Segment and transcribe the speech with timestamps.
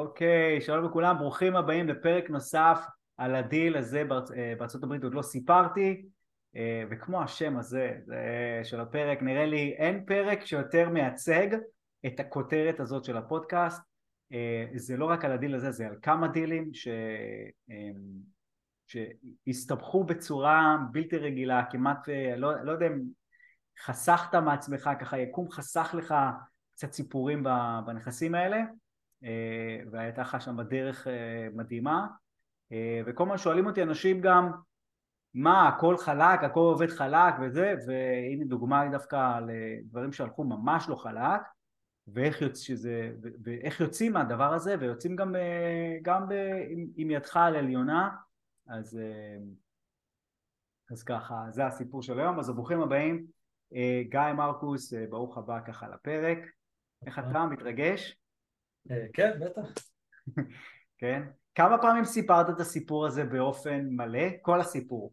[0.00, 2.78] אוקיי, שלום לכולם, ברוכים הבאים לפרק נוסף
[3.16, 4.30] על הדיל הזה בארצ...
[4.30, 6.02] אה, בארצות הברית, עוד לא סיפרתי,
[6.56, 7.98] אה, וכמו השם הזה
[8.64, 11.46] של הפרק, נראה לי אין פרק שיותר מייצג
[12.06, 13.82] את הכותרת הזאת של הפודקאסט.
[14.32, 16.88] אה, זה לא רק על הדיל הזה, זה על כמה דילים ש...
[18.86, 23.00] שהסתבכו בצורה בלתי רגילה, כמעט, לא, לא יודע אם
[23.84, 26.14] חסכת מעצמך, ככה יקום חסך לך
[26.72, 27.42] קצת סיפורים
[27.86, 28.60] בנכסים האלה.
[29.24, 32.06] אה, והייתה לך שם בדרך אה, מדהימה.
[32.72, 34.50] אה, וכל הזמן שואלים אותי אנשים גם
[35.34, 37.34] מה הכל חלק, הכל עובד חלק?
[37.42, 41.40] וזה והנה דוגמה דווקא לדברים שהלכו ממש לא חלק
[42.08, 42.58] ואיך, יוצ...
[42.58, 43.12] שזה...
[43.44, 45.34] ואיך יוצאים מהדבר הזה ויוצאים גם,
[46.02, 46.32] גם ב...
[46.68, 48.10] עם, עם ידך על עליונה.
[48.68, 49.00] אז,
[50.90, 52.38] אז ככה זה הסיפור של היום.
[52.38, 53.26] אז ברוכים הבאים
[54.02, 56.38] גיא מרקוס ברוך הבא ככה לפרק.
[57.06, 57.46] איך אתה?
[57.46, 58.19] מתרגש?
[58.90, 59.62] אה, כן, בטח.
[60.98, 61.22] כן.
[61.54, 64.28] כמה פעמים סיפרת את הסיפור הזה באופן מלא?
[64.42, 65.12] כל הסיפור.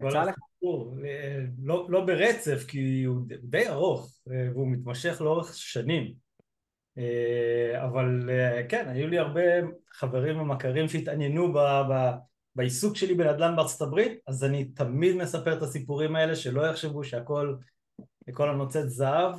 [0.00, 0.96] כל הסיפור.
[1.04, 6.30] אה, לא, לא ברצף, כי הוא די ארוך, אה, והוא מתמשך לאורך שנים.
[7.76, 8.30] אבל
[8.68, 9.40] כן, היו לי הרבה
[9.92, 12.10] חברים ומכרים שהתעניינו ב, ב,
[12.54, 17.54] בעיסוק שלי בנדל"ן בארצות הברית, אז אני תמיד מספר את הסיפורים האלה, שלא יחשבו שהכל,
[18.28, 19.34] הכל הנוצץ זהב,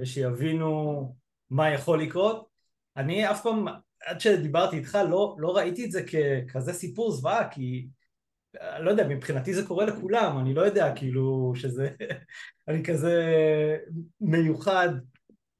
[0.00, 1.14] ושיבינו
[1.50, 2.48] מה יכול לקרות.
[2.96, 3.66] אני אף פעם,
[4.06, 7.88] עד שדיברתי איתך, לא, לא ראיתי את זה ככזה סיפור זוועה, כי
[8.78, 11.90] לא יודע, מבחינתי זה קורה לכולם, אני לא יודע כאילו שזה,
[12.68, 13.24] אני כזה
[14.20, 14.88] מיוחד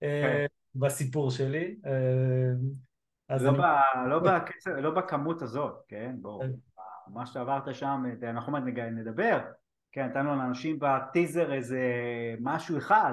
[0.02, 0.46] אה, כן.
[0.74, 1.76] בסיפור שלי.
[1.86, 3.58] אה, לא, אני...
[3.58, 3.62] ב,
[4.08, 6.16] לא, בקצב, לא בכמות הזאת, כן?
[6.20, 6.50] בואו, כן.
[7.12, 9.38] מה שעברת שם, אנחנו עוד נדבר,
[9.92, 11.80] כן, נתנו לאנשים בטיזר איזה
[12.40, 13.12] משהו אחד,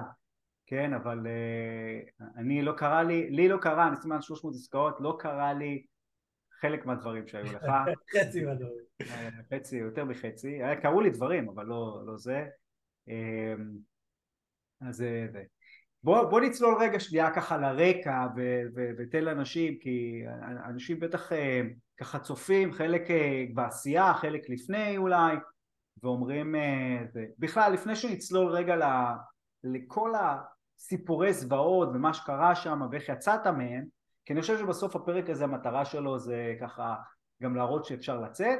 [0.68, 5.18] כן, אבל uh, אני לא קרה לי, לי לא קרה, אני סימן 300 עסקאות, לא
[5.20, 5.86] קרה לי
[6.62, 7.64] חלק מהדברים שהיו לך.
[8.20, 8.84] חצי מהדברים.
[9.02, 10.59] אה, חצי, יותר מחצי.
[10.81, 12.46] קרו לי דברים, אבל לא, לא זה.
[13.08, 13.78] אמ,
[14.81, 15.44] אז זה.
[16.03, 18.28] בוא, בוא נצלול רגע שנייה ככה לרקע
[18.97, 20.24] ותן לאנשים, כי
[20.70, 21.62] אנשים בטח אה,
[21.97, 23.02] ככה צופים, חלק
[23.53, 25.36] בעשייה, חלק לפני אולי,
[26.03, 26.56] ואומרים,
[27.40, 28.75] בכלל לפני שנצלול רגע
[29.64, 30.14] לכל
[30.78, 33.86] סיפורי זוועות ומה שקרה שם ואיך יצאת מהם
[34.26, 36.96] כי אני חושב שבסוף הפרק הזה המטרה שלו זה ככה
[37.44, 38.60] גם להראות שאפשר לצאת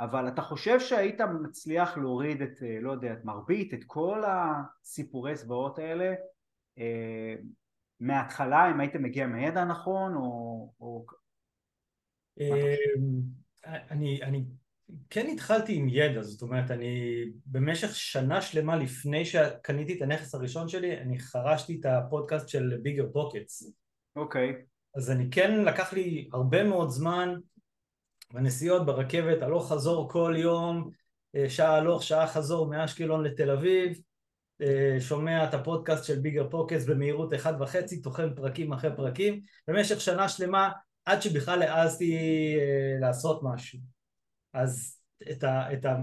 [0.00, 5.36] אבל אתה חושב שהיית מצליח להוריד את, אה, לא יודע, את מרבית, את כל הסיפורי
[5.36, 6.14] זוועות האלה
[6.78, 7.34] אה,
[8.00, 10.72] מההתחלה, אם היית מגיע מהידע הנכון או...
[10.80, 11.06] או...
[12.40, 12.74] אה,
[13.66, 14.44] אני, אני
[15.10, 20.68] כן התחלתי עם ידע, זאת אומרת אני במשך שנה שלמה לפני שקניתי את הנכס הראשון
[20.68, 23.72] שלי אני חרשתי את הפודקאסט של ביגר פוקטס
[24.16, 24.52] אוקיי.
[24.96, 27.34] אז אני כן לקח לי הרבה מאוד זמן
[28.32, 30.90] בנסיעות ברכבת הלוך חזור כל יום
[31.36, 34.00] אה, שעה הלוך שעה חזור מאשקלון לתל אביב
[34.60, 40.00] אה, שומע את הפודקאסט של ביגר פוקטס במהירות אחד וחצי טוחן פרקים אחרי פרקים במשך
[40.00, 40.70] שנה שלמה
[41.04, 42.14] עד שבכלל העזתי
[42.58, 43.97] אה, לעשות משהו
[44.52, 45.00] אז
[45.30, 45.96] את, ה, את, ה,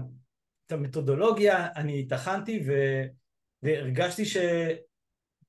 [0.66, 2.64] את המתודולוגיה אני טחנתי
[3.62, 4.36] והרגשתי ש...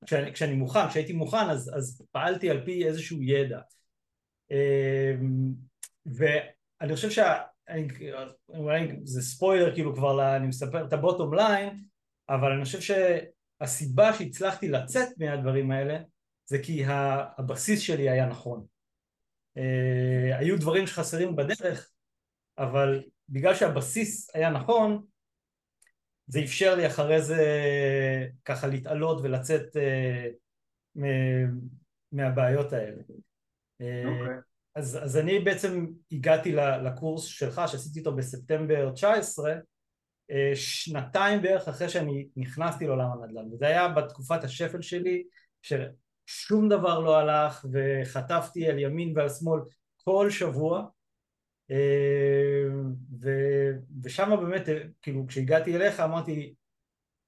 [0.06, 3.60] כשאני, כשאני מוכן, כשהייתי מוכן אז, אז פעלתי על פי איזשהו ידע.
[4.50, 5.52] אמ,
[6.06, 7.34] ואני חושב שה...
[8.48, 11.84] אולי זה ספוילר כאילו כבר, אני מספר את הבוטום ליין
[12.28, 12.80] אבל אני חושב
[13.60, 15.98] שהסיבה שהצלחתי לצאת מהדברים האלה
[16.46, 16.84] זה כי
[17.38, 18.66] הבסיס שלי היה נכון.
[19.56, 21.90] אה, היו דברים שחסרים בדרך
[22.58, 25.04] אבל בגלל שהבסיס היה נכון,
[26.26, 27.44] זה אפשר לי אחרי זה
[28.44, 31.00] ככה להתעלות ולצאת uh,
[32.12, 33.02] מהבעיות האלה.
[33.02, 34.06] Okay.
[34.06, 34.36] אוקיי.
[34.74, 36.52] אז, אז אני בעצם הגעתי
[36.84, 39.54] לקורס שלך שעשיתי אותו בספטמבר 19
[40.30, 45.24] אה, שנתיים בערך אחרי שאני נכנסתי לעולם הנדל"ן וזה היה בתקופת השפל שלי
[45.62, 49.60] ששום דבר לא הלך וחטפתי על ימין ועל שמאל
[50.04, 50.86] כל שבוע
[53.20, 53.28] ו,
[54.04, 54.62] ושם באמת,
[55.02, 56.54] כאילו כשהגעתי אליך אמרתי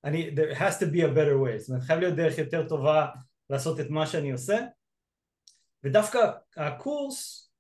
[0.05, 3.07] אני, there has to be a better way, זאת אומרת חייב להיות דרך יותר טובה
[3.51, 4.59] לעשות את מה שאני עושה.
[5.85, 6.19] ודווקא
[6.57, 7.51] הקורס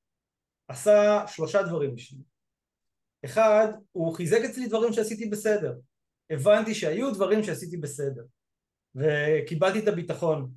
[0.68, 2.22] עשה שלושה דברים בשבילי.
[3.24, 5.74] אחד, הוא חיזק אצלי דברים שעשיתי בסדר.
[6.30, 8.22] הבנתי שהיו דברים שעשיתי בסדר
[8.94, 10.50] וקיבלתי את הביטחון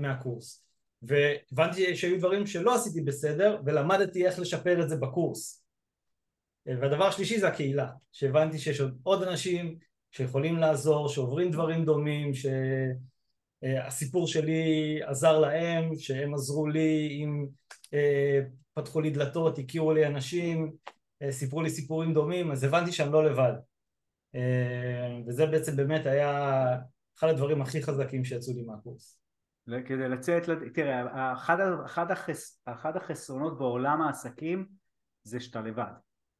[0.00, 0.65] מהקורס
[1.06, 5.66] והבנתי שהיו דברים שלא עשיתי בסדר ולמדתי איך לשפר את זה בקורס
[6.66, 9.78] והדבר השלישי זה הקהילה שהבנתי שיש עוד אנשים
[10.10, 12.30] שיכולים לעזור, שעוברים דברים דומים
[13.62, 17.46] שהסיפור שלי עזר להם, שהם עזרו לי עם
[18.74, 20.72] פתחו לי דלתות, הכירו לי אנשים,
[21.30, 23.52] סיפרו לי סיפורים דומים, אז הבנתי שאני לא לבד.
[25.26, 26.64] וזה בעצם באמת היה
[27.18, 29.25] אחד הדברים הכי חזקים שיצאו לי מהקורס.
[29.86, 30.42] כדי לצאת,
[30.74, 34.66] תראה, אחד, אחד, החס, אחד החסרונות בעולם העסקים
[35.22, 35.92] זה שאתה לבד.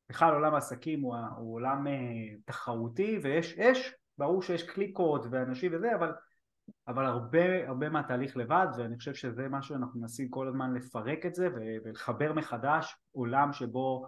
[0.09, 1.91] בכלל עולם העסקים הוא, הוא עולם uh,
[2.45, 6.13] תחרותי ויש, יש, ברור שיש קליקות ואנשים וזה, אבל,
[6.89, 11.35] אבל הרבה, הרבה מהתהליך לבד ואני חושב שזה מה שאנחנו מנסים כל הזמן לפרק את
[11.35, 11.49] זה
[11.85, 14.07] ולחבר מחדש עולם שבו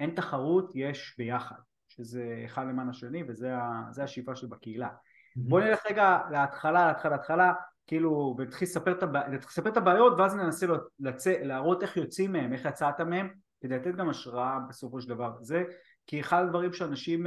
[0.00, 1.56] אין תחרות, יש ביחד,
[1.88, 3.52] שזה אחד למען השני וזה
[4.02, 4.88] השאיפה שבקהילה.
[4.88, 5.40] Mm-hmm.
[5.48, 7.52] בוא נלך רגע להתחלה, להתחלה, להתחלה,
[7.88, 10.66] כאילו, ונתחיל לספר את הבעיות ואז ננסה
[11.00, 13.28] לצא, להראות איך יוצאים מהם, איך יצאת מהם
[13.60, 15.32] כדי לתת גם השראה בסופו של דבר.
[15.40, 15.64] זה
[16.06, 17.26] כי אחד הדברים שאנשים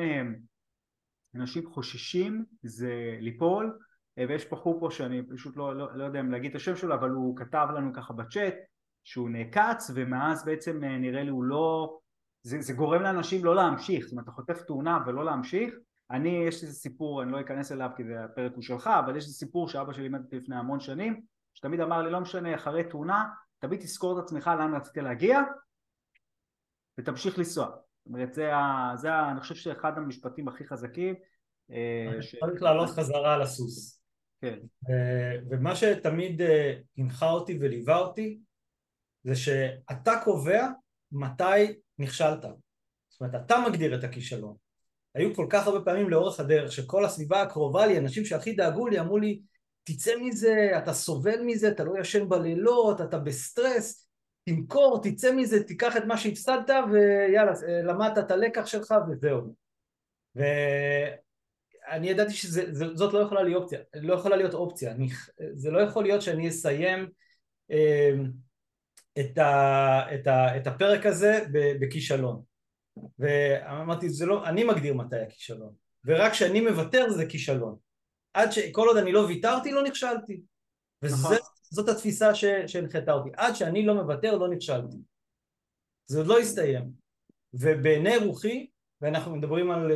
[1.36, 3.80] אנשים חוששים זה ליפול
[4.18, 7.10] ויש בחור פה שאני פשוט לא, לא, לא יודע אם להגיד את השם שלו אבל
[7.10, 8.54] הוא כתב לנו ככה בצ'אט
[9.04, 11.98] שהוא נעקץ ומאז בעצם נראה לי הוא לא
[12.44, 15.74] זה, זה גורם לאנשים לא להמשיך זאת אומרת אתה חוטף תאונה ולא להמשיך
[16.12, 19.24] אני יש איזה סיפור אני לא אכנס אליו כי זה הפרק הוא שלך אבל יש
[19.24, 21.22] איזה סיפור שאבא שלי לימד אותי לפני המון שנים
[21.54, 23.26] שתמיד אמר לי לא משנה אחרי תאונה
[23.60, 25.42] תמיד תזכור את עצמך לאן רצית להגיע
[27.00, 27.66] ותמשיך לנסוע.
[27.66, 31.16] זאת אומרת, זה, ה, זה ה, אני חושב שאחד המשפטים הכי חזקים.
[31.72, 32.36] אה, ש...
[32.36, 34.04] צריך לעלות חזרה על הסוס.
[34.42, 34.60] כן.
[34.90, 38.40] אה, ומה שתמיד אה, הנחה אותי וליווה אותי,
[39.24, 40.68] זה שאתה קובע
[41.12, 42.46] מתי נכשלת.
[43.10, 44.56] זאת אומרת, אתה מגדיר את הכישלון.
[45.16, 49.00] היו כל כך הרבה פעמים לאורך הדרך שכל הסביבה הקרובה לי, אנשים שהכי דאגו לי,
[49.00, 49.42] אמרו לי,
[49.84, 54.08] תצא מזה, אתה סובל מזה, אתה לא ישן בלילות, אתה בסטרס,
[54.46, 57.54] תמכור, תצא מזה, תיקח את מה שהפסדת ויאללה,
[57.84, 59.56] למדת את הלקח שלך וזהו.
[60.36, 65.08] ואני ידעתי שזאת לא יכולה להיות אופציה, לא יכולה להיות אופציה, אני,
[65.54, 67.10] זה לא יכול להיות שאני אסיים
[67.72, 68.12] אה,
[69.20, 71.46] את, ה, את, ה, את הפרק הזה
[71.80, 72.51] בכישלון.
[73.20, 75.74] ואמרתי, זה לא, אני מגדיר מתי הכישלון,
[76.06, 77.76] ורק כשאני מוותר זה כישלון.
[78.34, 80.42] עד שכל עוד אני לא ויתרתי לא נכשלתי.
[81.02, 81.36] וזה נכון.
[81.72, 82.36] זאת התפיסה
[82.68, 83.30] שהנחתה אותי.
[83.38, 84.98] עד שאני לא מוותר לא נכשלתי.
[86.06, 86.92] זה עוד לא הסתיים.
[87.54, 88.68] ובעיני רוחי,
[89.02, 89.92] ואנחנו מדברים על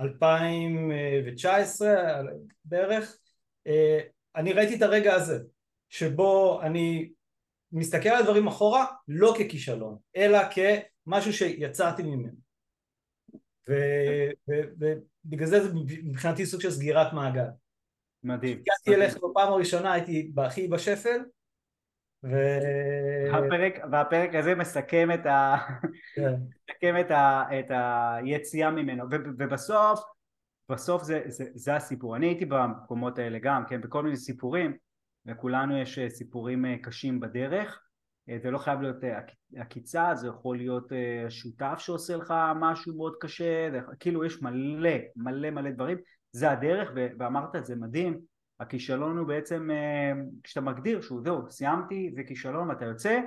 [0.00, 2.22] 2019 אה,
[2.64, 3.18] בערך,
[3.66, 4.00] אה,
[4.36, 5.38] אני ראיתי את הרגע הזה,
[5.88, 7.10] שבו אני
[7.72, 12.32] מסתכל על דברים אחורה לא ככישלון, אלא כמשהו שיצאתי ממנו.
[13.68, 15.74] ובגלל זה זה
[16.04, 17.46] מבחינתי סוג של סגירת מעגל.
[18.22, 18.58] מדהים.
[18.58, 21.18] הגעתי אליך בפעם הראשונה, הייתי הכי בשפל,
[22.24, 22.36] ו...
[23.32, 25.56] הפרק, והפרק הזה מסכם את, ה...
[26.16, 26.34] כן.
[26.70, 27.44] מסכם את, ה...
[27.58, 29.14] את היציאה ממנו, ו...
[29.38, 30.00] ובסוף,
[30.68, 32.16] בסוף זה, זה, זה הסיפור.
[32.16, 34.76] אני הייתי במקומות האלה גם, כן, בכל מיני סיפורים,
[35.26, 37.82] לכולנו יש אה, סיפורים אה, קשים בדרך,
[38.28, 38.96] אה, זה לא חייב להיות
[39.56, 40.92] עקיצה, זה יכול להיות
[41.28, 43.68] שותף שעושה לך משהו מאוד קשה.
[44.00, 45.98] כאילו יש מלא, מלא מלא דברים,
[46.32, 48.20] זה הדרך ואמרת את זה מדהים
[48.60, 49.68] הכישלון הוא בעצם
[50.42, 53.20] כשאתה מגדיר שהוא זהו סיימתי זה כישלון ואתה יוצא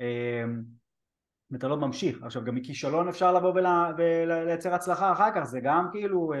[0.00, 0.44] אה,
[1.50, 3.52] ואתה לא ממשיך עכשיו גם מכישלון אפשר לבוא
[3.98, 6.32] ולייצר הצלחה אחר כך זה גם כאילו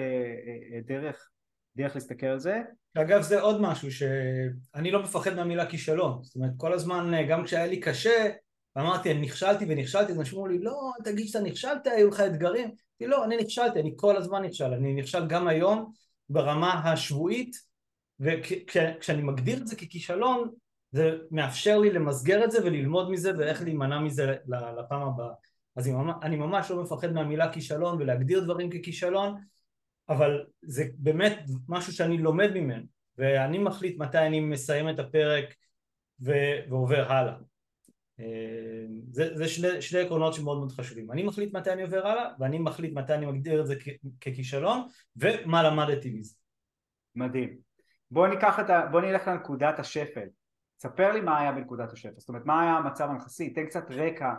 [0.86, 1.30] דרך
[1.78, 2.60] דרך להסתכל על זה.
[2.94, 6.22] אגב זה עוד משהו שאני לא מפחד מהמילה כישלון.
[6.22, 8.28] זאת אומרת כל הזמן גם כשהיה לי קשה
[8.78, 12.70] אמרתי אני נכשלתי ונכשלתי אז אנשים אמרו לי לא תגיד שאתה נכשלת היו לך אתגרים
[13.00, 15.92] אמרתי לא, אני נכשלתי, אני כל הזמן נכשל, אני נכשל גם היום
[16.28, 17.56] ברמה השבועית
[18.20, 20.50] וכשאני מגדיר את זה ככישלון
[20.92, 24.34] זה מאפשר לי למסגר את זה וללמוד מזה ואיך להימנע מזה
[24.78, 25.32] לפעם הבאה.
[25.76, 25.90] אז
[26.22, 29.34] אני ממש לא מפחד מהמילה כישלון ולהגדיר דברים ככישלון
[30.08, 31.38] אבל זה באמת
[31.68, 32.86] משהו שאני לומד ממנו
[33.18, 35.54] ואני מחליט מתי אני מסיים את הפרק
[36.20, 37.34] ועובר הלאה
[38.20, 41.12] אה, זה, זה שני, שני עקרונות שמאוד מאוד חשובים.
[41.12, 43.74] אני מחליט מתי אני עובר הלאה, ואני מחליט מתי אני מגדיר את זה
[44.20, 44.86] ככישלון,
[45.16, 46.34] ומה למדתי מזה.
[47.14, 47.58] מדהים.
[48.10, 48.86] בוא ניקח את ה...
[48.86, 50.28] בוא נלך לנקודת השפל.
[50.78, 52.14] ספר לי מה היה בנקודת השפל.
[52.18, 53.50] זאת אומרת, מה היה המצב הנכסי?
[53.50, 54.32] תן קצת רקע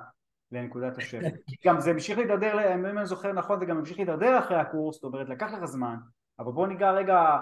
[0.52, 1.26] לנקודת השפל.
[1.66, 5.04] גם זה המשיך להידרדר, אם אני זוכר נכון, זה גם המשיך להידרדר אחרי הקורס, זאת
[5.04, 5.96] אומרת, לקח לך זמן,
[6.40, 7.38] אבל בוא ניגע רגע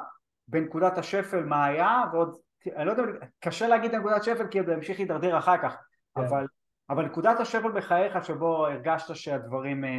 [0.48, 2.38] בנקודת השפל מה היה, ועוד,
[2.76, 3.04] אני לא יודע,
[3.40, 5.78] קשה להגיד נקודת שפל כי זה המשיך להידרדר אחר כך.
[6.16, 6.22] כן.
[6.22, 6.46] אבל,
[6.90, 9.90] אבל נקודת השפל בחייך שבו הרגשת שהדברים אה,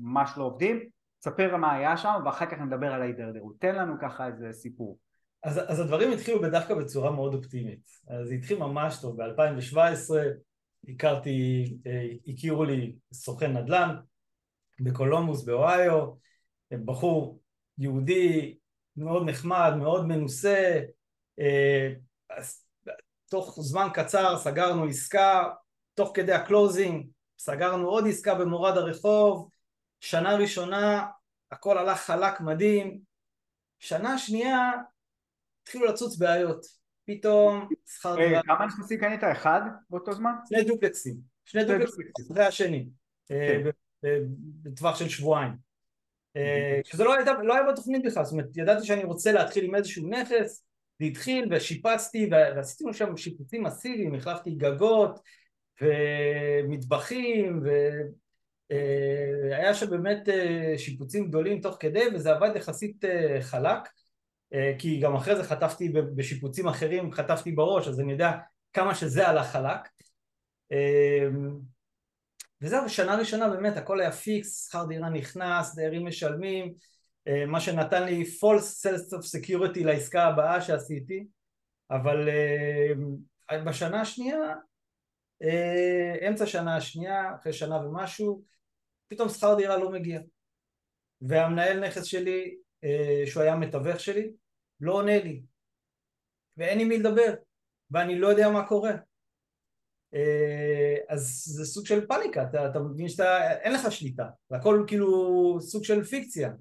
[0.00, 0.88] ממש לא עובדים,
[1.24, 3.54] ספר מה היה שם ואחר כך נדבר על ההידרדרות.
[3.58, 4.98] תן לנו ככה איזה סיפור.
[5.44, 7.80] אז, אז הדברים התחילו דווקא בצורה מאוד אופטימית.
[8.08, 9.22] אז זה התחיל ממש טוב.
[9.22, 10.14] ב-2017
[10.88, 13.96] הכרתי, אה, הכירו לי סוכן נדל"ן
[14.80, 16.12] בקולומוס באוהיו,
[16.84, 17.40] בחור
[17.78, 18.58] יהודי
[18.96, 20.80] מאוד נחמד, מאוד מנוסה,
[21.40, 21.92] אה,
[23.28, 25.50] תוך זמן קצר סגרנו עסקה,
[25.94, 27.06] תוך כדי ה closing
[27.38, 29.50] סגרנו עוד עסקה במורד הרחוב,
[30.00, 31.06] שנה ראשונה
[31.50, 33.00] הכל הלך חלק מדהים,
[33.78, 34.70] שנה שנייה
[35.62, 38.42] התחילו לצוץ בעיות, פתאום שכר אה, דירה.
[38.42, 39.24] כמה נכסים קנית?
[39.24, 40.32] אחד באותו זמן?
[40.48, 42.88] שני דופלקסים, שני דופלקסים אחרי השני,
[43.30, 43.70] אה, כן.
[44.62, 45.52] בטווח של שבועיים.
[46.36, 50.08] אה, שזה לא, לא היה בתוכנית בכלל, זאת אומרת ידעתי שאני רוצה להתחיל עם איזשהו
[50.08, 50.64] נכס,
[50.98, 55.20] זה התחיל ושיפצתי ועשיתי שם שיפוצים מסיביים, החלפתי גגות
[55.82, 57.62] ומטבחים
[59.50, 60.28] והיה שם באמת
[60.76, 63.04] שיפוצים גדולים תוך כדי וזה עבד יחסית
[63.40, 63.88] חלק
[64.78, 68.32] כי גם אחרי זה חטפתי בשיפוצים אחרים, חטפתי בראש אז אני יודע
[68.72, 69.88] כמה שזה הלך חלק
[70.72, 71.28] אה,
[72.60, 76.74] וזהו, שנה ראשונה באמת הכל היה פיקס, שכר דירה נכנס, דיירים משלמים,
[77.28, 81.26] אה, מה שנתן לי false sense of security לעסקה הבאה שעשיתי,
[81.90, 84.54] אבל אה, בשנה השנייה,
[85.42, 88.42] אה, אמצע שנה השנייה, אחרי שנה ומשהו,
[89.08, 90.20] פתאום שכר דירה לא מגיע.
[91.20, 94.32] והמנהל נכס שלי, אה, שהוא היה מתווך שלי,
[94.82, 95.42] לא עונה לי.
[96.56, 97.34] ואין עם מי לדבר,
[97.90, 98.92] ואני לא יודע מה קורה.
[100.14, 105.58] אה, אז זה סוג של פאניקה, אתה, אתה מבין שאתה, אין לך שליטה, והכל כאילו
[105.60, 106.52] סוג של פיקציה.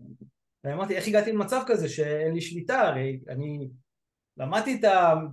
[0.63, 2.81] ואמרתי, איך הגעתי למצב כזה שאין לי שליטה?
[2.81, 3.69] הרי אני
[4.37, 4.85] למדתי את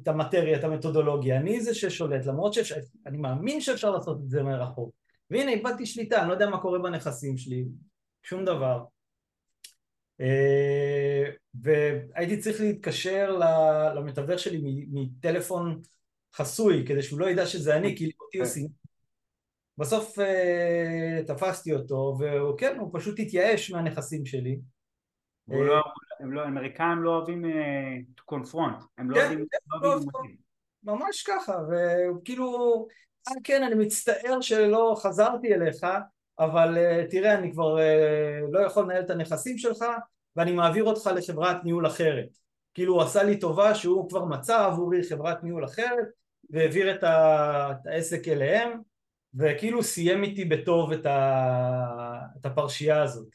[0.03, 4.95] את המטריה, את המתודולוגיה, אני זה ששולט, למרות שאני מאמין שאפשר לעשות את זה מרחוק.
[5.31, 7.65] והנה, איבדתי שליטה, אני לא יודע מה קורה בנכסים שלי,
[8.23, 8.85] שום דבר.
[10.21, 13.39] אה, והייתי צריך להתקשר
[13.97, 15.81] למתווך שלי מטלפון
[16.35, 18.69] חסוי, כדי שהוא לא ידע שזה אני, כי אותי עושים.
[19.79, 24.59] בסוף אה, תפסתי אותו, וכן, הוא פשוט התייאש מהנכסים שלי.
[25.49, 25.85] והוא לא-
[26.21, 27.97] הם לא, האמריקאים לא אוהבים אה,
[28.31, 29.99] confront, הם לא כן, אוהבים כן, לא.
[30.83, 32.87] ממש ככה, וכאילו,
[33.29, 35.87] אה כן, אני מצטער שלא חזרתי אליך,
[36.39, 39.85] אבל אה, תראה, אני כבר אה, לא יכול לנהל את הנכסים שלך,
[40.37, 42.29] ואני מעביר אותך לחברת ניהול אחרת.
[42.75, 46.07] כאילו הוא עשה לי טובה שהוא כבר מצא עבורי חברת ניהול אחרת,
[46.51, 47.05] והעביר את,
[47.87, 48.81] העסק אליהם,
[49.35, 52.21] וכאילו סיים איתי בטוב את, ה...
[52.41, 53.29] את הפרשייה הזאת.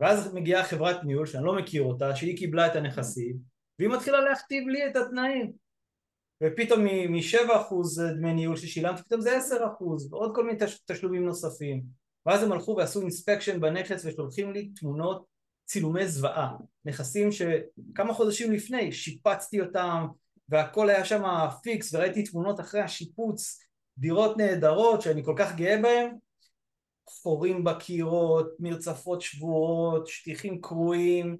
[0.00, 3.36] ואז מגיעה חברת ניהול שאני לא מכיר אותה, שהיא קיבלה את הנכסים,
[3.78, 5.61] והיא מתחילה להכתיב לי את התנאים.
[6.42, 7.74] ופתאום מ-7%
[8.18, 9.42] דמי ניהול ששילמתי, פתאום זה 10%
[10.10, 11.82] ועוד כל מיני תש- תשלומים נוספים.
[12.26, 15.26] ואז הם הלכו ועשו inspection בנכס ושולחים לי תמונות
[15.64, 16.56] צילומי זוועה.
[16.84, 20.06] נכסים שכמה חודשים לפני שיפצתי אותם
[20.48, 21.22] והכל היה שם
[21.62, 23.60] פיקס וראיתי תמונות אחרי השיפוץ,
[23.98, 26.14] דירות נהדרות שאני כל כך גאה בהן,
[27.08, 31.36] חורים בקירות, מרצפות שבורות, שטיחים קרועים,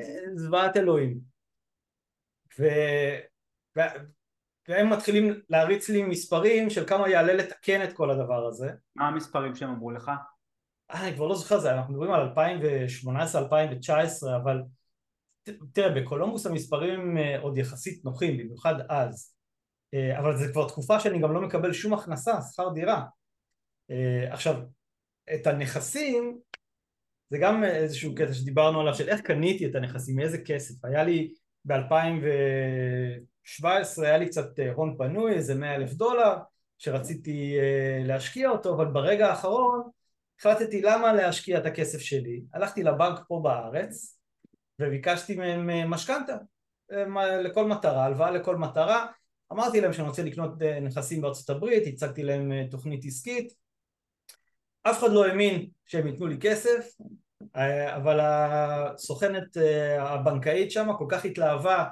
[0.00, 1.18] אה, זוועת אלוהים.
[2.58, 2.64] ו...
[4.68, 4.72] ו...
[4.72, 8.70] והם מתחילים להריץ לי מספרים של כמה יעלה לתקן את כל הדבר הזה.
[8.96, 10.10] מה המספרים שהם אמרו לך?
[10.90, 13.90] אה, אני כבר לא זוכר, זה, אנחנו מדברים על 2018-2019,
[14.42, 14.62] אבל
[15.72, 19.34] תראה, בקולומבוס המספרים אה, עוד יחסית נוחים, במיוחד אז.
[19.94, 23.04] אה, אבל זה כבר תקופה שאני גם לא מקבל שום הכנסה, שכר דירה.
[24.30, 24.54] עכשיו,
[25.34, 26.38] את הנכסים,
[27.30, 30.84] זה גם איזשהו קטע שדיברנו עליו, של איך קניתי את הנכסים, מאיזה כסף.
[30.84, 31.34] היה לי
[33.62, 36.36] ב-2017, היה לי קצת אה, הון פנוי, איזה 100 אלף דולר,
[36.78, 39.82] שרציתי אה, להשקיע אותו, אבל ברגע האחרון
[40.40, 42.42] החלטתי למה להשקיע את הכסף שלי.
[42.54, 44.18] הלכתי לבנק פה בארץ,
[44.78, 46.36] וביקשתי מהם אה, משכנתה
[47.44, 49.06] לכל מטרה, הלוואה לכל מטרה.
[49.52, 53.52] אמרתי להם שאני רוצה לקנות נכסים בארצות הברית, הצגתי להם תוכנית עסקית.
[54.82, 56.88] אף אחד לא האמין שהם ייתנו לי כסף,
[57.96, 59.56] אבל הסוכנת
[60.00, 61.84] הבנקאית שם כל כך התלהבה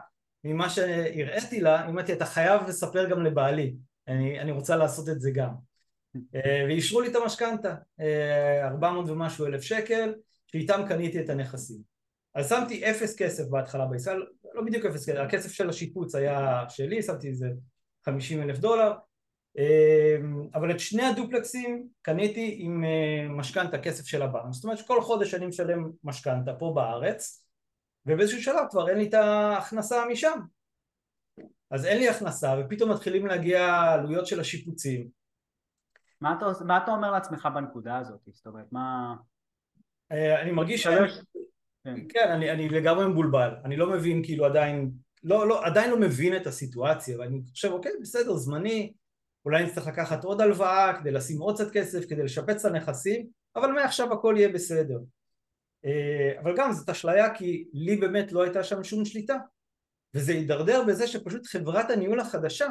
[0.45, 3.75] ממה שהראיתי לה, אמרתי אתה חייב לספר גם לבעלי,
[4.09, 5.51] אני, אני רוצה לעשות את זה גם.
[6.35, 10.15] אה, ואישרו לי את המשכנתה, אה, 400 ומשהו אלף שקל,
[10.47, 11.93] שאיתם קניתי את הנכסים.
[12.35, 14.15] אז שמתי אפס כסף בהתחלה בעסקה,
[14.55, 17.49] לא בדיוק אפס כסף, הכסף של השיפוץ היה שלי, שמתי איזה
[18.05, 18.93] 50 אלף דולר,
[19.59, 20.17] אה,
[20.55, 25.35] אבל את שני הדופלקסים קניתי עם אה, משכנתה, כסף של הבנק, זאת אומרת שכל חודש
[25.35, 27.42] אני משלם משכנתה פה בארץ,
[28.07, 30.41] ובאיזשהו שלב כבר אין לי את ההכנסה משם.
[31.71, 35.09] אז אין לי הכנסה, ופתאום מתחילים להגיע עלויות של השיפוצים,
[36.23, 38.21] מה אתה, מה אתה אומר לעצמך בנקודה הזאת?
[38.33, 39.15] זאת אומרת, מה...
[40.13, 41.09] אה, אני מרגיש שאני,
[41.85, 41.95] כן.
[42.09, 44.91] כן, אני, אני לגמרי מבולבל, אני לא מבין כאילו עדיין,
[45.23, 48.93] לא, לא, עדיין לא מבין את הסיטואציה, ואני חושב אוקיי בסדר זמני,
[49.45, 53.73] אולי נצטרך לקחת עוד הלוואה כדי לשים עוד קצת כסף, כדי לשפץ את הנכסים, אבל
[53.73, 54.99] מעכשיו הכל יהיה בסדר.
[55.85, 59.37] אה, אבל גם זאת אשליה כי לי באמת לא הייתה שם שום שליטה,
[60.15, 62.69] וזה הידרדר בזה שפשוט חברת הניהול החדשה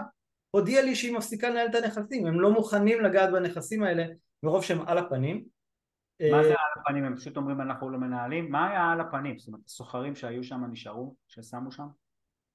[0.52, 4.06] הודיעה לי שהיא מפסיקה לנהל את הנכסים, הם לא מוכנים לגעת בנכסים האלה
[4.44, 5.44] מרוב שהם על הפנים.
[6.32, 7.04] מה זה על הפנים?
[7.04, 8.52] הם פשוט אומרים אנחנו לא מנהלים?
[8.52, 9.38] מה היה על הפנים?
[9.38, 11.88] זאת אומרת, הסוחרים שהיו שם נשארו, ששמו שם?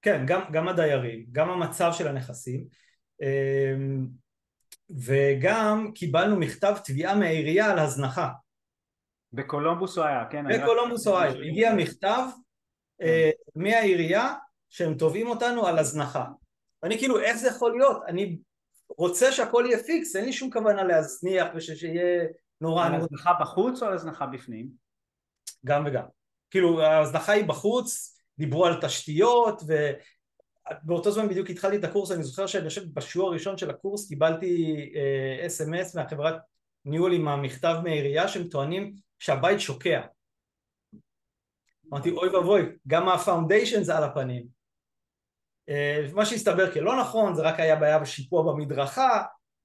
[0.03, 2.65] כן, גם, גם הדיירים, גם המצב של הנכסים
[4.91, 8.31] וגם קיבלנו מכתב תביעה מהעירייה על הזנחה.
[9.37, 10.45] בקולומבוס הוא היה, כן?
[10.49, 12.23] בקולומבוס הוא היה, הגיע מכתב
[13.03, 13.61] אה, כן.
[13.61, 14.35] מהעירייה
[14.69, 16.25] שהם תובעים אותנו על הזנחה.
[16.83, 18.03] אני כאילו, איך זה יכול להיות?
[18.07, 18.39] אני
[18.89, 22.27] רוצה שהכל יהיה פיקס, אין לי שום כוונה להזניח ושיהיה
[22.61, 22.87] נורא...
[22.87, 24.69] על הזנחה בחוץ או על הזנחה בפנים?
[25.67, 26.05] גם וגם.
[26.51, 32.47] כאילו, ההזנחה היא בחוץ, דיברו על תשתיות, ובאותו זמן בדיוק התחלתי את הקורס, אני זוכר
[32.47, 34.75] שאני חושב בשיעור הראשון של הקורס קיבלתי
[35.47, 36.35] אס.אם.אס אה, מהחברת
[36.85, 40.01] ניהול עם המכתב מהעירייה שהם טוענים שהבית שוקע.
[41.93, 44.47] אמרתי אוי ואבוי, גם ה foundation זה על הפנים.
[45.69, 49.23] אה, מה שהסתבר כלא נכון, זה רק היה בעיה בשיפוע במדרכה,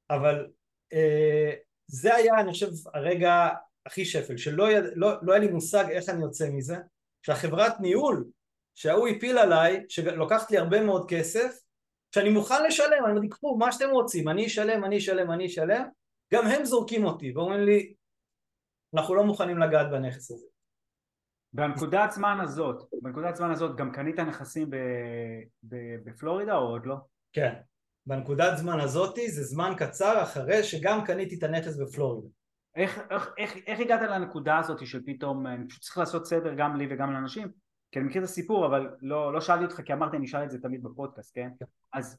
[0.10, 0.48] אבל
[0.94, 1.54] אה,
[1.88, 3.50] זה היה אני חושב הרגע
[3.86, 6.76] הכי שפל, שלא יד, לא, לא היה לי מושג איך אני יוצא מזה,
[7.22, 8.26] שהחברת ניהול
[8.76, 11.60] שההוא הפיל עליי, שלוקחת לי הרבה מאוד כסף,
[12.16, 15.84] שאני מוכן לשלם, אני אומר, קחו מה שאתם רוצים, אני אשלם, אני אשלם, אני אשלם,
[16.34, 17.94] גם הם זורקים אותי ואומרים לי,
[18.94, 20.46] אנחנו לא מוכנים לגעת בנכס הזה.
[21.54, 24.76] בנקודת זמן הזאת, בנקודת זמן הזאת גם קנית נכסים ב,
[25.64, 26.96] ב, בפלורידה או עוד לא?
[27.34, 27.54] כן,
[28.06, 32.28] בנקודת זמן הזאתי זה זמן קצר אחרי שגם קניתי את הנכס בפלורידה.
[32.76, 36.76] איך, איך, איך, איך הגעת לנקודה הזאת של פתאום, אני פשוט צריך לעשות סדר גם
[36.76, 37.48] לי וגם לאנשים,
[37.92, 40.52] כי אני מכיר את הסיפור אבל לא, לא שאלתי אותך כי אמרתי אני אשאל את
[40.52, 41.50] זה תמיד בפודקאסט, כן?
[41.60, 41.66] כן.
[41.94, 42.18] אז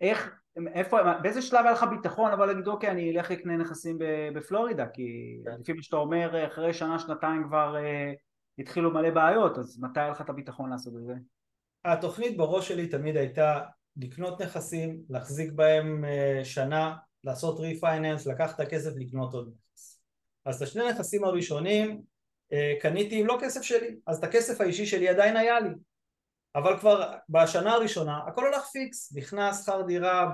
[0.00, 0.30] איך,
[0.74, 3.98] איפה, באיזה שלב היה לך ביטחון אבל להגיד אוקיי אני אלך לקנה נכסים
[4.34, 5.60] בפלורידה כי כן.
[5.60, 8.12] לפי מה שאתה אומר אחרי שנה שנתיים כבר אה,
[8.58, 11.14] התחילו מלא בעיות אז מתי היה לך את הביטחון לעשות את זה?
[11.84, 13.60] התוכנית בראש שלי תמיד הייתה
[13.96, 20.02] לקנות נכסים, להחזיק בהם אה, שנה, לעשות refinance, לקחת את הכסף לקנות עוד נכס.
[20.44, 22.02] אז את השני נכסים הראשונים
[22.52, 25.70] אה, קניתי עם לא כסף שלי, אז את הכסף האישי שלי עדיין היה לי.
[26.58, 30.32] אבל כבר בשנה הראשונה הכל הולך פיקס, נכנס שכר דירה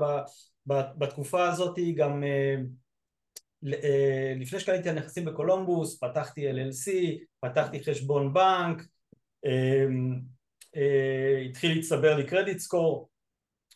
[0.67, 2.57] בתקופה הזאת גם אה,
[4.37, 6.91] לפני שקניתי הנכסים בקולומבוס פתחתי LLC,
[7.41, 8.83] פתחתי חשבון בנק,
[11.51, 13.09] התחיל להצטבר לי credit score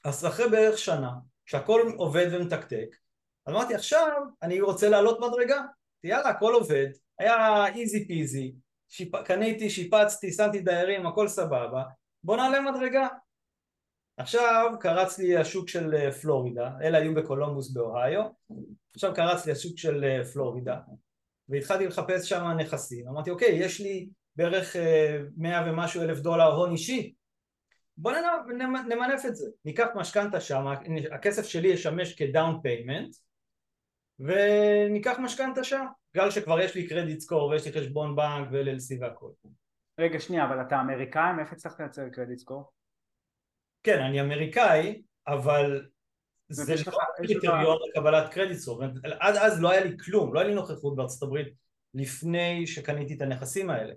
[0.04, 1.10] אז אחרי בערך שנה,
[1.46, 2.96] שהכל עובד ומתקתק,
[3.48, 5.62] אמרתי עכשיו אני רוצה לעלות מדרגה,
[6.04, 6.86] יאללה הכל עובד,
[7.18, 8.54] היה easy peasy,
[8.88, 9.16] שיפ...
[9.16, 11.82] קניתי, שיפצתי, שמתי דיירים, הכל סבבה,
[12.28, 13.08] בוא נעלה מדרגה.
[14.16, 18.22] עכשיו קרץ לי השוק של אה, פלורידה, אלה היו בקולומבוס באוהיו,
[18.94, 20.78] עכשיו קרץ לי השוק של אה, פלורידה,
[21.48, 26.72] והתחלתי לחפש שם נכסים, אמרתי אוקיי יש לי בערך אה, מאה ומשהו אלף דולר הון
[26.72, 27.14] אישי,
[27.96, 28.12] בוא
[28.88, 30.64] נמנף את זה, ניקח משכנתה שם,
[31.12, 33.14] הכסף שלי ישמש כ-down payment
[34.18, 39.30] וניקח משכנתה שם, בגלל שכבר יש לי credit score ויש לי חשבון בנק ו-LLC והכל.
[39.98, 42.70] רגע שנייה, אבל אתה אמריקאי, מאיפה הצלחת לייצר credit score?
[43.82, 45.86] כן, אני אמריקאי, אבל
[46.48, 48.82] זה לא קריטריון לקבלת קרדיט סקור,
[49.20, 51.48] עד אז לא היה לי כלום, לא היה לי נוכחות בארצות הברית
[51.94, 53.94] לפני שקניתי את הנכסים האלה.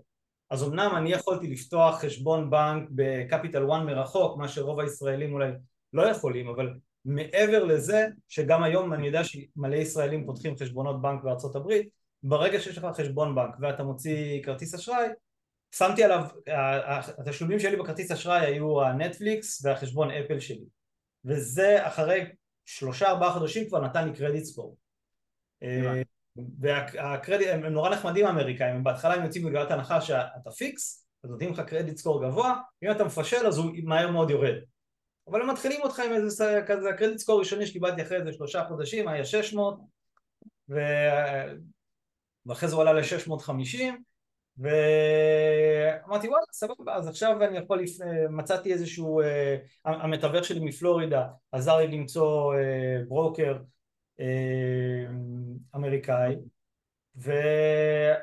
[0.49, 5.51] אז אמנם אני יכולתי לפתוח חשבון בנק בקפיטל 1 מרחוק, מה שרוב הישראלים אולי
[5.93, 6.73] לא יכולים, אבל
[7.05, 11.89] מעבר לזה, שגם היום אני יודע שמלא ישראלים פותחים חשבונות בנק בארצות הברית,
[12.23, 15.07] ברגע שיש לך חשבון בנק ואתה מוציא כרטיס אשראי,
[15.75, 16.23] שמתי עליו,
[17.17, 20.65] התשלומים שלי בכרטיס אשראי היו הנטפליקס והחשבון אפל שלי,
[21.25, 22.25] וזה אחרי
[22.65, 24.77] שלושה ארבעה חודשים כבר נתן לי credit score.
[26.59, 31.53] וה-credit, הם נורא נחמדים האמריקאים, הם בהתחלה הם יוצאים מנקודת הנחה שאתה פיקס, אז נותנים
[31.53, 34.55] לך credit score גבוה, אם אתה מפשל אז הוא מהר מאוד יורד.
[35.27, 39.07] אבל הם מתחילים אותך עם איזה כזה, ה-credit score ראשוני שקיבלתי אחרי איזה שלושה חודשים
[39.07, 39.79] היה 600,
[40.69, 40.79] ו...
[42.45, 43.83] ואחרי זה הוא עלה ל-650,
[44.61, 47.97] ואמרתי וואלה סבבה אז עכשיו אני יכול, לפ...
[48.29, 53.57] מצאתי איזשהו, אה, המתווך שלי מפלורידה עזר לי למצוא אה, ברוקר
[54.19, 54.25] אה,
[55.75, 56.35] אמריקאי
[57.15, 58.17] ועזר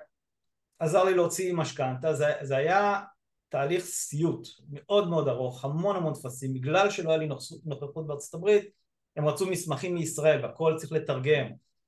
[1.04, 3.00] לי להוציא משכנתה, זה, זה היה
[3.48, 7.28] תהליך סיוט מאוד מאוד ארוך, המון המון טפסים, בגלל שלא היה לי
[7.64, 8.64] נוכחות בארצות הברית
[9.16, 11.46] הם רצו מסמכים מישראל והכל צריך לתרגם,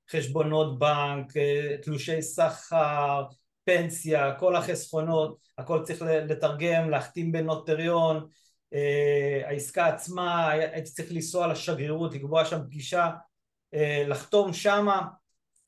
[0.09, 3.25] חשבונות בנק, אה, תלושי שכר,
[3.63, 8.27] פנסיה, כל החסכונות, הכל צריך לתרגם, להחתים בנוטריון,
[8.73, 13.09] אה, העסקה עצמה, הייתי צריך לנסוע לשגרירות, לקבוע שם פגישה
[13.73, 15.01] אה, לחתום שמה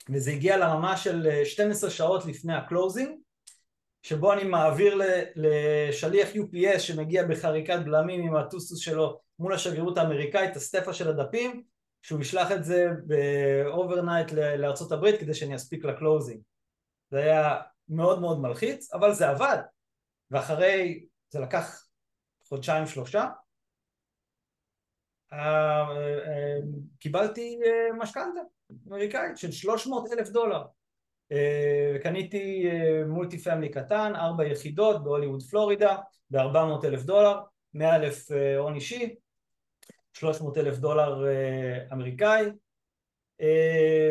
[0.10, 3.10] וזה הגיע לרמה של 12 אה, שעות לפני ה-closing
[4.01, 5.01] שבו אני מעביר
[5.36, 11.63] לשליח UPS שמגיע בחריקת בלמים עם הטוסטוס שלו מול השגרירות האמריקאית את הסטפה של הדפים,
[12.01, 16.41] שהוא ישלח את זה ב-overnight לארצות הברית כדי שאני אספיק ל-closing.
[17.12, 19.58] זה היה מאוד מאוד מלחיץ, אבל זה עבד.
[20.32, 21.86] ואחרי, זה לקח
[22.48, 23.28] חודשיים שלושה,
[25.34, 25.82] אה,
[26.28, 26.58] אה,
[27.00, 28.39] קיבלתי אה, משכנתה
[28.88, 30.63] אמריקאית של 300 אלף דולר.
[31.96, 32.69] וקניתי
[33.08, 35.98] מולטי פמילי קטן, ארבע יחידות בהוליווד פלורידה
[36.30, 37.39] ב-400 אלף דולר,
[37.74, 39.15] 100 אלף הון אישי,
[40.13, 41.26] 300 אלף דולר
[41.93, 42.46] אמריקאי.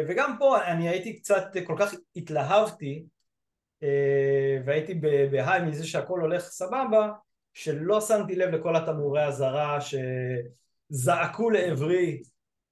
[0.08, 3.04] וגם פה אני הייתי קצת, כל כך התלהבתי
[4.64, 4.94] והייתי
[5.30, 7.12] בהיי מזה שהכל הולך סבבה
[7.54, 9.94] שלא שמתי לב לכל התמרורי אזהרה ש...
[10.92, 12.22] זעקו לעברי,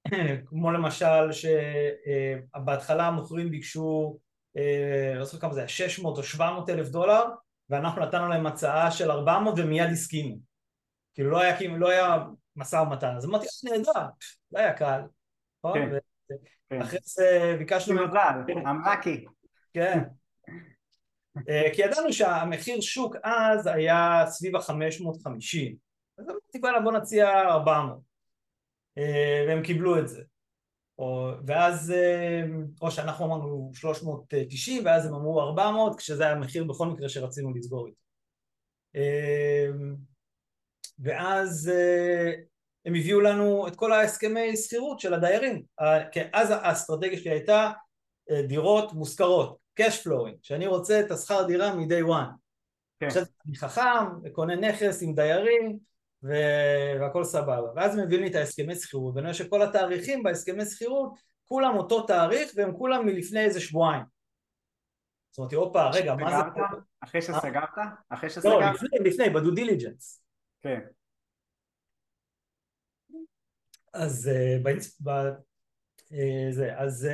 [0.46, 4.18] כמו למשל שבהתחלה המוכרים ביקשו,
[4.56, 7.24] אה, לא זוכר כמה זה היה, 600 או 700 אלף דולר,
[7.70, 10.36] ואנחנו נתנו להם הצעה של 400 ומיד הסכימו.
[11.14, 12.24] כאילו לא היה, לא היה
[12.56, 14.06] משא ומתן, אז אמרתי, נהדר,
[14.52, 15.00] לא היה קל,
[15.58, 15.78] נכון?
[15.78, 15.98] כן,
[16.70, 16.82] כן.
[16.82, 18.06] אחרי זה ביקשנו...
[18.06, 19.24] מזל, אמרקי.
[19.72, 20.02] כן.
[21.48, 25.74] אה, כי ידענו שהמחיר שוק אז היה סביב ה-550,
[26.18, 27.98] אז אמרתי, בוא נציע 400.
[28.98, 30.22] אה, והם קיבלו את זה.
[30.98, 32.42] או, ואז, אה,
[32.82, 37.86] או שאנחנו אמרנו 390 ואז הם אמרו 400 כשזה היה המחיר בכל מקרה שרצינו לסגור
[37.86, 38.00] איתו.
[40.98, 41.70] ואז
[42.84, 45.62] הם הביאו לנו את כל ההסכמי שכירות של הדיירים.
[46.12, 47.70] כי אז האסטרטגיה שלי הייתה
[48.48, 52.30] דירות מושכרות, cash flowing, שאני רוצה את השכר דירה מ-day one.
[53.00, 53.06] כן.
[53.06, 55.78] עכשיו אני חכם, קונה נכס עם דיירים,
[56.22, 57.72] והכל סבבה.
[57.76, 62.52] ואז מביאים לי את ההסכמי שכירות, ואני רואה שכל התאריכים בהסכמי שכירות, כולם אותו תאריך
[62.56, 64.02] והם כולם מלפני איזה שבועיים.
[65.30, 66.62] זאת אומרת, הופה, רגע, מה זה...
[67.00, 67.68] אחרי שסגרת?
[68.08, 68.52] אחרי שסגרת?
[68.52, 70.24] לא, לפני, לפני, בדו דיליג'נס.
[70.62, 70.80] כן.
[73.94, 74.30] אז
[75.02, 75.10] ב...
[76.50, 77.08] זה, אז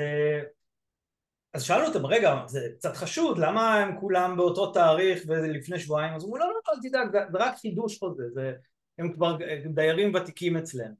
[1.56, 6.14] אז שאלנו אותם, רגע, זה קצת חשוד, למה הם כולם באותו תאריך וזה לפני שבועיים?
[6.14, 8.52] אז אמרו, לא, לא, אל תדאג, זה רק חידוש חוזה, זה
[8.98, 9.36] הם כבר
[9.74, 10.90] דיירים ותיקים אצלם.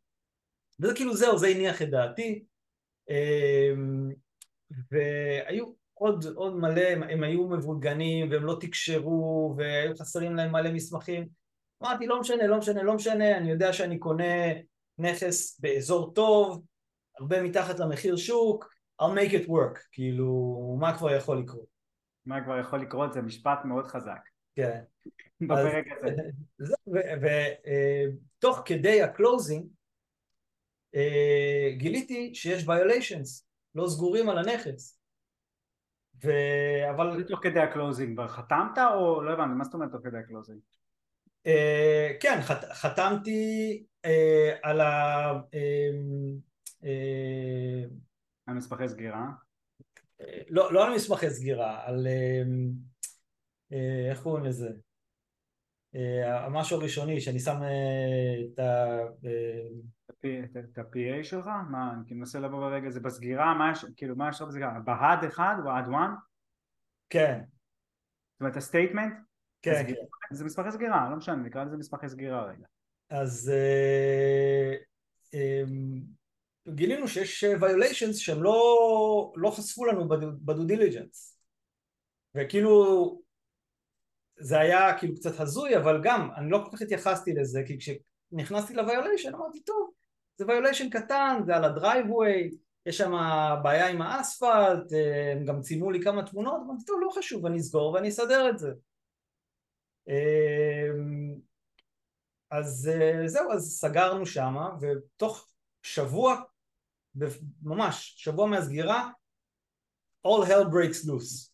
[0.81, 2.45] וזה כאילו זהו, זה הניח את דעתי.
[3.11, 4.11] אמ,
[4.91, 5.65] והיו
[5.95, 11.29] עוד, עוד מלא, הם היו מבולגנים והם לא תקשרו והיו חסרים להם מלא מסמכים.
[11.83, 14.53] אמרתי, לא משנה, לא משנה, לא משנה, אני יודע שאני קונה
[14.99, 16.63] נכס באזור טוב,
[17.19, 21.77] הרבה מתחת למחיר שוק, I'll make it work, כאילו, מה כבר יכול לקרות?
[22.27, 24.29] מה כבר יכול לקרות זה משפט מאוד חזק.
[24.55, 24.83] כן.
[25.41, 26.23] בפרק הזה.
[28.39, 29.67] ותוך כדי ה-closing
[30.95, 35.01] אה, גיליתי שיש violations, לא סגורים על הנכס.
[36.25, 36.31] ו...
[36.91, 37.23] אבל...
[37.23, 40.59] תוך כדי ה-closing כבר חתמת או לא הבנתי, מה זאת אומרת תוך כדי ה-closing?
[41.47, 42.41] אה, כן,
[42.73, 45.33] חתמתי אה, על ה...
[48.47, 49.27] על מסמכי סגירה?
[50.49, 52.07] לא, לא על מסמכי סגירה, על...
[54.11, 54.71] איך קוראים לזה?
[55.97, 58.99] אה, המשהו הראשוני שאני שם אה, את ה...
[59.25, 61.47] אה, את ה-PA שלך?
[61.71, 64.81] מה, אני כאילו מנסה לבוא ברגע זה בסגירה, מה יש, כאילו מה יש לך בסגירה?
[64.85, 66.11] ב-HUD אחד או HUD one?
[67.11, 67.41] כן.
[68.33, 69.15] זאת אומרת ה-statement?
[69.63, 69.95] כן, כן.
[70.35, 72.67] זה מסמכי סגירה, לא משנה, נקרא לזה מסמכי סגירה רגע.
[73.11, 73.53] אז
[76.75, 80.09] גילינו שיש violations שהם לא, לא חשפו לנו
[80.45, 81.39] ב-due diligence
[82.35, 83.27] וכאילו
[84.39, 88.75] זה היה כאילו קצת הזוי אבל גם אני לא כל כך התייחסתי לזה כי כשנכנסתי
[88.75, 89.91] לוויוליישן אמרתי טוב
[90.37, 92.51] זה ויוליישן קטן זה על הדרייבווי
[92.87, 93.13] יש שם
[93.63, 94.93] בעיה עם האספלט
[95.33, 98.59] הם גם צילמו לי כמה תמונות אמרתי טוב לא חשוב אני אסגור ואני אסדר את
[98.59, 98.73] זה
[100.09, 101.35] אמ,
[102.51, 105.49] אז אה, זהו אז סגרנו שמה ותוך
[105.83, 106.43] שבוע
[107.63, 109.11] ממש שבוע מהסגירה
[110.27, 111.51] all hell breaks loose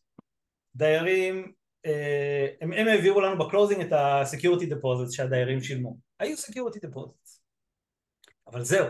[0.75, 1.53] דיירים
[1.87, 5.96] אה, הם, הם העבירו לנו ב-closing את ה-security deposits שהדיירים שילמו.
[6.20, 7.40] היו security deposits.
[8.46, 8.87] אבל זהו,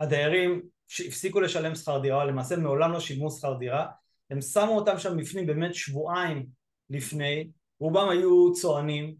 [0.00, 3.86] הדיירים שהפסיקו לשלם שכר דירה, למעשה מעולם לא שילמו שכר דירה,
[4.30, 6.46] הם שמו אותם שם בפנים באמת שבועיים
[6.90, 9.14] לפני, רובם היו צוענים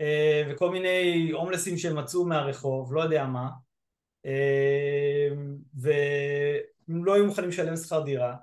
[0.00, 3.48] אה, וכל מיני הומלסים שהם מצאו מהרחוב, לא יודע מה,
[5.74, 8.36] והם לא היו מוכנים לשלם שכר דירה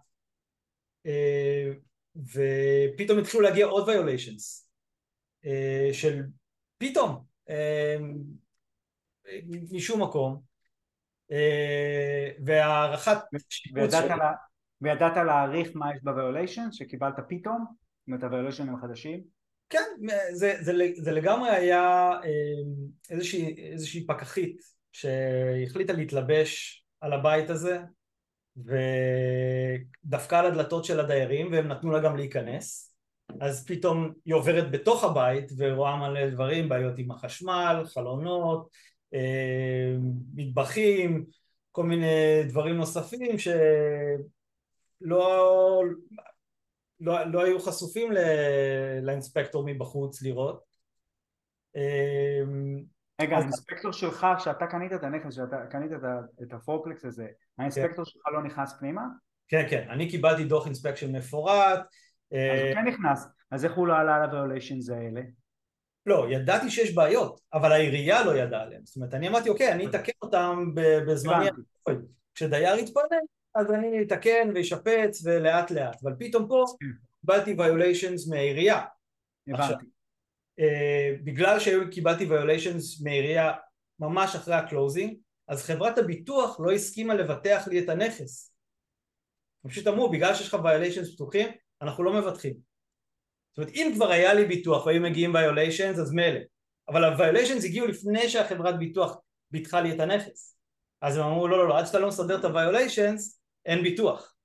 [2.15, 4.69] ופתאום התחילו להגיע עוד violations
[5.45, 6.23] אה, של
[6.77, 7.97] פתאום אה,
[9.71, 10.41] משום מקום
[11.31, 13.17] אה, והערכת
[13.73, 14.31] וידעת, לה,
[14.81, 17.65] וידעת להעריך מה יש ב-violation שקיבלת פתאום?
[17.65, 19.23] זאת אומרת ה-violation הם חדשים?
[19.69, 19.83] כן,
[20.31, 22.11] זה, זה, זה לגמרי היה
[23.09, 27.79] איזושהי, איזושהי פקחית שהחליטה להתלבש על הבית הזה
[28.57, 32.89] ודפקה על הדלתות של הדיירים והם נתנו לה גם להיכנס
[33.41, 38.69] אז פתאום היא עוברת בתוך הבית ורואה מלא דברים, בעיות עם החשמל, חלונות,
[39.13, 39.95] אה,
[40.35, 41.25] מטבחים,
[41.71, 43.63] כל מיני דברים נוספים שלא
[46.99, 48.11] לא, לא היו חשופים
[49.01, 50.63] לאינספקטור מבחוץ לראות.
[51.75, 52.41] אה,
[53.21, 55.91] רגע, האינספקטור שלך, כשאתה קנית את הנכס, כשאתה קנית
[56.43, 57.27] את הפורפלקס הזה,
[57.59, 59.01] האינספקטור שלך לא נכנס פנימה?
[59.47, 61.79] כן, כן, אני קיבלתי דוח אינספקשן מפורט.
[62.31, 65.21] אז הוא כן נכנס, אז איך הוא לא עלה על ה-violations האלה?
[66.05, 68.81] לא, ידעתי שיש בעיות, אבל העירייה לא ידעה עליהן.
[68.85, 70.65] זאת אומרת, אני אמרתי, אוקיי, אני אתקן אותם
[71.07, 71.49] בזמני...
[72.35, 73.17] כשדייר יתפנה,
[73.55, 76.85] אז אני אתקן וישפץ ולאט לאט, אבל פתאום פה כן.
[77.21, 78.81] קיבלתי violations מהעירייה.
[79.47, 79.85] הבנתי.
[80.59, 83.51] אה, בגלל שקיבלתי violations מעירייה
[83.99, 85.17] ממש אחרי ה-closing,
[85.47, 88.53] אז חברת הביטוח לא הסכימה לבטח לי את הנכס.
[89.63, 91.49] הם פשוט אמרו, בגלל שיש לך violations פתוחים,
[91.81, 92.53] אנחנו לא מבטחים.
[93.51, 96.39] זאת אומרת, אם כבר היה לי ביטוח והיו מגיעים violations, אז מילא.
[96.89, 99.17] אבל ה-violations הגיעו לפני שהחברת ביטוח
[99.51, 100.57] ביטחה לי את הנכס.
[101.01, 104.35] אז הם אמרו, לא, לא, לא, עד שאתה לא מסדר את ה-violations, אין ביטוח.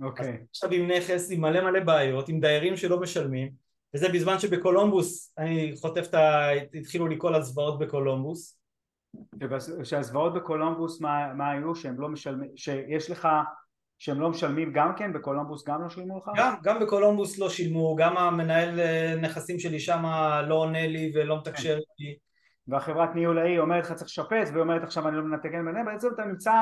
[0.00, 0.26] אוקיי.
[0.26, 0.36] Okay.
[0.50, 3.63] עכשיו עם נכס, עם מלא מלא בעיות, עם דיירים שלא משלמים,
[3.94, 6.50] וזה בזמן שבקולומבוס אני חוטף את ה...
[6.74, 8.58] התחילו לי כל הזוועות בקולומבוס
[9.84, 13.28] שהזוועות בקולומבוס מה, מה היו שהם לא משלמים שיש לך
[13.98, 16.30] שהם לא משלמים גם כן בקולומבוס גם לא שילמו לך?
[16.36, 20.04] גם, גם בקולומבוס לא שילמו גם המנהל אה, נכסים שלי שם
[20.48, 22.04] לא עונה לי ולא מתקשר כן.
[22.04, 22.16] לי
[22.68, 26.08] והחברת ניהול ההיא אומרת לך צריך לשפץ והיא אומרת עכשיו אני לא מנתקן ביניהם בעצם
[26.14, 26.52] אתה נמצא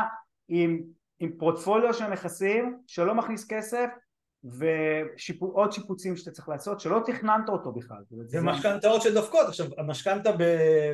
[0.48, 0.82] עם,
[1.20, 3.86] עם פורטפוליו של נכסים שלא מכניס כסף
[4.44, 8.02] ועוד שיפוצים שאתה צריך לעשות שלא תכננת אותו בכלל.
[8.32, 10.30] ומשכנתאות שדופקות, עכשיו המשכנתה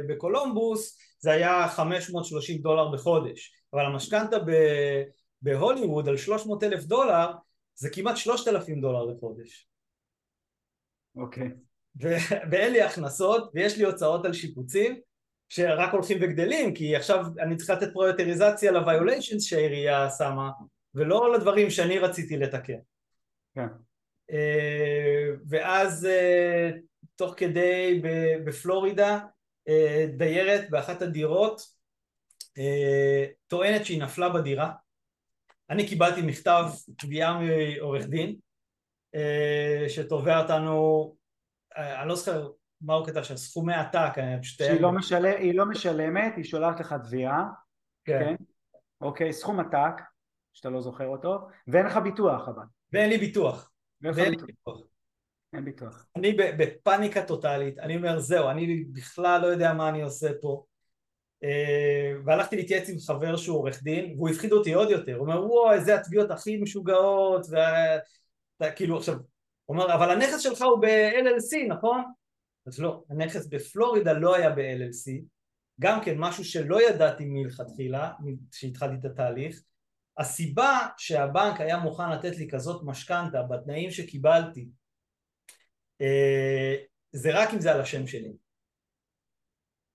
[0.08, 4.36] בקולומבוס זה היה 530 דולר בחודש, אבל המשכנתה
[5.42, 7.30] בהוליווד על 300 אלף דולר
[7.74, 9.68] זה כמעט 3,000 דולר לחודש.
[11.16, 11.50] אוקיי.
[12.50, 15.00] ואין לי הכנסות ויש לי הוצאות על שיפוצים
[15.48, 20.50] שרק הולכים וגדלים כי עכשיו אני צריך לתת פרויוטריזציה לוויוליישנס שהעירייה שמה
[20.94, 22.78] ולא לדברים שאני רציתי לתקן.
[23.58, 23.68] כן.
[24.30, 26.70] אה, ואז אה,
[27.16, 28.02] תוך כדי
[28.44, 29.18] בפלורידה
[29.68, 31.78] אה, דיירת באחת הדירות
[33.46, 34.72] טוענת שהיא נפלה בדירה
[35.70, 36.64] אני קיבלתי מכתב
[36.98, 38.36] תביעה מעורך דין
[39.88, 41.14] שתובע אותנו,
[41.76, 45.26] אני לא זוכר מה הוא כתב שם, סכומי עתק, שהיא לא, משל...
[45.54, 47.44] לא משלמת, היא שולחת לך תביעה,
[48.04, 48.18] כן.
[48.24, 48.44] כן,
[49.00, 50.02] אוקיי, סכום עתק,
[50.52, 52.64] שאתה לא זוכר אותו, ואין לך ביטוח אבל.
[52.92, 53.70] ואין לי ביטוח.
[54.00, 54.80] ואין לי ביטוח.
[55.52, 56.06] אין ביטוח.
[56.16, 60.64] אני בפאניקה טוטאלית, אני אומר זהו, אני בכלל לא יודע מה אני עושה פה.
[61.44, 65.46] אה, והלכתי להתייעץ עם חבר שהוא עורך דין, והוא הפחיד אותי עוד יותר, הוא אומר
[65.46, 67.46] וואו איזה התביעות הכי משוגעות,
[68.62, 72.02] וכאילו עכשיו, הוא אומר אבל הנכס שלך הוא ב-LLC נכון?
[72.66, 75.22] אז לא, הנכס בפלורידה לא היה ב-LLC,
[75.80, 78.12] גם כן משהו שלא ידעתי מלכתחילה,
[78.50, 79.62] כשהתחלתי את התהליך,
[80.18, 84.68] הסיבה שהבנק היה מוכן לתת לי כזאת משכנתה בתנאים שקיבלתי
[86.00, 86.74] אה,
[87.12, 88.32] זה רק אם זה על השם שלי.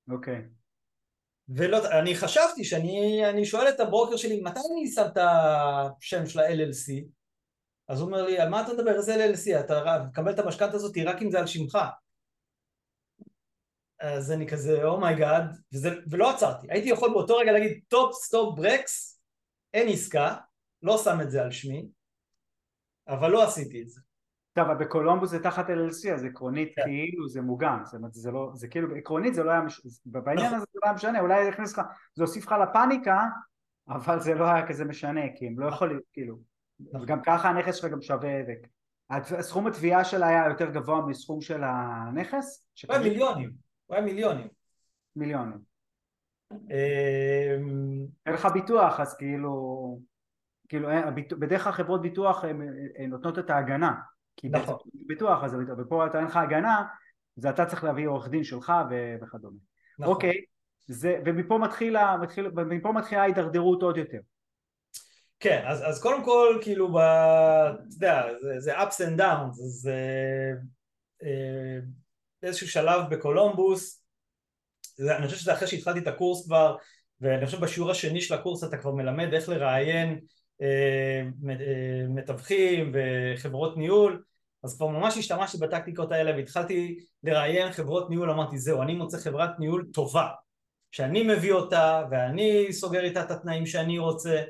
[0.09, 0.36] אוקיי.
[0.36, 0.63] Okay.
[1.49, 7.05] ולא, אני חשבתי שאני שואל את הברוקר שלי מתי אני שם את השם של ה-LLC
[7.88, 10.97] אז הוא אומר לי על מה אתה מדבר איזה LLC אתה מקבל את המשכנתה הזאת
[11.05, 11.77] רק אם זה על שמך
[13.99, 15.43] אז אני כזה oh my
[15.75, 19.12] god ולא עצרתי הייתי יכול באותו רגע להגיד stop stop ברקס
[19.73, 20.36] אין עסקה,
[20.83, 21.88] לא שם את זה על שמי,
[23.07, 24.01] אבל לא עשיתי את זה.
[24.53, 26.81] טוב, אבל בקולומבוס זה תחת LLC, אז עקרונית כן.
[26.83, 29.81] כאילו זה מוגן, זאת אומרת זה לא, זה כאילו, עקרונית זה לא היה, מש...
[30.05, 30.57] בעניין נכון.
[30.57, 31.81] הזה זה לא היה משנה, אולי יכניס לך,
[32.15, 33.21] זה הוסיף לך לפאניקה,
[33.88, 35.75] אבל זה לא היה כזה משנה, כי הם לא נכון.
[35.75, 36.38] יכולים, כאילו,
[36.79, 37.01] נכון.
[37.01, 38.29] וגם ככה הנכס שלך גם שווה,
[39.41, 42.67] סכום התביעה שלה היה יותר גבוה מסכום של הנכס?
[42.88, 43.51] הוא היה מיליונים,
[43.86, 44.47] הוא היה מיליונים.
[45.15, 45.72] מיליונים.
[46.69, 49.99] אמ, אין לך ביטוח אז כאילו,
[50.69, 50.89] כאילו
[51.39, 53.93] בדרך כלל חברות ביטוח הן נותנות את ההגנה
[54.37, 54.77] כי נכון.
[55.07, 56.83] ביטוח אז ופה אתה אין לך הגנה
[57.35, 58.73] זה אתה צריך להביא עורך דין שלך
[59.21, 59.57] וכדומה
[59.99, 60.13] נכון.
[60.13, 60.45] אוקיי
[60.87, 64.19] זה, ומפה מתחילה, מתחיל, ומפה מתחילה ההידרדרות עוד יותר
[65.39, 69.89] כן, אז, אז קודם כל, כאילו, ב, אתה יודע, זה, זה ups and downs, אז
[71.23, 71.79] אה,
[72.41, 74.02] באיזשהו שלב בקולומבוס,
[74.99, 76.75] אני חושב שזה אחרי שהתחלתי את הקורס כבר,
[77.21, 80.19] ואני חושב בשיעור השני של הקורס אתה כבר מלמד איך לראיין
[80.62, 84.23] אה, אה, מתווכים וחברות ניהול,
[84.63, 89.60] אז כבר ממש השתמשתי בטקטיקות האלה והתחלתי לראיין חברות ניהול, אמרתי זהו, אני מוצא חברת
[89.60, 90.29] ניהול טובה,
[90.91, 94.43] שאני מביא אותה ואני סוגר איתה את התנאים שאני רוצה.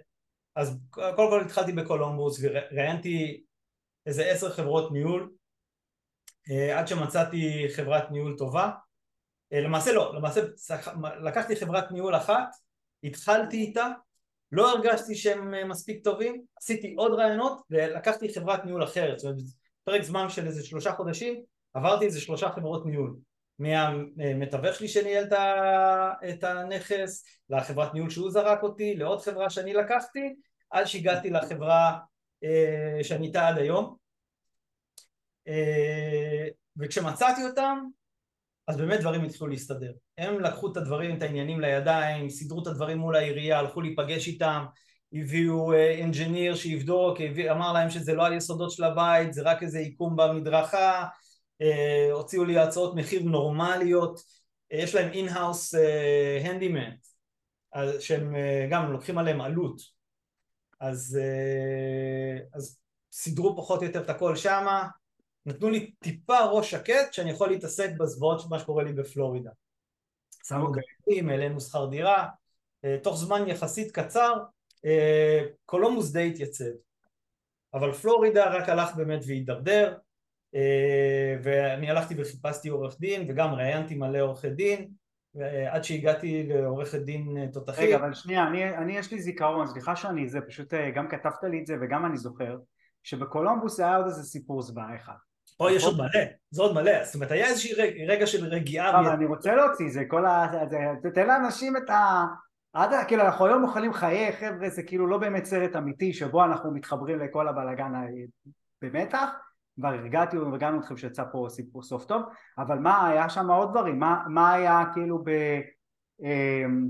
[0.55, 3.43] אז קודם כל התחלתי בקולומבוס וראיינתי
[4.05, 5.31] איזה עשר חברות ניהול
[6.51, 8.71] אה, עד שמצאתי חברת ניהול טובה
[9.61, 10.41] למעשה לא, למעשה
[11.21, 12.47] לקחתי חברת ניהול אחת
[13.03, 13.87] התחלתי איתה
[14.51, 19.43] לא הרגשתי שהם אה, מספיק טובים עשיתי עוד רעיונות ולקחתי חברת ניהול אחרת זאת אומרת
[19.83, 23.15] פרק זמן של איזה שלושה חודשים עברתי איזה שלושה חברות ניהול
[23.59, 25.25] מהמתווך שלי שניהל
[26.29, 30.35] את הנכס, לחברת ניהול שהוא זרק אותי, לעוד חברה שאני לקחתי,
[30.69, 31.97] עד שהגעתי לחברה
[32.43, 33.95] אה, שאני איתה עד היום.
[35.47, 37.77] אה, וכשמצאתי אותם,
[38.67, 39.91] אז באמת דברים התחילו להסתדר.
[40.17, 44.65] הם לקחו את הדברים, את העניינים לידיים, סידרו את הדברים מול העירייה, הלכו להיפגש איתם,
[45.13, 47.17] הביאו engineer אה, שיבדוק,
[47.51, 51.05] אמר להם שזה לא היסודות של הבית, זה רק איזה עיקום במדרכה,
[51.61, 54.19] אה, הוציאו לי הצעות מחיר נורמליות,
[54.73, 55.75] אה, יש להם in-house
[56.43, 56.89] handyman,
[57.99, 59.81] שהם אה, גם לוקחים עליהם עלות,
[60.79, 61.19] אז,
[62.53, 62.79] אז
[63.11, 64.87] סידרו פחות או יותר את הכל שמה,
[65.45, 69.51] נתנו לי טיפה ראש שקט שאני יכול להתעסק בזוועות של מה שקורה לי בפלורידה.
[70.47, 70.83] שמו אוקיי.
[71.07, 72.27] גלים, העלינו שכר דירה,
[73.03, 74.33] תוך זמן יחסית קצר
[75.65, 76.71] קולומוס די התייצב,
[77.73, 79.97] אבל פלורידה רק הלך באמת והידרדר,
[80.55, 84.89] אה, ואני הלכתי וחיפשתי עורך דין וגם ראיינתי מלא עורכי דין
[85.69, 87.87] עד שהגעתי לעורכת דין אה, תותחית.
[87.87, 91.43] רגע אבל שנייה, אני, אני יש לי זיכרון, סליחה שאני זה, פשוט אה, גם כתבת
[91.43, 92.57] לי את זה וגם אני זוכר
[93.03, 95.13] שבקולומבוס היה עוד איזה סיפור זוועה אחד.
[95.63, 98.99] פה יש עוד מלא, זה עוד מלא, זאת אומרת היה איזשהו רגע של רגיעה.
[98.99, 100.51] אבל אני רוצה להוציא, זה כל ה...
[101.03, 102.25] תתן לאנשים את ה...
[102.73, 106.71] עד, כאילו אנחנו היום מוכנים חיי חבר'ה זה כאילו לא באמת סרט אמיתי שבו אנחנו
[106.71, 107.91] מתחברים לכל הבלאגן
[108.81, 109.29] במתח
[109.75, 112.21] כבר הרגעתי והרגענו אתכם שיצא פה סיפור סוף טוב,
[112.57, 113.99] אבל מה היה שם עוד דברים?
[113.99, 115.29] מה, מה היה כאילו ב...
[116.23, 116.89] אמ,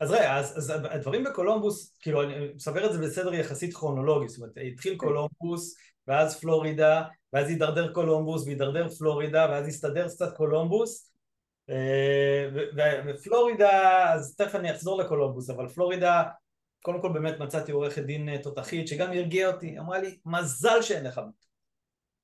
[0.00, 4.38] אז רגע, אז, אז הדברים בקולומבוס, כאילו אני מסבר את זה בסדר יחסית כרונולוגי, זאת
[4.38, 4.98] אומרת התחיל כן.
[4.98, 5.76] קולומבוס
[6.08, 11.12] ואז פלורידה ואז הידרדר קולומבוס והידרדר פלורידה ואז הסתדר קצת קולומבוס.
[11.70, 12.48] אה,
[13.06, 16.22] ופלורידה, אז תכף אני אחזור לקולומבוס, אבל פלורידה
[16.82, 21.04] קודם כל באמת מצאתי עורכת דין אה, תותחית שגם הרגיעה אותי, אמרה לי מזל שאין
[21.04, 21.20] לך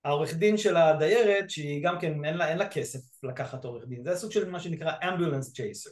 [0.04, 4.04] העורך דין של הדיירת שהיא גם כן אין לה, אין לה כסף לקחת עורך דין,
[4.04, 5.90] זה סוג של מה שנקרא ambulance chaser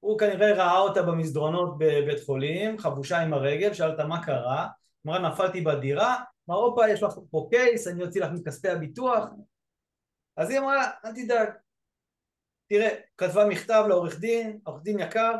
[0.00, 4.66] הוא כנראה ראה אותה במסדרונות בבית חולים, חבושה עם הרגל, שאל אותה מה קרה,
[5.06, 6.16] אמרה נפלתי בדירה,
[6.50, 9.24] אמרה הופה יש לך פה קייס, אני אוציא לך מכספי הביטוח
[10.36, 11.48] אז היא אמרה אל תדאג,
[12.68, 15.32] תראה, כתבה מכתב לעורך דין, עורך דין יקר,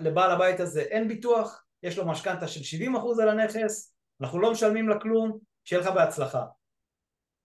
[0.00, 4.88] לבעל הבית הזה אין ביטוח, יש לו משכנתה של 70% על הנכס, אנחנו לא משלמים
[4.88, 6.46] לה כלום, שיהיה לך בהצלחה.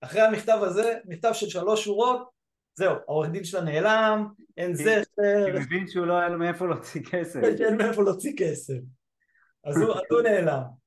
[0.01, 2.29] אחרי המכתב הזה, מכתב של שלוש שורות,
[2.73, 5.45] זהו, העורך דין שלה נעלם, אין זכר.
[5.45, 7.39] כי מבין שהוא לא היה לו מאיפה להוציא כסף.
[7.67, 8.79] אין מאיפה להוציא כסף.
[9.63, 9.77] אז
[10.09, 10.80] הוא נעלם.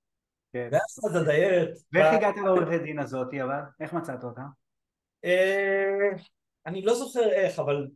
[0.54, 0.68] כן.
[0.72, 1.68] ואז הדיירת...
[1.92, 3.60] ואיך הגעת לעורכת דין הזאתי אבל?
[3.80, 4.42] איך מצאת אותה?
[5.24, 6.10] אה,
[6.66, 7.88] אני לא זוכר איך, אבל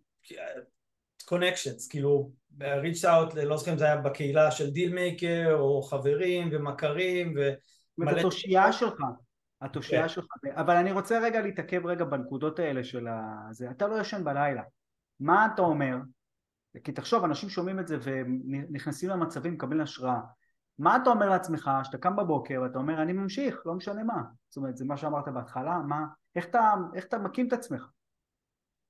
[1.24, 5.82] connections, אה, כאילו reach out, לא זוכר אם זה היה בקהילה של Deal Maker או
[5.82, 8.10] חברים ומכרים ומלא...
[8.10, 8.96] את התושייה שלך,
[9.60, 10.08] התושייה כן.
[10.08, 13.06] שלך, אבל אני רוצה רגע להתעכב רגע בנקודות האלה של
[13.50, 14.62] זה, אתה לא ישן בלילה,
[15.20, 15.96] מה אתה אומר?
[16.84, 20.20] כי תחשוב, אנשים שומעים את זה ונכנסים למצבים, מקבלים השראה,
[20.78, 24.56] מה אתה אומר לעצמך, שאתה קם בבוקר ואתה אומר אני ממשיך, לא משנה מה, זאת
[24.56, 27.88] אומרת זה מה שאמרת בהתחלה, מה, איך אתה, איך אתה מקים את עצמך?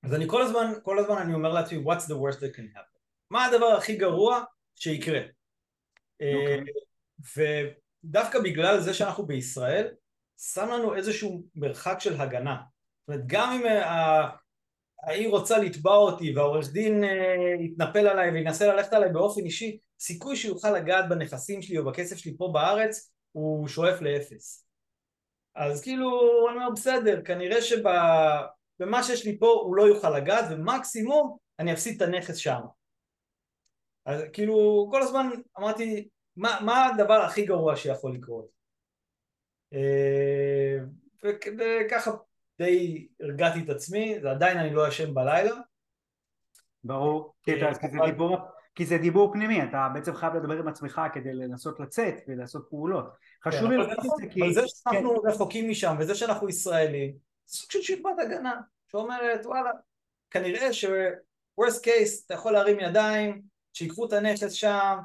[0.02, 2.98] אז אני כל הזמן, כל הזמן אני אומר לעצמי what's the worst that can happen
[3.30, 5.20] מה הדבר הכי גרוע שיקרה.
[5.20, 6.22] Okay.
[6.22, 6.64] אה, אוקיי.
[8.04, 9.88] ודווקא בגלל זה שאנחנו בישראל,
[10.38, 12.56] שם לנו איזשהו מרחק של הגנה.
[13.00, 13.66] זאת אומרת, גם אם
[15.02, 20.36] העיר רוצה לתבע אותי והעורך דין אה, יתנפל עליי וינסה ללכת עליי באופן אישי, סיכוי
[20.36, 24.66] שיוכל לגעת בנכסים שלי או בכסף שלי פה בארץ הוא שואף לאפס.
[25.54, 26.08] אז כאילו,
[26.48, 32.02] אני אומר בסדר, כנראה שבמה שיש לי פה הוא לא יוכל לגעת ומקסימום אני אפסיד
[32.02, 32.60] את הנכס שם.
[34.06, 38.48] אז כאילו כל הזמן אמרתי מה, מה הדבר הכי גרוע שיכול לקרות
[39.74, 40.78] אה,
[41.24, 42.10] וככה
[42.58, 45.56] די הרגעתי את עצמי, זה עדיין אני לא ישן בלילה
[46.84, 48.38] ברור, כי, אתה, כי, זה דיבור,
[48.74, 53.06] כי זה דיבור פנימי, אתה בעצם חייב לדבר עם עצמך כדי לנסות לצאת ולעשות פעולות.
[53.44, 54.42] חשוב כן, לי להגיד את זה כי...
[54.42, 55.28] אבל זה שאנחנו כן.
[55.28, 57.14] רחוקים משם וזה שאנחנו ישראלים,
[57.46, 59.70] סוג של שכבת הגנה שאומרת וואלה,
[60.30, 60.84] כנראה ש...
[61.60, 63.42] worst case אתה יכול להרים ידיים,
[63.72, 64.98] שיקחו את הנכס שם,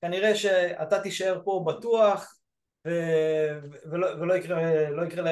[0.00, 2.34] כנראה שאתה תישאר פה בטוח
[2.86, 2.90] ו...
[3.90, 5.22] ולא, ולא יקרה, לא יקרה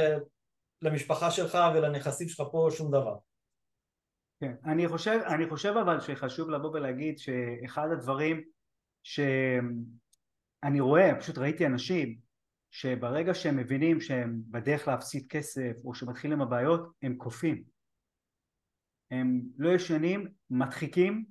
[0.83, 3.17] למשפחה שלך ולנכסים שלך פה שום דבר.
[4.41, 8.43] כן, אני חושב, אני חושב אבל שחשוב לבוא ולהגיד שאחד הדברים
[9.03, 12.19] שאני רואה, פשוט ראיתי אנשים
[12.71, 17.65] שברגע שהם מבינים שהם בדרך להפסיד כסף או שמתחילים הבעיות הם קופאים
[19.11, 21.25] הם לא ישנים, מדחיקים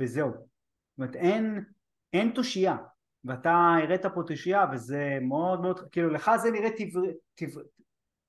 [0.00, 0.30] וזהו.
[0.30, 1.64] זאת אומרת אין,
[2.12, 2.76] אין תושייה.
[3.24, 7.60] ואתה הראת פה תושייה וזה מאוד מאוד כאילו לך זה נראה טבעי, טבע,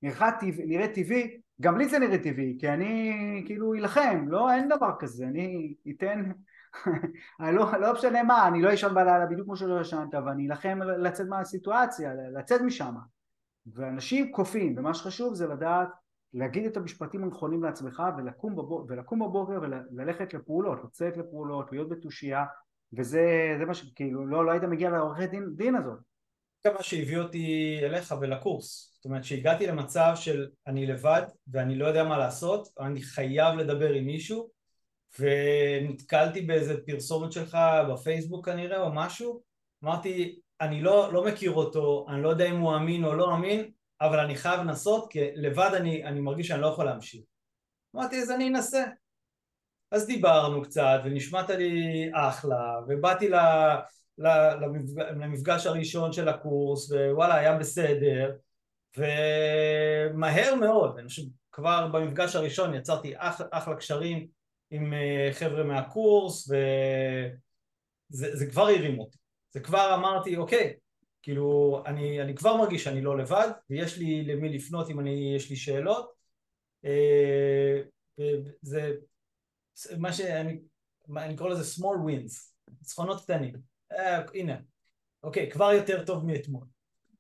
[0.04, 4.70] נראה, טבע, נראה טבעי גם לי זה נראה טבעי כי אני כאילו אלחם לא אין
[4.70, 6.32] דבר כזה אני אתן
[7.56, 11.28] לא, לא משנה מה, אני לא אשן בלילה בדיוק כמו שלא ישנת ואני אלחם לצאת
[11.28, 12.96] מהסיטואציה, לצאת משם
[13.74, 15.90] ואנשים קופאים ומה שחשוב זה לדעת
[16.34, 22.46] להגיד את המשפטים הנכונים לעצמך ולקום בבוקר, ולקום בבוקר וללכת לפעולות, לצאת לפעולות, להיות בתושייה
[22.94, 26.13] וזה מה שכאילו לא, לא היית מגיע לעורכי דין, דין הזאת.
[26.68, 28.94] זה מה שהביא אותי אליך ולקורס.
[28.96, 33.90] זאת אומרת שהגעתי למצב של אני לבד ואני לא יודע מה לעשות אני חייב לדבר
[33.90, 34.50] עם מישהו
[35.20, 37.58] ונתקלתי באיזה פרסומת שלך
[37.90, 39.42] בפייסבוק כנראה או משהו.
[39.84, 43.72] אמרתי אני לא, לא מכיר אותו, אני לא יודע אם הוא אמין או לא אמין
[44.02, 47.22] אבל אני חייב לנסות כי לבד אני, אני מרגיש שאני לא יכול להמשיך.
[47.96, 48.84] אמרתי אז אני אנסה.
[49.92, 53.40] אז דיברנו קצת ונשמעת לי אחלה ובאתי ל, ל,
[54.18, 58.32] למפגש, הראשון של הקורס ווואלה היה בסדר.
[58.98, 64.28] ומהר מאוד, אני חושב כבר במפגש הראשון יצרתי אח, אחלה קשרים
[64.72, 66.50] עם אה, חבר'ה מהקורס
[68.12, 69.18] וזה כבר הרים אותי,
[69.52, 70.74] זה כבר אמרתי אוקיי,
[71.22, 75.50] כאילו אני, אני כבר מרגיש שאני לא לבד ויש לי למי לפנות אם אני, יש
[75.50, 76.14] לי שאלות.
[76.86, 77.82] אה,
[78.62, 78.92] זה
[79.98, 80.60] מה שאני
[81.18, 83.73] אני קורא לזה small wins, ניצחונות קטנים,
[84.34, 84.56] הנה,
[85.24, 86.66] אוקיי, כבר יותר טוב מאתמול.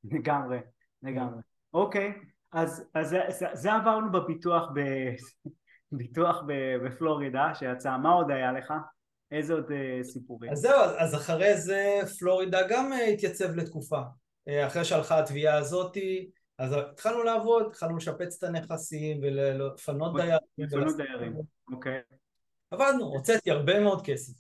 [0.03, 0.57] לגמרי,
[1.03, 1.41] לגמרי.
[1.74, 2.13] אוקיי,
[2.51, 4.80] אז, אז זה, זה, זה עברנו בביטוח ב...
[5.97, 6.43] ביטוח
[6.84, 8.74] בפלורידה שיצא, מה עוד היה לך?
[9.32, 10.51] איזה עוד uh, סיפורים?
[10.51, 14.01] אז זהו, אז אחרי זה פלורידה גם uh, התייצב לתקופה.
[14.67, 20.38] אחרי שהלכה התביעה הזאתי, אז התחלנו לעבוד, התחלנו לשפץ את הנכסים ולפנות דיירים.
[20.57, 21.34] לפנות דיירים,
[21.71, 22.01] אוקיי.
[22.71, 24.34] עבדנו, הוצאתי הרבה מאוד כסף.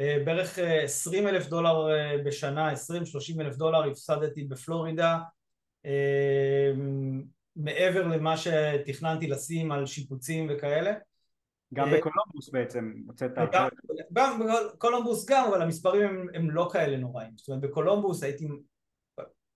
[0.00, 2.76] Uh, בערך uh, 20 אלף דולר uh, בשנה, 20-30
[3.40, 5.18] אלף דולר הפסדתי בפלורידה.
[7.56, 10.92] מעבר למה שתכננתי לשים על שיפוצים וכאלה.
[11.74, 13.30] גם אה, בקולומבוס בעצם הוצאת...
[14.12, 14.40] גם
[14.74, 17.30] בקולומבוס גם, אבל המספרים הם, הם לא כאלה נוראים.
[17.36, 18.48] זאת אומרת, בקולומבוס הייתי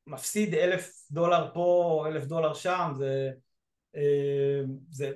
[0.07, 3.31] מפסיד אלף דולר פה, אלף דולר שם, זה...
[3.97, 5.13] אה, זה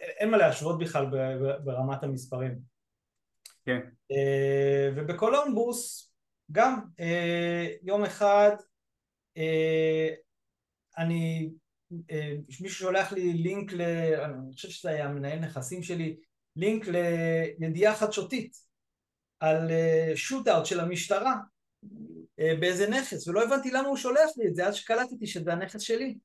[0.00, 1.06] אין מה להשוות בכלל
[1.64, 2.58] ברמת המספרים.
[3.64, 3.80] כן.
[4.10, 6.12] אה, ובקולומבוס
[6.52, 6.80] גם
[7.82, 8.56] יום אחד
[10.98, 11.50] אני
[12.10, 13.80] אה, מישהו שולח לי לינק, ל...
[14.24, 16.16] אני חושב שזה היה מנהל נכסים שלי,
[16.56, 16.84] לינק
[17.58, 18.56] לידיעה חדשותית
[19.40, 19.70] על
[20.14, 21.34] שוט-אאוט אה, של המשטרה
[22.40, 25.80] אה, באיזה נכס, ולא הבנתי למה הוא שולח לי את זה עד שקלטתי שזה הנכס
[25.80, 26.18] שלי.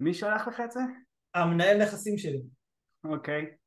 [0.00, 0.80] מי שלח לך את זה?
[1.34, 2.40] המנהל נכסים שלי.
[3.04, 3.59] אוקיי.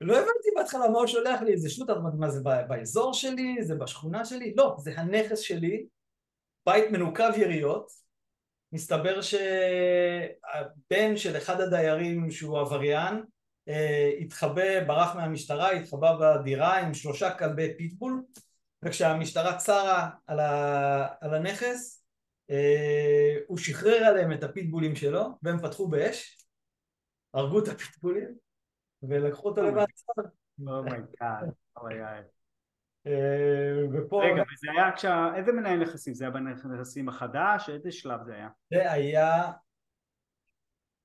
[0.00, 4.24] לא הבנתי בהתחלה מה הוא שולח לי, איזה שוט-אאוט, מה זה באזור שלי, זה בשכונה
[4.24, 4.54] שלי?
[4.56, 5.86] לא, זה הנכס שלי,
[6.66, 7.90] בית מנוקב יריות,
[8.72, 13.22] מסתבר שהבן של אחד הדיירים שהוא עבריין
[13.68, 18.22] אה, התחבא, ברח מהמשטרה, התחבא בדירה עם שלושה כלבי פיטבול
[18.82, 22.04] וכשהמשטרה צרה על, ה, על הנכס
[22.50, 26.38] אה, הוא שחרר עליהם את הפיטבולים שלו והם פתחו באש,
[27.34, 28.45] הרגו את הפיטבולים
[29.02, 30.12] ולקחו אותו למעצר.
[30.66, 32.24] oh my god.
[33.06, 34.22] אה, ופה...
[34.24, 35.30] רגע, וזה היה כשה...
[35.36, 36.14] איזה מנהל נכסים?
[36.14, 37.70] זה היה בנכסים החדש?
[37.70, 38.48] איזה שלב זה היה?
[38.70, 39.52] זה היה...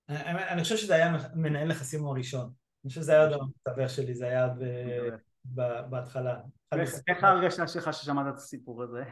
[0.09, 2.51] אני חושב שזה היה מנהל נכסים הראשון.
[2.83, 4.47] אני חושב שזה היה עוד המתווך שלי, זה היה
[5.89, 6.41] בהתחלה.
[7.07, 9.03] איך ההרגשה שלך ששמעת את הסיפור הזה?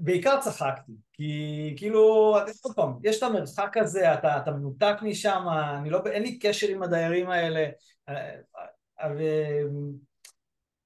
[0.00, 5.44] בעיקר צחקתי, כי כאילו, עוד פעם, יש את המרחק הזה, אתה, אתה מנותק משם,
[5.86, 7.66] לא, אין לי קשר עם הדיירים האלה,
[8.08, 8.30] אה,
[9.00, 9.08] אה,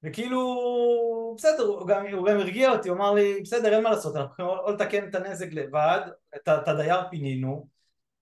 [0.02, 4.16] וכאילו, בסדר, הוא גם, הוא גם הרגיע אותי, הוא אמר לי, בסדר, אין מה לעשות,
[4.16, 6.00] אנחנו יכולים או לתקן את הנזק לבד,
[6.36, 7.68] את, את הדייר פינינו,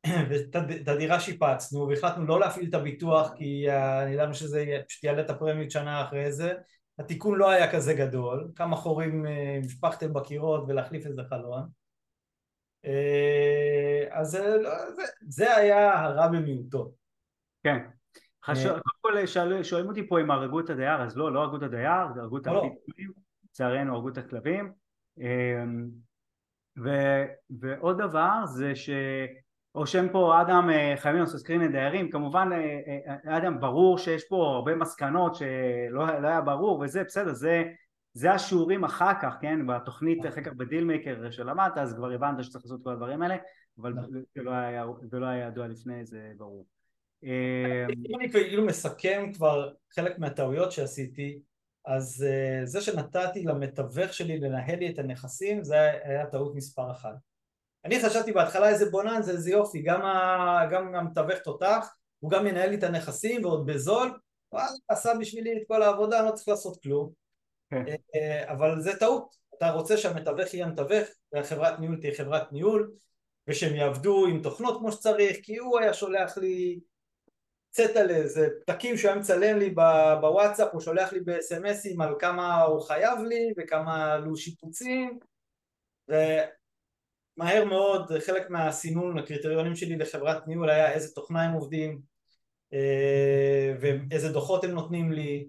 [0.28, 5.30] ואת הדירה שיפצנו, והחלטנו לא להפעיל את הביטוח, כי uh, ידענו שזה פשוט יעלה את
[5.30, 6.52] הפרמיות שנה אחרי זה,
[7.04, 9.26] התיקון לא היה כזה גדול, כמה חורים
[9.64, 11.68] השפכתם בקירות ולהחליף איזה חלון,
[12.86, 12.88] uh,
[14.10, 14.56] אז זה,
[15.28, 16.92] זה היה הרע במיעוטו.
[17.62, 17.78] כן.
[18.44, 19.26] קודם כל
[19.62, 22.46] שואלים אותי פה אם הרגו את הדייר, אז לא, לא הרגו את הדייר, הרגו את
[22.46, 22.66] לא.
[22.66, 23.12] הפיתולים,
[23.44, 24.72] לצערנו הרגו את הכלבים.
[27.50, 28.72] ועוד דבר זה
[29.74, 32.48] רושם פה אדם חייבים לעשות סקרין לדיירים כמובן
[33.26, 37.62] אדם ברור שיש פה הרבה מסקנות שלא לא היה ברור וזה בסדר זה
[38.14, 42.80] זה השיעורים אחר כך, כן, בתוכנית אחר כך בדילמייקר שלמדת, אז כבר הבנת שצריך לעשות
[42.84, 43.36] כל הדברים האלה,
[43.80, 43.92] אבל
[44.34, 46.66] זה לא היה, זה לא היה ידוע לפני, זה ברור.
[47.22, 51.38] אם אני כאילו מסכם כבר חלק מהטעויות שעשיתי,
[51.86, 57.31] אז אה, זה שנתתי למתווך שלי לנהל לי את הנכסים, זה היה טעות מספר אחת.
[57.84, 62.46] אני חשבתי בהתחלה איזה בונן, זה איזה יופי, גם, ה, גם המתווך תותח, הוא גם
[62.46, 64.18] ינהל לי את הנכסים ועוד בזול,
[64.52, 67.10] וואלה, עשה בשבילי את כל העבודה, אני לא צריך לעשות כלום.
[67.70, 67.84] כן.
[68.14, 72.92] אה, אבל זה טעות, אתה רוצה שהמתווך יהיה מתווך והחברת ניהול תהיה חברת ניהול
[73.48, 76.80] ושהם יעבדו עם תוכנות כמו שצריך כי הוא היה שולח לי
[77.70, 79.70] צטלה, זה פתקים שהוא היה מצלם לי
[80.20, 85.18] בוואטסאפ, הוא שולח לי בסמסים על כמה הוא חייב לי וכמה עלו שיפוצים
[87.36, 92.00] ומהר מאוד חלק מהסינון הקריטריונים שלי לחברת ניהול היה איזה תוכנה הם עובדים
[92.72, 95.48] אה, ואיזה דוחות הם נותנים לי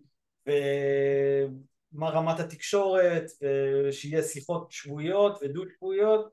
[1.91, 3.25] מה רמת התקשורת,
[3.87, 6.31] ושיהיה שיחות שבועיות ודו שבועיות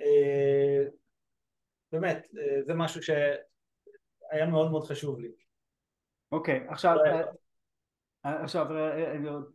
[0.00, 0.84] אה,
[1.92, 5.28] באמת, אה, זה משהו שהיה מאוד מאוד חשוב לי.
[6.32, 6.96] אוקיי, okay, עכשיו,
[8.22, 8.66] עכשיו,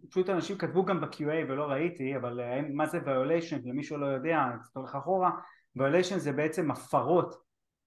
[0.09, 2.39] פשוט אנשים כתבו גם ב-QA ולא ראיתי, אבל
[2.73, 5.31] מה זה violation, למי שלא יודע, קצת הולך אחורה,
[5.77, 7.35] violation זה בעצם הפרות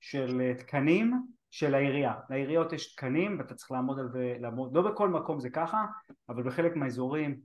[0.01, 2.15] של תקנים של העירייה.
[2.31, 5.85] לעיריות יש תקנים ואתה צריך לעמוד על זה, לעמוד, לא בכל מקום זה ככה,
[6.29, 7.41] אבל בחלק מהאזורים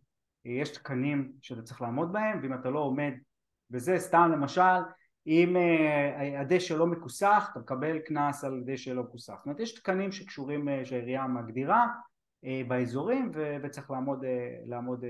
[0.46, 3.14] אה, יש תקנים שאתה צריך לעמוד בהם, ואם אתה לא עומד
[3.70, 4.82] בזה, סתם למשל,
[5.28, 9.34] אם אה, הדשא לא מכוסח, אתה מקבל קנס על דשא לא מכוסח.
[9.38, 11.88] זאת אומרת, יש תקנים שקשורים, אה, שהעירייה מגדירה
[12.68, 13.32] באזורים
[13.64, 14.26] וצריך לעמוד,
[14.66, 15.06] לעמוד,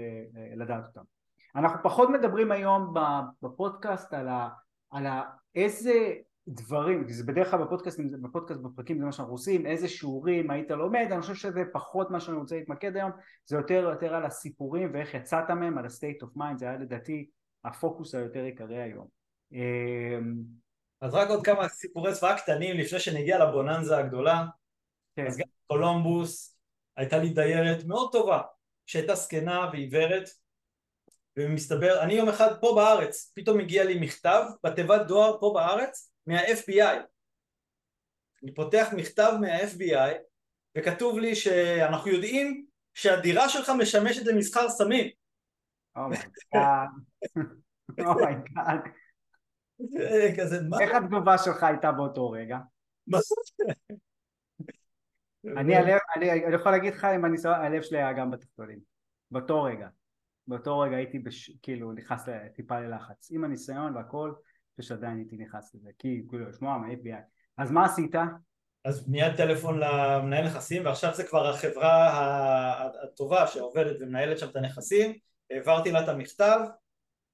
[0.56, 1.02] לדעת אותם.
[1.56, 2.94] אנחנו פחות מדברים היום
[3.42, 4.50] בפודקאסט על, ה,
[4.92, 5.24] על ה,
[5.56, 5.94] איזה
[6.48, 10.72] דברים, כי זה בדרך כלל בפודקאסטים, בפודקאסט בפרקים זה מה שאנחנו עושים, איזה שיעורים היית
[10.72, 13.12] לומד, אני חושב שזה פחות מה שאני רוצה להתמקד היום,
[13.46, 17.30] זה יותר יותר על הסיפורים ואיך יצאת מהם, על ה-state of mind, זה היה לדעתי
[17.66, 19.08] הפוקוס היותר עיקרי היום.
[19.52, 20.34] אמ,
[21.02, 24.46] אז רק עוד כמה סיפורי צבא קטנים לפני שנגיע לבוננזה הגדולה.
[25.16, 25.28] כן.
[25.28, 26.58] אז גם קולומבוס
[26.98, 28.42] הייתה לי דיירת מאוד טובה,
[28.86, 30.30] שהייתה זקנה ועיוורת,
[31.38, 36.98] ומסתבר, אני יום אחד פה בארץ, פתאום הגיע לי מכתב בתיבת דואר פה בארץ, מה-FBI.
[38.44, 40.14] אני פותח מכתב מה-FBI
[40.78, 45.10] וכתוב לי שאנחנו יודעים שהדירה שלך משמשת למסחר סמים.
[45.96, 46.90] oh my god.
[50.82, 52.58] איך התגובה שלך הייתה באותו רגע?
[55.58, 58.80] אני יכול להגיד לך אם אני הלב שלי היה גם בתחתונים.
[59.32, 59.88] באותו רגע.
[60.48, 61.24] באותו רגע הייתי
[61.62, 62.26] כאילו נכנס
[62.56, 63.32] טיפה ללחץ.
[63.32, 64.34] עם הניסיון והכל
[64.82, 67.22] שעדיין הייתי נכנס לזה, כי כאילו לשמוע מה-FBI.
[67.58, 68.16] אז מה עשית?
[68.86, 75.18] אז מיד טלפון למנהל נכסים, ועכשיו זה כבר החברה הטובה שעובדת ומנהלת שם את הנכסים,
[75.52, 76.60] העברתי לה את המכתב,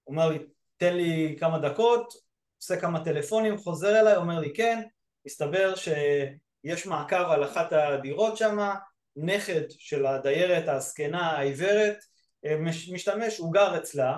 [0.04, 0.40] הוא אומר לי
[0.78, 2.14] תן לי כמה דקות,
[2.58, 4.82] עושה כמה טלפונים, חוזר אליי, אומר לי כן,
[5.26, 5.76] מסתבר
[6.62, 8.58] שיש מעקב על אחת הדירות שם,
[9.16, 11.98] נכד של הדיירת הזקנה העיוורת,
[12.94, 14.18] משתמש, הוא גר אצלה,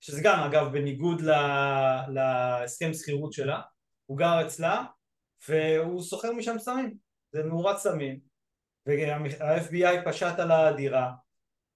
[0.00, 1.22] שזה גם אגב בניגוד
[2.08, 3.60] להסכם שכירות שלה,
[4.06, 4.84] הוא גר אצלה
[5.48, 6.94] והוא סוחר משם סמים,
[7.32, 8.18] זה מאורת סמים
[8.86, 11.12] וה-FBI פשט על הדירה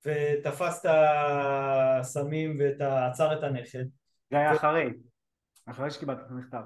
[0.05, 3.85] ותפס את הסמים ועצר את הנכד.
[4.31, 4.85] זה היה אחרי,
[5.67, 6.63] אחרי שקיבלת את המכתב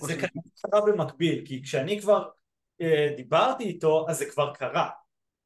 [0.00, 0.14] זה
[0.60, 2.28] קרה במקביל, כי כשאני כבר
[2.80, 4.90] אה, דיברתי איתו אז זה כבר קרה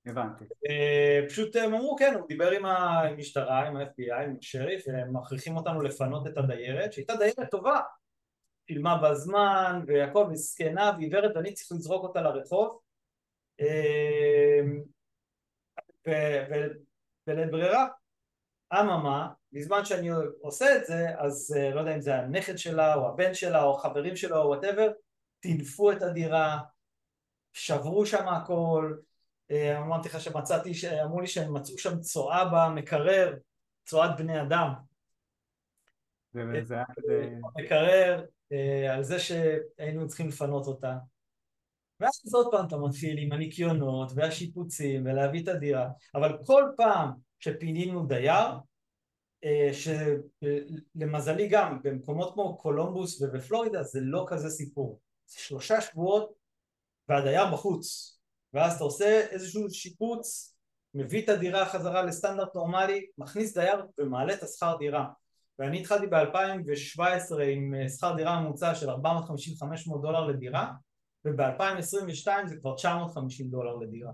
[0.06, 0.44] הבנתי.
[0.68, 5.56] אה, פשוט הם אמרו כן, הוא דיבר עם המשטרה, עם ה-FBI, עם השריף, והם מכריחים
[5.56, 7.80] אותנו לפנות את הדיירת, שהייתה דיירת טובה,
[8.66, 12.78] שילמה בזמן והכל, מסכנה ועיוורת, ואני צריך לזרוק אותה לרחוב.
[13.60, 14.60] אה,
[17.26, 17.86] בלית ברירה,
[18.72, 20.08] אממה, בזמן שאני
[20.40, 23.74] עושה את זה, אז אה, לא יודע אם זה הנכד שלה, או הבן שלה, או
[23.74, 24.90] חברים שלה, או וואטאבר,
[25.40, 26.58] טינפו את הדירה,
[27.52, 28.94] שברו שם הכל,
[29.50, 30.72] אה, אמרתי לך שמצאתי,
[31.04, 33.36] אמרו לי שהם מצאו שם צואה במקרר,
[33.86, 34.72] צואת בני אדם.
[38.52, 40.96] אה, על זה שהיינו צריכים לפנות אותה.
[42.00, 47.10] ואז עוד פעם אתה מתחיל עם הניקיונות והשיפוצים ולהביא את הדירה, אבל כל פעם
[47.40, 48.48] שפינינו דייר,
[49.44, 56.32] אה, שלמזלי גם במקומות כמו קולומבוס ובפלורידה זה לא כזה סיפור, זה שלושה שבועות
[57.08, 58.18] והדייר בחוץ,
[58.52, 60.56] ואז אתה עושה איזשהו שיפוץ,
[60.94, 65.06] מביא את הדירה חזרה לסטנדרט נורמלי, מכניס דייר ומעלה את השכר דירה.
[65.58, 68.92] ואני התחלתי ב-2017 עם אה, שכר דירה ממוצע של 450-500
[70.02, 70.72] דולר לדירה
[71.24, 74.12] וב-2022 זה כבר 950 דולר לדירה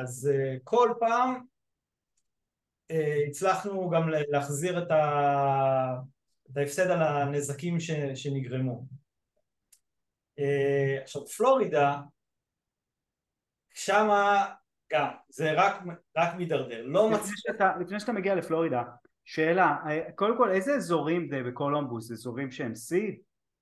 [0.00, 1.44] אז uh, כל פעם
[3.28, 5.96] הצלחנו גם להחזיר את, ה...
[6.50, 7.90] את ההפסד על הנזקים ש...
[8.14, 8.86] שנגרמו
[10.40, 12.00] uh, עכשיו פלורידה
[13.74, 14.46] שמה
[14.92, 15.82] גם זה רק,
[16.16, 17.30] רק מידרדר לא מצ...
[17.34, 18.82] שאתה, לפני שאתה מגיע לפלורידה
[19.24, 19.76] שאלה,
[20.14, 22.10] קודם כל איזה אזורים זה בקולומבוס?
[22.10, 22.94] אזורים שהם C?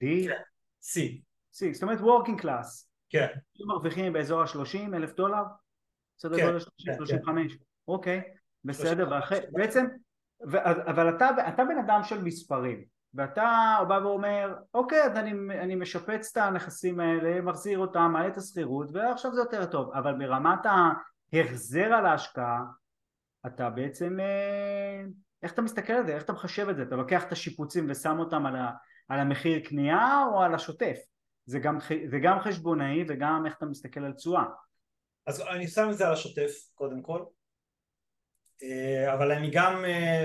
[0.04, 0.28] D?
[0.28, 0.42] כן,
[0.82, 1.00] C.
[1.54, 2.92] C, זאת אומרת working class.
[3.10, 3.26] כן.
[3.66, 5.42] מרוויחים באזור ה-30 אלף דולר?
[6.18, 7.52] סדר כן, גודל 30, 35.
[7.52, 7.64] כן.
[7.88, 8.22] אוקיי,
[8.64, 9.86] בסדר, ואחרי, בעצם,
[10.52, 10.56] ו,
[10.90, 12.84] אבל אתה, אתה בן אדם של מספרים,
[13.14, 18.36] ואתה בא ואומר, אוקיי, אז אני, אני משפץ את הנכסים האלה, מחזיר אותם, מעלה את
[18.36, 20.66] השכירות, ועכשיו זה יותר טוב, אבל ברמת
[21.32, 22.62] ההחזר על ההשקעה,
[23.46, 25.04] אתה בעצם אה,
[25.42, 26.14] איך אתה מסתכל על זה?
[26.14, 26.82] איך אתה מחשב את זה?
[26.82, 28.70] אתה לוקח את השיפוצים ושם אותם על, ה,
[29.08, 30.96] על המחיר קנייה או על השוטף?
[31.46, 31.78] זה גם,
[32.10, 34.44] זה גם חשבונאי וגם איך אתה מסתכל על תשואה.
[35.26, 37.24] אז אני שם את זה על השוטף קודם כל,
[39.14, 40.24] אבל אני גם אה,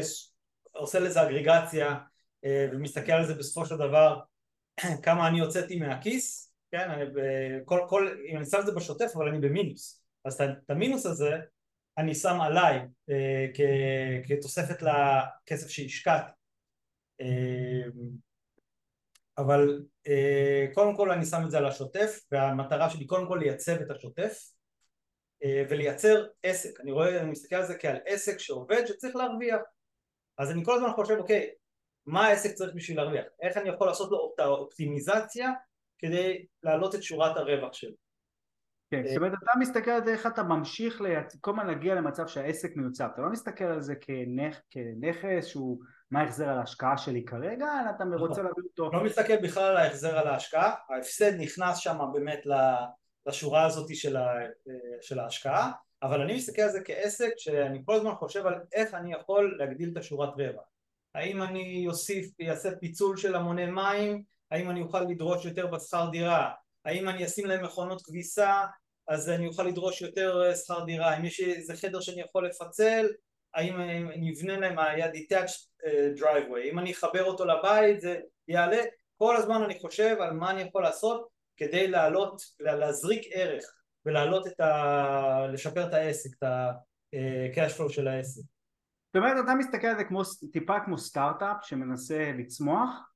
[0.71, 1.95] עושה לזה אגרגציה
[2.45, 4.19] אה, ומסתכל על זה בסופו של דבר
[5.03, 7.03] כמה אני הוצאתי מהכיס, כן, אני,
[7.65, 11.37] כל, כל, אני שם את זה בשוטף אבל אני במינוס, אז את המינוס הזה
[11.97, 13.45] אני שם עליי אה,
[14.27, 16.31] כתוספת לכסף שהשקעתי.
[17.21, 17.89] אה,
[19.37, 23.81] אבל אה, קודם כל אני שם את זה על השוטף והמטרה שלי קודם כל לייצב
[23.81, 24.51] את השוטף.
[24.51, 24.56] אה,
[25.43, 29.61] ולייצר עסק, אני רואה, אני מסתכל על זה כעל עסק שעובד שצריך להרוויח.
[30.37, 31.49] אז אני כל הזמן חושב אוקיי
[32.05, 35.51] מה העסק צריך בשביל להרוויח, איך אני יכול לעשות לו את האופטימיזציה
[35.99, 37.95] כדי להעלות את שורת הרווח שלו?
[38.91, 41.01] כן, זאת אומרת אתה מסתכל על זה איך אתה ממשיך
[41.41, 45.79] כל הזמן להגיע למצב שהעסק מיוצב, אתה לא מסתכל על זה כנכ, כנכס שהוא
[46.11, 48.89] מה ההחזר על ההשקעה שלי כרגע, אלא אתה רוצה להביא אותו...
[48.93, 52.45] לא מסתכל בכלל על ההחזר על ההשקעה, ההפסד נכנס שם באמת
[53.27, 54.33] לשורה הזאת של, ה,
[55.01, 55.71] של ההשקעה,
[56.03, 59.89] אבל אני מסתכל על זה כעסק שאני כל הזמן חושב על איך אני יכול להגדיל
[59.91, 60.65] את השורת רווח.
[61.15, 66.51] האם אני אוסיף, אעשה פיצול של המוני מים, האם אני אוכל לדרוש יותר בשכר דירה,
[66.85, 68.65] האם אני אשים להם מכונות כביסה?
[69.07, 73.07] אז אני אוכל לדרוש יותר אה, שכר דירה, אם יש איזה חדר שאני יכול לפצל,
[73.53, 78.81] האם אני אבנה להם היה detached אה, driveway, אם אני אחבר אותו לבית זה יעלה,
[79.17, 81.27] כל הזמן אני חושב על מה אני יכול לעשות
[81.57, 83.63] כדי לעלות, להזריק ערך
[84.05, 85.47] ולהעלות את ה...
[85.47, 88.41] לשפר את העסק, את ה-cash flow של העסק.
[89.07, 90.21] זאת אומרת אתה מסתכל על זה כמו,
[90.53, 93.11] טיפה כמו סטארט-אפ שמנסה לצמוח,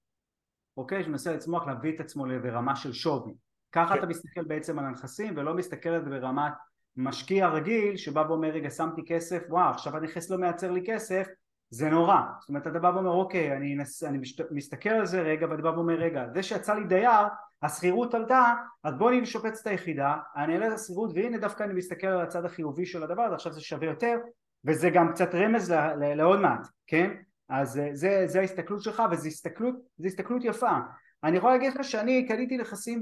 [0.77, 1.03] אוקיי?
[1.03, 3.33] שמנסה לצמוח להביא את עצמו לרמה של שווי
[3.71, 6.53] ככה אתה מסתכל בעצם על הנכסים ולא מסתכל על זה ברמת
[6.95, 11.27] משקיע רגיל שבא ואומר רגע שמתי כסף וואו עכשיו הנכס לא מייצר לי כסף
[11.69, 14.17] זה נורא זאת אומרת אתה בא ואומר אוקיי אני, נס, אני
[14.51, 17.27] מסתכל על זה רגע ואני בא ואומר רגע זה שיצא לי דייר
[17.63, 18.53] השכירות עלתה
[18.83, 22.21] אז בוא אני משפץ את היחידה אני אעלה את השכירות והנה דווקא אני מסתכל על
[22.21, 24.17] הצד החיובי של הדבר הזה עכשיו זה שווה יותר
[24.65, 25.73] וזה גם קצת רמז
[26.15, 27.11] לעוד מעט כן?
[27.49, 30.77] אז זה, זה, זה ההסתכלות שלך וזו הסתכלות, הסתכלות יפה.
[31.23, 33.01] אני יכול להגיד לך שאני קניתי נכסים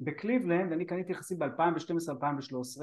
[0.00, 2.80] בקליבלנד, אני קניתי נכסים ב-2012-2013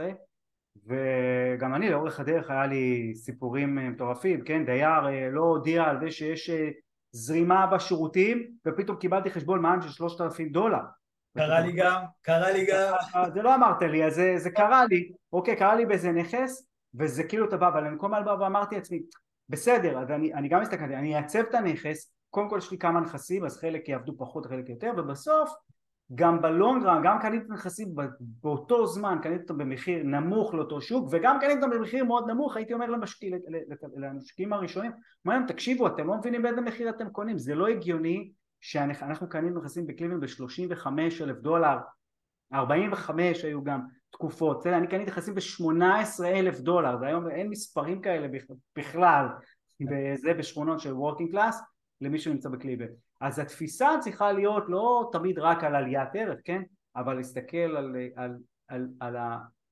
[0.85, 5.99] וגם אני לאורך הדרך היה לי סיפורים אה, מטורפים, כן, דייר אה, לא הודיע על
[5.99, 6.69] זה שיש אה,
[7.11, 10.79] זרימה בשירותים ופתאום קיבלתי חשבון מע"מ של 3,000 דולר.
[11.37, 12.93] קרה לי גם, קרה לי גם.
[13.33, 17.23] זה לא אמרת לי, אז זה, זה קרה לי, אוקיי, קרה לי באיזה נכס וזה
[17.23, 18.99] כאילו אתה בא, אבל אני כל הזמן בא ואמרתי לעצמי
[19.49, 22.99] בסדר, אז אני, אני גם הסתכלתי, אני אעצב את הנכס קודם כל יש לי כמה
[22.99, 25.49] נכסים אז חלק יעבדו פחות חלק יותר ובסוף
[26.15, 31.37] גם בלונגרם גם קניתי את הנכסים באותו זמן קניתי אותם במחיר נמוך לאותו שוק וגם
[31.39, 32.85] קניתי אותם במחיר מאוד נמוך הייתי אומר
[33.95, 34.91] למשקיעים הראשונים
[35.25, 38.31] אומרים תקשיבו אתם לא מבינים באיזה מחיר אתם קונים זה לא הגיוני
[38.61, 40.87] שאנחנו קנינו נכסים בקליבלנד ב-35
[41.21, 41.77] אלף דולר
[42.53, 48.27] 45 היו גם תקופות, אני קניתי נכסים ב-18 אלף דולר, והיום אין מספרים כאלה
[48.75, 49.25] בכלל,
[49.79, 51.61] בזה בשכונות של working class,
[52.01, 53.06] למי שנמצא בקליבלנד.
[53.19, 56.61] אז התפיסה צריכה להיות לא תמיד רק על עליית ערך, כן?
[56.95, 58.37] אבל להסתכל על, על,
[58.67, 59.17] על, על, על,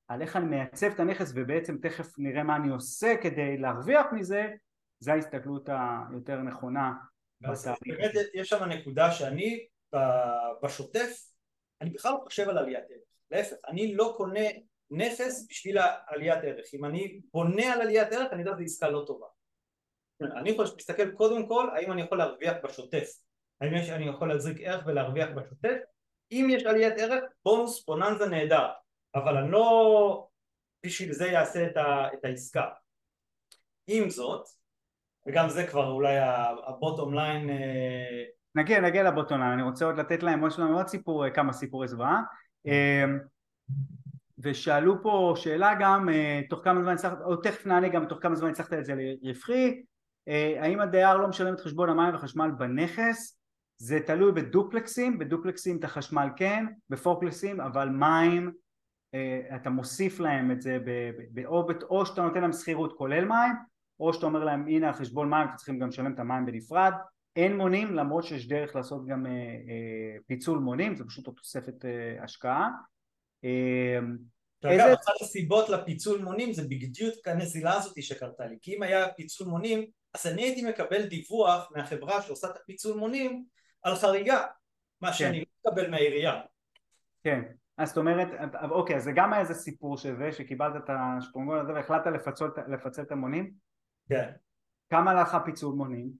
[0.08, 4.48] על איך אני מייצב את הנכס ובעצם תכף נראה מה אני עושה כדי להרוויח מזה,
[5.00, 6.92] זו ההסתכלות היותר נכונה.
[7.40, 9.66] באמת יש שם נקודה שאני
[10.62, 11.30] בשוטף,
[11.80, 14.44] אני בכלל לא חושב על עליית ערך, להפך, אני לא קונה
[14.90, 19.04] נכס בשביל עליית ערך, אם אני בונה על עליית ערך אני יודע שזו עסקה לא
[19.06, 19.26] טובה
[20.20, 23.08] אני מסתכל קודם כל האם אני יכול להרוויח בשוטף
[23.60, 25.76] האם יש, אני יכול להזריק ערך ולהרוויח בשוטף?
[26.32, 28.66] אם יש עליית ערך בונוס בוננזה נהדר.
[29.14, 30.28] אבל אני לא
[30.86, 32.66] בשביל זה יעשה את, ה, את העסקה.
[33.86, 34.46] עם זאת
[35.26, 36.16] וגם זה כבר אולי
[36.66, 37.50] ה bottom line
[38.54, 41.52] נגיע, נגיע ל bottom line, אני רוצה עוד לתת להם, יש לנו עוד סיפור, כמה
[41.52, 42.20] סיפורי זוועה.
[44.38, 46.08] ושאלו פה שאלה גם,
[46.50, 49.82] תוך כמה זמן הצלחת, או תכף נענה גם תוך כמה זמן הצלחת את זה לרווחי,
[50.60, 53.35] האם הדייר לא משלם את חשבון המים וחשמל בנכס?
[53.78, 58.52] זה תלוי בדופלקסים, בדופלקסים את החשמל כן, בפורפלקסים, אבל מים
[59.56, 60.78] אתה מוסיף להם את זה,
[61.34, 63.52] ב, או, או שאתה נותן להם שכירות כולל מים,
[64.00, 66.92] או שאתה אומר להם הנה החשבון מים, אתם צריכים גם לשלם את המים בנפרד,
[67.36, 72.24] אין מונים למרות שיש דרך לעשות גם אה, אה, פיצול מונים, זה פשוט תוספת אה,
[72.24, 72.68] השקעה.
[73.44, 73.98] אה,
[74.64, 79.48] אגב, אחת הסיבות לפיצול מונים זה בדיוק הנזילה הזאת שקרתה לי, כי אם היה פיצול
[79.48, 83.44] מונים, אז אני הייתי מקבל דיווח מהחברה שעושה את הפיצול מונים
[83.86, 84.46] על חריגה,
[85.00, 85.14] מה כן.
[85.14, 86.40] שאני לא מקבל מהעירייה.
[87.24, 87.42] כן,
[87.78, 88.28] אז זאת אומרת,
[88.70, 92.10] אוקיי, אז זה גם היה איזה סיפור של זה, שקיבלת את השפונגון הזה והחלטת
[92.68, 93.52] לפצל, את המונים?
[94.08, 94.30] כן.
[94.90, 96.12] כמה הלך הפיצול מונים?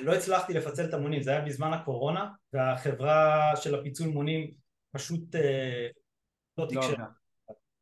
[0.00, 4.50] לא הצלחתי לפצל את המונים, זה היה בזמן הקורונה, והחברה של הפיצול מונים
[4.92, 5.88] פשוט אה,
[6.58, 7.06] לא, לא תקשרה.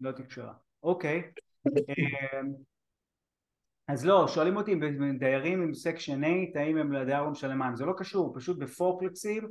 [0.01, 0.53] לא תקשרה.
[0.83, 1.23] אוקיי.
[3.89, 7.59] אמ, אז לא, שואלים אותי אם דיירים עם Section 8, האם הם לדייר לא משלם
[7.59, 9.49] מים, זה לא קשור, פשוט בפורפלקסים,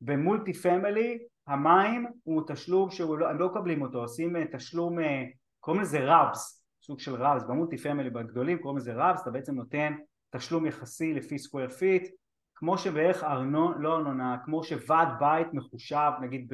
[0.00, 5.24] ב multi family, המים הוא תשלום שהם לא, לא מקבלים אותו, עושים אה, תשלום, אה,
[5.60, 9.54] קוראים לזה RUBS, סוג של RUBS, ב multi family בגדולים קוראים לזה RUBS, אתה בעצם
[9.54, 9.94] נותן
[10.30, 12.08] תשלום יחסי לפי square feet,
[12.54, 16.52] כמו שבערך ארנון, לא ארנונה, כמו שוועד בית מחושב נגיד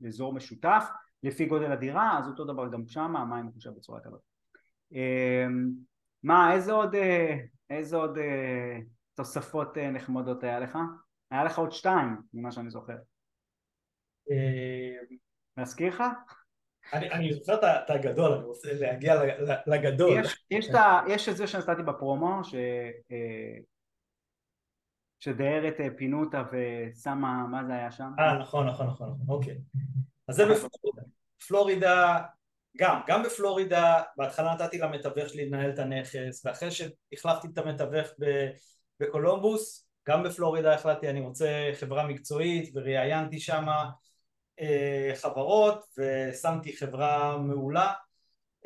[0.00, 0.84] באזור משותף
[1.22, 4.20] לפי גודל הדירה, אז אותו דבר גם שם, המים מחושב בצורה כזאת.
[6.22, 7.36] מה, איזה עוד, אה,
[7.70, 8.18] איזה עוד
[9.14, 10.78] תוספות נחמדות היה לך?
[11.30, 12.96] היה לך עוד שתיים, ממה שאני זוכר.
[15.56, 16.02] להזכיר לך?
[16.92, 19.14] אני זוכר את הגדול, אני רוצה להגיע
[19.66, 20.22] לגדול.
[21.08, 22.40] יש את זה שנתתי בפרומו,
[23.12, 23.58] אה,
[25.20, 28.12] שדיירת אה, פינו אותה ושמה, מה זה היה שם?
[28.18, 29.58] אה, נכון, נכון, נכון, נכון, אוקיי.
[30.28, 30.44] אז זה
[31.42, 32.18] בפלורידה.
[32.76, 38.08] גם, גם בפלורידה, בהתחלה נתתי למתווך שלי לנהל את הנכס, ואחרי שהחלפתי את המתווך
[39.00, 43.90] בקולומבוס, גם בפלורידה החלטתי אני רוצה חברה מקצועית וראיינתי שמה
[44.60, 47.92] אה, חברות ושמתי חברה מעולה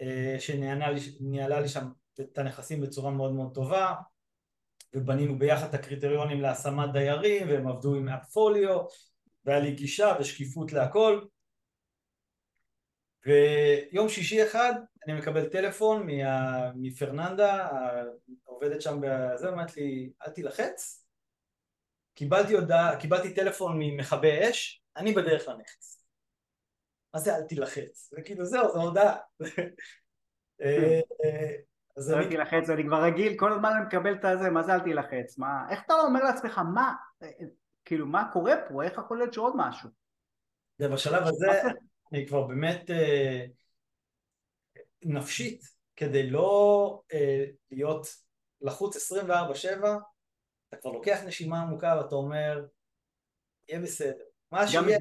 [0.01, 1.89] אה, שניהלה לי שם
[2.21, 3.95] את הנכסים בצורה מאוד מאוד טובה
[4.95, 8.79] ובנינו ביחד את הקריטריונים להשמת דיירים והם עבדו עם אפפוליו
[9.45, 11.21] והיה לי גישה ושקיפות להכל
[13.27, 14.73] ויום שישי אחד
[15.07, 16.07] אני מקבל טלפון
[16.75, 17.69] מפרננדה
[18.47, 21.05] העובדת שם בזה, אומרת לי אל תילחץ
[22.15, 26.05] קיבלתי הודעה, קיבלתי טלפון ממכבי אש אני בדרך לנכס.
[27.15, 28.11] מה זה אל תילחץ?
[28.11, 29.17] זה כאילו זהו, זו הודעה.
[30.61, 31.57] אה, אה,
[31.97, 34.81] אז אל תילחץ, אני כבר רגיל, כל הזמן אני מקבל את הזה, מה זה אל
[34.81, 35.39] תילחץ?
[35.39, 36.95] מה, איך אתה אומר לעצמך, מה,
[37.85, 38.83] כאילו, מה קורה פה?
[38.83, 39.89] איך יכול להיות שעוד משהו?
[40.79, 41.63] בשלב הזה
[42.15, 43.47] אני כבר באמת אה,
[45.03, 45.63] נפשית,
[45.97, 47.03] כדי לא
[47.71, 48.07] להיות
[48.61, 49.17] לחוץ 24-7,
[50.69, 52.67] אתה כבר לוקח נשימה עמוקה ואתה אומר,
[53.69, 54.25] יהיה בסדר.
[54.53, 54.99] מה שיהיה.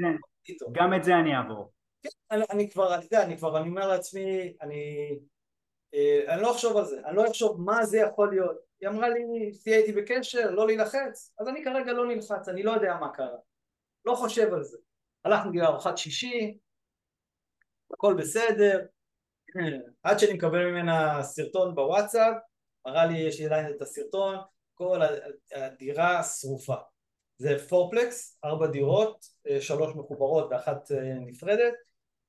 [0.72, 1.72] גם את זה אני אעבור.
[2.04, 5.10] כן, אני, אני כבר, אתה יודע, אני כבר, אני אומר לעצמי, אני,
[5.94, 8.58] אה, אני לא אחשוב על זה, אני לא אחשוב מה זה יכול להיות.
[8.82, 12.72] היא אמרה לי, תהיה איתי בקשר, לא להילחץ, אז אני כרגע לא נלחץ, אני לא
[12.72, 13.38] יודע מה קרה.
[14.06, 14.78] לא חושב על זה.
[15.26, 16.58] הלכנו לארוחת שישי,
[17.94, 18.86] הכל בסדר,
[20.04, 22.36] עד שאני מקבל ממנה סרטון בוואטסאפ,
[22.88, 24.38] מראה לי, יש לי עדיין את הסרטון,
[24.74, 25.02] כל
[25.52, 26.76] הדירה שרופה.
[27.38, 31.74] זה פורפלקס, ארבע דירות, אה, שלוש מחוברות ואחת אה, נפרדת.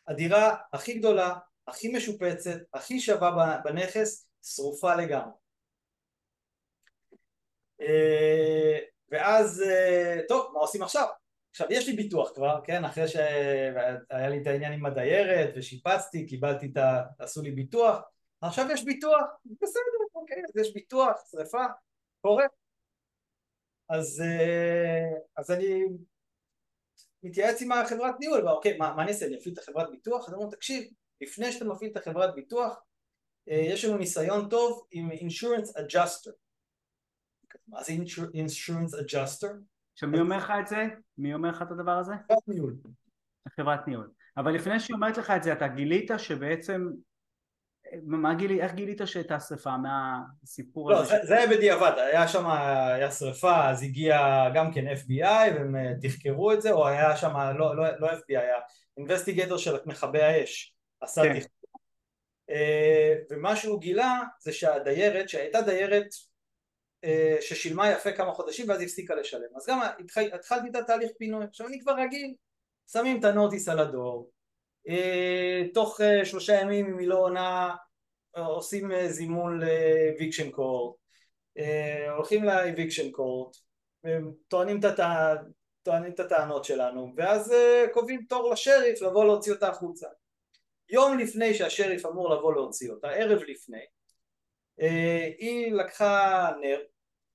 [0.08, 1.34] הדירה הכי גדולה,
[1.68, 5.32] הכי משופצת, הכי שווה בנכס, שרופה לגמרי.
[7.80, 9.64] אה, ואז,
[10.28, 11.08] טוב, מה עושים עכשיו?
[11.54, 16.66] עכשיו יש לי ביטוח כבר, כן, אחרי שהיה לי את העניין עם הדיירת ושיפצתי, קיבלתי
[16.66, 17.02] את ה...
[17.18, 18.00] עשו לי ביטוח,
[18.40, 19.22] עכשיו יש ביטוח,
[19.62, 19.80] בסדר,
[20.14, 21.64] אוקיי, אז יש ביטוח, שריפה,
[22.20, 22.44] קורה,
[23.88, 25.84] אז, אה, אז אני
[27.22, 30.28] מתייעץ עם החברת ניהול, אוקיי, מה, מה אני אעשה, אני אפעיל את החברת ביטוח?
[30.28, 32.82] אז אומר, תקשיב, לפני שאתה מפעיל את החברת ביטוח,
[33.48, 36.32] אה, יש לנו ניסיון טוב עם insurance adjuster.
[37.68, 37.92] מה זה
[38.34, 39.73] insurance adjuster?
[39.94, 40.86] עכשיו מי אומר לך את זה?
[41.18, 42.12] מי אומר לך את הדבר הזה?
[42.26, 42.76] חברת ניהול.
[43.56, 44.10] חברת ניהול.
[44.36, 46.88] אבל לפני שהיא אומרת לך את זה, אתה גילית שבעצם
[48.02, 51.18] מה גילי, איך גילית שהייתה שריפה מהסיפור לא, הזה?
[51.18, 55.92] לא, זה היה בדיעבד, היה שם, היה שריפה, אז הגיע גם כן FBI והם אה,
[56.02, 58.56] תחקרו את זה, או היה שם, לא, לא, לא FBI, היה
[58.96, 61.40] investigator של מכבי האש, עשה כן.
[61.40, 61.80] תחקור.
[62.50, 66.08] אה, ומה שהוא גילה זה שהדיירת, שהייתה דיירת
[67.40, 69.56] ששילמה יפה כמה חודשים ואז הפסיקה לשלם.
[69.56, 71.44] אז גם התחל, התחלתי את התהליך פינוי.
[71.44, 72.34] עכשיו אני כבר רגיל.
[72.92, 74.30] שמים את ה notice על ה door.
[74.88, 77.74] אה, תוך שלושה ימים אם היא לא עונה
[78.36, 80.96] עושים זימון ל eviction court.
[82.16, 83.56] הולכים ל eviction court.
[84.48, 85.00] טוענים את,
[85.82, 87.54] טוענים את הטענות שלנו ואז
[87.92, 90.06] קובעים תור לשריף לבוא להוציא אותה החוצה.
[90.88, 93.84] יום לפני שהשריף אמור לבוא להוציא אותה, ערב לפני
[94.80, 96.78] אה, היא לקחה נר,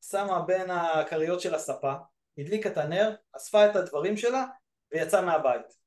[0.01, 1.93] שמה בין הכריות של הספה,
[2.37, 4.45] הדליקה את הנר, אספה את הדברים שלה
[4.91, 5.79] ויצאה מהבית.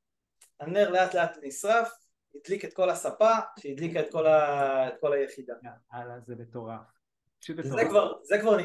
[0.60, 1.92] הנר לאט לאט נשרף,
[2.34, 4.88] הדליק את כל הספה, שהדליקה את כל, ה...
[4.88, 5.54] את כל היחידה.
[5.92, 7.02] הלאה, זה מטורף.
[7.62, 8.58] זה כבר, זה כבר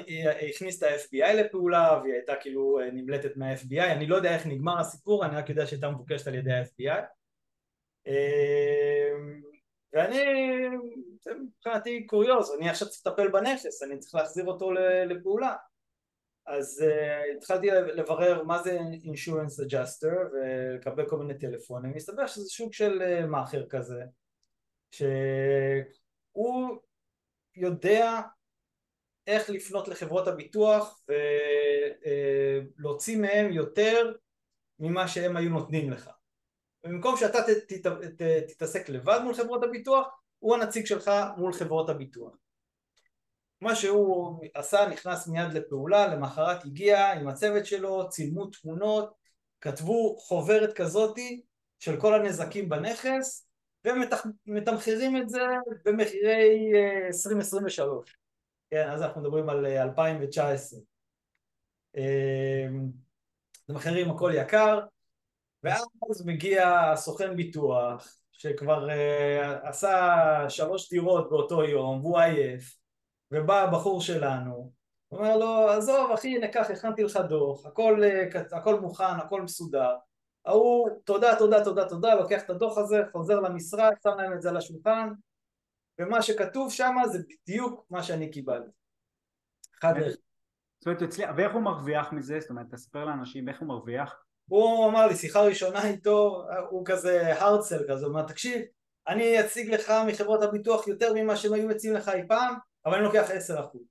[0.49, 4.79] הכניס את ה-FBI לפעולה והיא הייתה כאילו אה, נמלטת מה-FBI, אני לא יודע איך נגמר
[4.79, 7.03] הסיפור, אני רק יודע שהייתה מבוקשת על ידי ה-FBI
[8.07, 9.11] אה,
[9.93, 10.25] ואני,
[11.21, 14.71] זה מבחינתי קוריוז, אני עכשיו צריך לטפל בנכס, אני צריך להחזיר אותו
[15.09, 15.55] לפעולה.
[16.45, 22.73] אז uh, התחלתי לברר מה זה insurance adjuster ולקבל כל מיני טלפונים, מסתבר שזה שוק
[22.73, 24.03] של uh, מאכר כזה,
[24.91, 26.77] שהוא
[27.55, 28.21] יודע
[29.27, 31.01] איך לפנות לחברות הביטוח
[32.77, 34.13] ולהוציא uh, מהם יותר
[34.79, 36.09] ממה שהם היו נותנים לך.
[36.83, 37.39] ובמקום שאתה
[38.47, 40.07] תתעסק לבד מול חברות הביטוח,
[40.39, 42.37] הוא הנציג שלך מול חברות הביטוח.
[43.61, 49.13] מה שהוא עשה, נכנס מיד לפעולה, למחרת הגיע עם הצוות שלו, צילמו תמונות,
[49.61, 51.41] כתבו חוברת כזאתי
[51.79, 53.47] של כל הנזקים בנכס,
[53.85, 55.41] ומתמחרים את זה
[55.85, 56.71] במחירי
[57.07, 58.09] 2023.
[58.09, 58.15] אה,
[58.69, 60.79] כן, אז אנחנו מדברים על 2019.
[61.97, 62.67] אה, אה,
[63.67, 64.79] זה מחירים הכל יקר,
[65.63, 70.15] ואז מגיע סוכן ביטוח שכבר uh, עשה
[70.49, 72.77] שלוש דירות באותו יום והוא עייף
[73.31, 74.71] ובא הבחור שלנו
[75.11, 78.01] אומר לו עזוב אחי הנה קח הכנתי לך דוח הכל,
[78.33, 79.95] uh, הכל מוכן הכל מסודר.
[80.45, 84.49] ההוא תודה תודה תודה תודה לוקח את הדוח הזה חוזר למשרד שם להם את זה
[84.49, 85.09] על השולחן.
[85.99, 88.71] ומה שכתוב שם זה בדיוק מה שאני קיבלתי.
[89.79, 89.93] אחד
[90.79, 92.39] זאת אומרת, ואיך הוא מרוויח מזה?
[92.39, 97.33] זאת אומרת, תספר לאנשים איך הוא מרוויח הוא אמר לי שיחה ראשונה איתו, הוא כזה
[97.33, 98.61] הרצל כזה, הוא אומר תקשיב
[99.07, 103.03] אני אציג לך מחברות הביטוח יותר ממה שהם היו מציעים לך אי פעם אבל אני
[103.03, 103.81] לוקח עשר אחוז.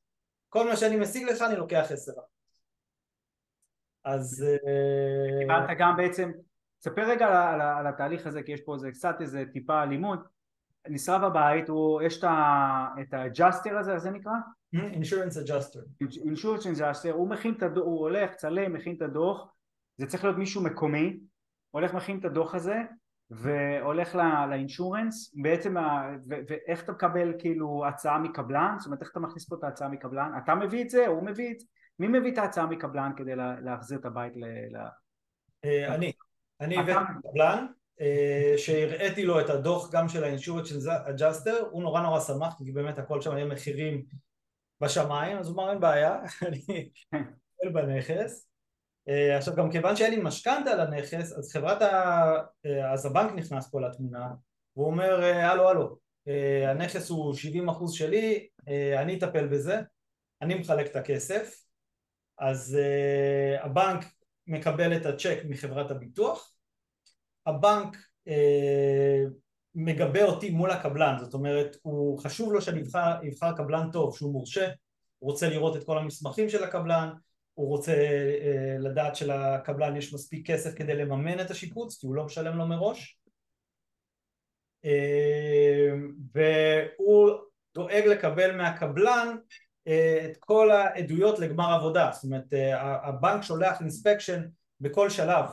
[0.49, 2.27] כל מה שאני משיג לך אני לוקח עשר אחוז.
[4.05, 4.45] אז...
[4.47, 6.33] אה, קיבלת גם בעצם,
[6.79, 10.21] תספר רגע על, על, על התהליך הזה כי יש פה איזה קצת איזה טיפה אלימות.
[10.89, 14.33] נשרף הבית, הוא, יש את ה-adjuster הזה, איך זה נקרא?
[14.75, 16.05] insurance adjuster.
[16.05, 19.53] insurance adjuster, הוא מכין את הדוח, הוא הולך, צלם, מכין את הדוח
[19.97, 21.19] זה צריך להיות מישהו מקומי,
[21.71, 22.77] הולך מכין את הדוח הזה
[23.31, 24.15] והולך
[24.51, 25.75] לאינשורנס, בעצם
[26.29, 30.33] ואיך אתה מקבל כאילו הצעה מקבלן, זאת אומרת איך אתה מכניס פה את ההצעה מקבלן,
[30.45, 31.67] אתה מביא את זה, הוא מביא את זה,
[31.99, 34.45] מי מביא את ההצעה מקבלן כדי להחזיר את הבית ל...
[35.65, 36.13] אה, אני,
[36.61, 37.67] אני הבאתי מקבלן
[38.01, 42.73] אה, שהראיתי לו את הדוח גם של האינשורנס של הג'אסטר, הוא נורא נורא שמח כי
[42.73, 44.05] באמת הכל שם היה מחירים
[44.81, 46.19] בשמיים, אז הוא אמר אין בעיה,
[46.49, 48.49] אני אטפל בנכס.
[48.49, 48.56] אה,
[49.09, 52.33] עכשיו גם כיוון שהיה לי משכנתה על הנכס אז חברת ה...
[52.67, 54.29] אה, אז הבנק נכנס פה לתמונה
[54.77, 55.99] והוא אומר אה, הלו הלו
[56.69, 58.49] הנכס הוא 70% שלי
[58.99, 59.81] אני אטפל בזה
[60.43, 61.67] אני מחלק את הכסף.
[62.39, 62.79] אז
[63.61, 64.05] הבנק
[64.47, 66.53] מקבל את הצ'ק מחברת הביטוח
[67.47, 67.97] הבנק
[69.75, 72.83] מגבה אותי מול הקבלן זאת אומרת הוא חשוב לו שאני
[73.31, 74.71] אבחר קבלן טוב שהוא מורשה
[75.19, 77.11] הוא רוצה לראות את כל המסמכים של הקבלן
[77.57, 82.25] הוא רוצה אה, לדעת שלקבלן יש מספיק כסף כדי לממן את השיפוץ כי הוא לא
[82.25, 83.19] משלם לו מראש.
[84.85, 85.91] אה,
[86.35, 87.31] והוא
[87.75, 89.37] דואג לקבל מהקבלן
[89.87, 92.11] אה, את כל העדויות לגמר עבודה.
[92.13, 92.45] זאת אומרת
[93.03, 94.43] הבנק שולח אינספקשן
[94.81, 95.45] בכל שלב.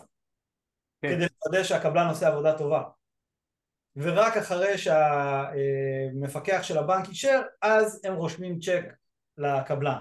[1.02, 1.16] כן.
[1.16, 2.84] כדי לוודא שהקבלן עושה עבודה טובה.
[3.96, 8.94] ורק אחרי שהמפקח של הבנק אישר אז הם רושמים צ'ק
[9.38, 10.00] לקבלן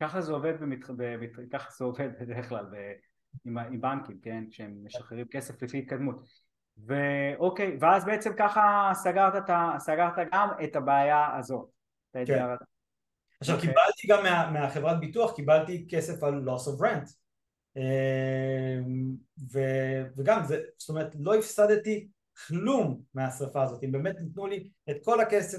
[0.00, 0.90] ככה זה עובד, במת...
[0.90, 1.30] במת...
[1.52, 2.76] ככה זה עובד בדרך כלל ב...
[3.44, 6.20] עם, עם בנקים, כן, כשהם משחררים כסף לפי התקדמות.
[6.86, 9.74] ואוקיי, ואז בעצם ככה סגרת, את ה...
[9.78, 11.70] סגרת גם את הבעיה הזאת.
[12.12, 12.44] כן.
[13.40, 13.70] עכשיו אוקיי.
[13.70, 17.12] קיבלתי גם מה, מהחברת ביטוח, קיבלתי כסף על loss of rent.
[17.76, 19.16] אמ,
[19.52, 19.60] ו,
[20.16, 22.08] וגם זה, זאת אומרת לא הפסדתי
[22.46, 25.58] כלום מהשרפה הזאת, אם באמת ניתנו לי את כל הכסף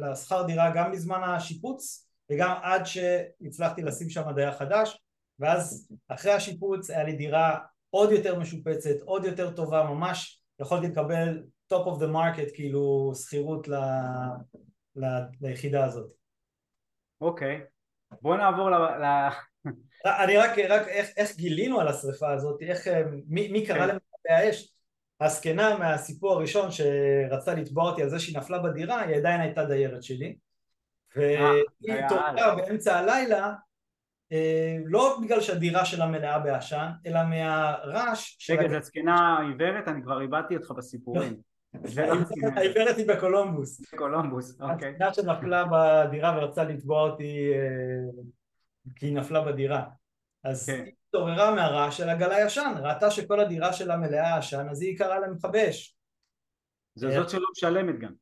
[0.00, 5.00] לשכר דירה גם בזמן השיפוץ וגם עד שהצלחתי לשים שם דייר חדש
[5.38, 7.58] ואז אחרי השיפוץ היה לי דירה
[7.90, 13.68] עוד יותר משופצת, עוד יותר טובה, ממש יכולתי לקבל top of the market כאילו שכירות
[13.68, 13.74] ל...
[14.96, 15.04] ל...
[15.40, 16.12] ליחידה הזאת.
[17.20, 18.16] אוקיי, okay.
[18.22, 18.74] בוא נעבור ל...
[18.74, 19.04] ל...
[20.24, 23.88] אני רק, רק איך, איך גילינו על השריפה הזאת, איך, אה, מי, מי קרא כן.
[23.88, 24.72] למכבי האש?
[25.20, 30.02] הזקנה מהסיפור הראשון שרצתה לתבוע אותי על זה שהיא נפלה בדירה, היא עדיין הייתה דיירת
[30.02, 30.36] שלי.
[31.18, 33.54] והיא התעוררה באמצע הלילה,
[34.32, 38.50] אה, לא בגלל שהדירה שלה מלאה בעשן, אלא מהרעש...
[38.50, 39.88] רגע, זו זקנה עיוורת?
[39.88, 41.40] אני כבר איבדתי אותך בסיפורים.
[42.56, 43.80] העיוורת היא בקולומבוס.
[43.94, 44.88] בקולומבוס, אוקיי.
[44.88, 48.22] הזקנה שנפלה בדירה ורצתה לתבוע אותי אה,
[48.96, 49.84] כי היא נפלה בדירה.
[50.44, 50.82] אז כן.
[50.84, 55.18] היא התעוררה מהרעש של הגל הישן, ראתה שכל הדירה שלה מלאה עשן, אז היא קראה
[55.18, 55.96] למכבי אש.
[56.94, 58.12] זה זאת שלא משלמת גם.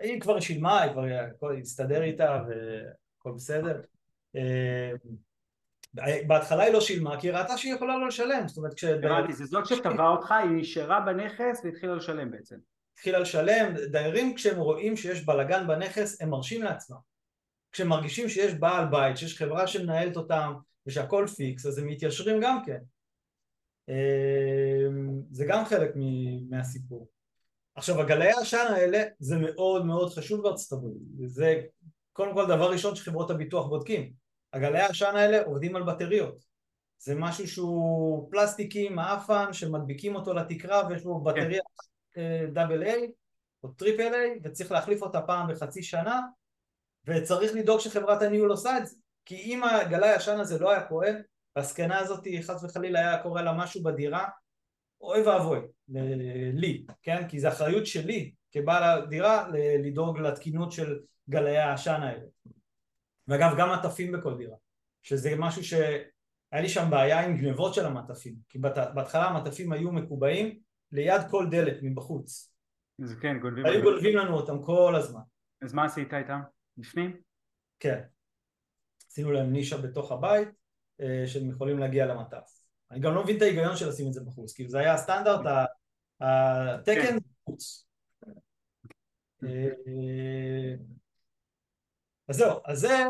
[0.00, 0.92] היא כבר שילמה, היא
[1.38, 3.80] כבר הסתדר איתה והכל בסדר.
[4.36, 4.92] אה,
[6.26, 8.84] בהתחלה היא לא שילמה כי היא ראתה שהיא יכולה לא לשלם, זאת אומרת כש...
[8.84, 12.56] הבנתי, זה זאת שטבעה אותך, היא נשארה בנכס והתחילה לשלם בעצם.
[12.92, 16.96] התחילה לשלם, דיירים כשהם רואים שיש בלאגן בנכס הם מרשים לעצמם.
[17.72, 20.52] כשהם מרגישים שיש בעל בית, שיש חברה שמנהלת אותם
[20.86, 22.78] ושהכל פיקס, אז הם מתיישרים גם כן.
[23.88, 24.86] אה,
[25.30, 25.90] זה גם חלק
[26.50, 27.08] מהסיפור.
[27.78, 31.60] עכשיו הגלאי העשן האלה זה מאוד מאוד חשוב בארצות הברית, זה
[32.12, 34.12] קודם כל דבר ראשון שחברות הביטוח בודקים,
[34.52, 36.44] הגלאי העשן האלה עובדים על בטריות,
[36.98, 41.62] זה משהו שהוא פלסטיקי, מעפן, שמדביקים אותו לתקרה ויש בו בטריה
[42.52, 43.12] double A
[43.62, 46.20] או triple A וצריך להחליף אותה פעם בחצי שנה.
[47.06, 48.96] וצריך לדאוג שחברת הניהול עושה את זה.
[49.24, 51.22] כי אם הגלאי העשן הזה לא היה פועל
[51.56, 54.28] והזקנה הזאת חס וחלילה היה קורה לה משהו בדירה
[55.00, 55.58] אוי ואבוי,
[56.52, 57.28] לי, כן?
[57.28, 59.48] כי זו אחריות שלי כבעל הדירה
[59.84, 60.98] לדאוג לתקינות של
[61.30, 62.24] גלאי העשן האלה.
[63.28, 64.56] ואגב גם מטפים בכל דירה,
[65.02, 68.58] שזה משהו שהיה לי שם בעיה עם גנבות של המטפים, כי
[68.94, 70.58] בהתחלה המטפים היו מקובעים
[70.92, 72.52] ליד כל דלת מבחוץ.
[72.98, 73.66] זה כן, גונבים.
[73.66, 75.20] היו גונבים לנו אותם כל הזמן.
[75.62, 76.40] אז מה עשית איתם?
[76.76, 77.20] בפנים?
[77.80, 78.00] כן.
[79.10, 80.48] עשינו להם נישה בתוך הבית
[81.00, 82.57] אה, שהם יכולים להגיע למטף.
[82.90, 85.40] אני גם לא מבין את ההיגיון של לשים את זה בחוץ, כאילו זה היה הסטנדרט,
[86.20, 87.16] התקן כן.
[87.42, 87.86] בחוץ.
[89.44, 90.74] אה,
[92.28, 93.04] אז זהו, אז זה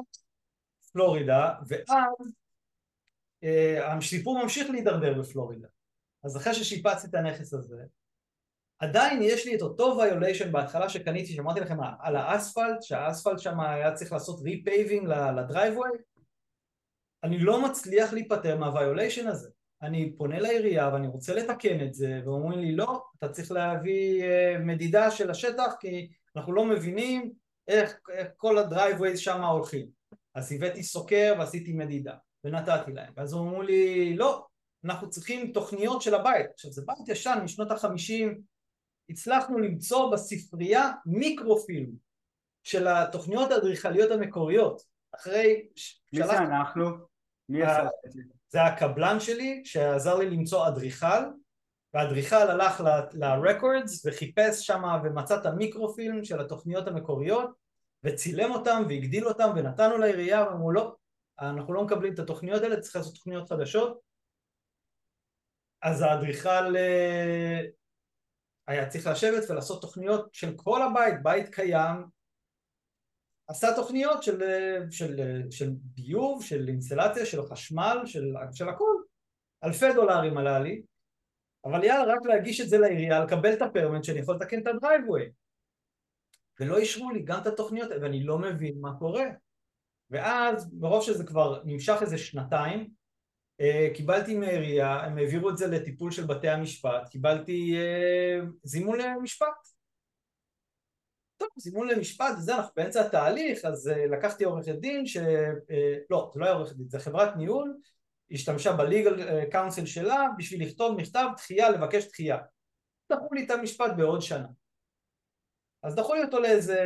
[0.93, 2.35] פלורידה, ואז
[3.45, 5.69] אה, הסיפור ממשיך להידרדר בפלורידה.
[6.25, 7.85] אז אחרי ששיפצתי את הנכס הזה,
[8.79, 13.95] עדיין יש לי את אותו violation בהתחלה שקניתי, שאמרתי לכם על האספלט, שהאספלט שם היה
[13.95, 15.91] צריך לעשות repaving ל driveway,
[17.25, 19.51] אני לא מצליח להיפטר מה violation הזה.
[19.83, 24.59] אני פונה לעירייה ואני רוצה לתקן את זה, ואומרים לי לא, אתה צריך להביא אה,
[24.59, 27.33] מדידה של השטח כי אנחנו לא מבינים
[27.69, 29.87] איך, איך כל ה driveways שם הולכים.
[30.35, 32.15] אז הבאתי סוקר ועשיתי מדידה,
[32.45, 33.13] ונתתי להם.
[33.17, 34.47] ואז אמרו לי לא,
[34.85, 36.47] אנחנו צריכים תוכניות של הבית.
[36.55, 38.41] עכשיו זה בית ישן משנות החמישים,
[39.09, 41.91] הצלחנו למצוא בספרייה מיקרופילם
[42.63, 44.83] של התוכניות האדריכליות המקוריות.
[45.15, 45.69] אחרי...
[46.13, 46.85] מי זה אנחנו?
[47.49, 48.38] מי עשה את זה?
[48.49, 51.25] זה הקבלן שלי שעזר לי למצוא אדריכל
[51.95, 52.83] והאדריכל הלך
[53.13, 57.51] לרקורדס וחיפש שם ומצא את המיקרופילם של התוכניות המקוריות
[58.05, 60.95] וצילם אותם והגדיל אותם ונתנו לעירייה ואמרו לא,
[61.41, 63.99] אנחנו לא מקבלים את התוכניות האלה, צריך לעשות תוכניות חדשות.
[65.83, 67.61] אז האדריכל אה,
[68.67, 72.05] היה צריך לשבת ולעשות תוכניות של כל הבית, בית קיים
[73.49, 74.41] עשה תוכניות של,
[74.91, 75.21] של,
[75.51, 78.95] של ביוב, של אינסטלציה, של חשמל, של, של הכל.
[79.65, 80.83] אלפי דולרים עלה לי,
[81.65, 85.31] אבל יאללה, רק להגיש את זה לעירייה, לקבל את הפרמנט שאני יכול לתקן את הדרייבווי.
[86.61, 89.25] ולא אישרו לי גם את התוכניות, ואני לא מבין מה קורה.
[90.11, 92.91] ואז, ברוב שזה כבר נמשך איזה שנתיים,
[93.61, 99.78] אה, קיבלתי מהעירייה, הם העבירו את זה לטיפול של בתי המשפט, קיבלתי אה, זימון למשפט.
[101.57, 105.17] זימון למשפט וזה, אנחנו באמצע התהליך, אז uh, לקחתי עורכת דין ש...
[105.17, 105.21] Uh,
[106.11, 107.77] לא, זה לא היה עורכת דין, זה חברת ניהול,
[108.31, 112.39] השתמשה בליגל קאונסל שלה בשביל לכתוב מכתב דחייה, לבקש דחייה.
[113.13, 114.49] דחו לי את המשפט בעוד שנה.
[115.83, 116.85] אז דחו לי אותו לאיזה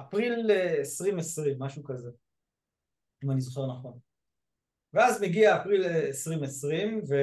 [0.00, 2.10] אפריל 2020, משהו כזה,
[3.24, 3.98] אם אני זוכר נכון.
[4.92, 7.14] ואז מגיע אפריל 2020, ו...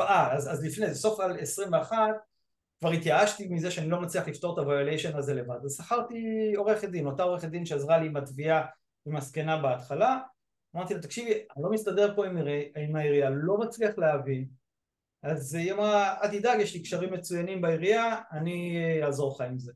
[0.00, 1.98] אה, אז, אז לפני זה, סוף 21,
[2.82, 7.06] כבר התייאשתי מזה שאני לא מצליח לפתור את הוויוליישן הזה לבד, אז שכרתי עורכת דין,
[7.06, 8.66] אותה עורכת דין שעזרה לי עם התביעה
[9.06, 10.18] עם הזקנה בהתחלה,
[10.76, 12.36] אמרתי לה תקשיבי, אני לא מסתדר פה עם,
[12.76, 14.46] עם העירייה, לא מצליח להבין,
[15.22, 19.72] אז היא אמרה, אל תדאג, יש לי קשרים מצוינים בעירייה, אני אעזור לך עם זה.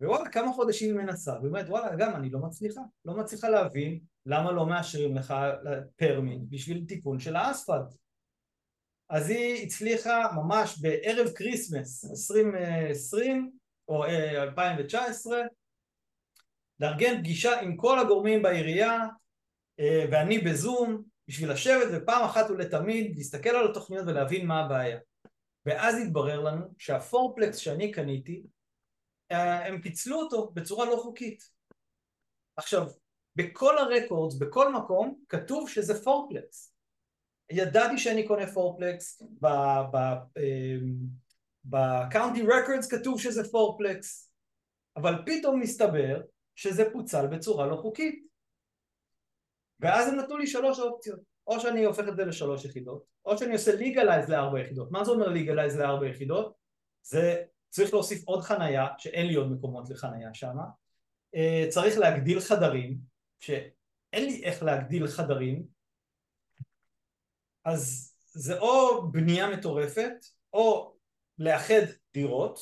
[0.00, 4.52] ווואלה, כמה חודשים היא מנסה, ובאמת וואלה, גם אני לא מצליחה, לא מצליחה להבין למה
[4.52, 5.34] לא מאשרים לך
[5.96, 7.94] permit בשביל תיקון של האספלט.
[9.08, 13.52] אז היא הצליחה ממש בערב Christmas 2020
[13.88, 15.44] או 2019 אה,
[16.80, 18.98] לארגן פגישה עם כל הגורמים בעירייה
[19.80, 24.98] אה, ואני בזום בשביל לשבת ופעם אחת ולתמיד להסתכל על התוכניות ולהבין מה הבעיה.
[25.66, 28.42] ואז התברר לנו שהפורפלקס שאני קניתי
[29.32, 31.42] אה, הם פיצלו אותו בצורה לא חוקית.
[32.56, 32.86] עכשיו
[33.36, 36.71] בכל הרקורדס בכל מקום כתוב שזה פורפלקס
[37.52, 39.22] ידעתי שאני קונה פורפלקס
[41.64, 44.32] בקאונטי רקורדס כתוב שזה פורפלקס
[44.96, 46.22] אבל פתאום מסתבר
[46.54, 48.26] שזה פוצל בצורה לא חוקית.
[49.80, 51.32] ואז הם נתנו לי שלוש אופציות.
[51.46, 54.90] או שאני הופך את זה לשלוש יחידות או שאני עושה legalize לארבע יחידות.
[54.90, 56.54] מה זה אומר legalize לארבע יחידות?
[57.02, 60.56] זה צריך להוסיף עוד חנייה שאין לי עוד מקומות לחנייה שם.
[61.34, 62.98] אה, צריך להגדיל חדרים
[63.40, 65.66] שאין לי איך להגדיל חדרים
[67.64, 70.14] אז זה או בנייה מטורפת
[70.52, 70.94] או
[71.38, 71.82] לאחד
[72.14, 72.58] דירות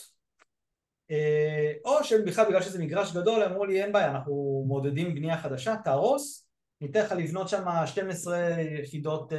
[1.11, 5.77] אה, או שבכלל בגלל שזה מגרש גדול אמרו לי אין בעיה אנחנו מעודדים בנייה חדשה
[5.85, 9.37] תהרוס ניתן לך לבנות שם 12 יחידות uh,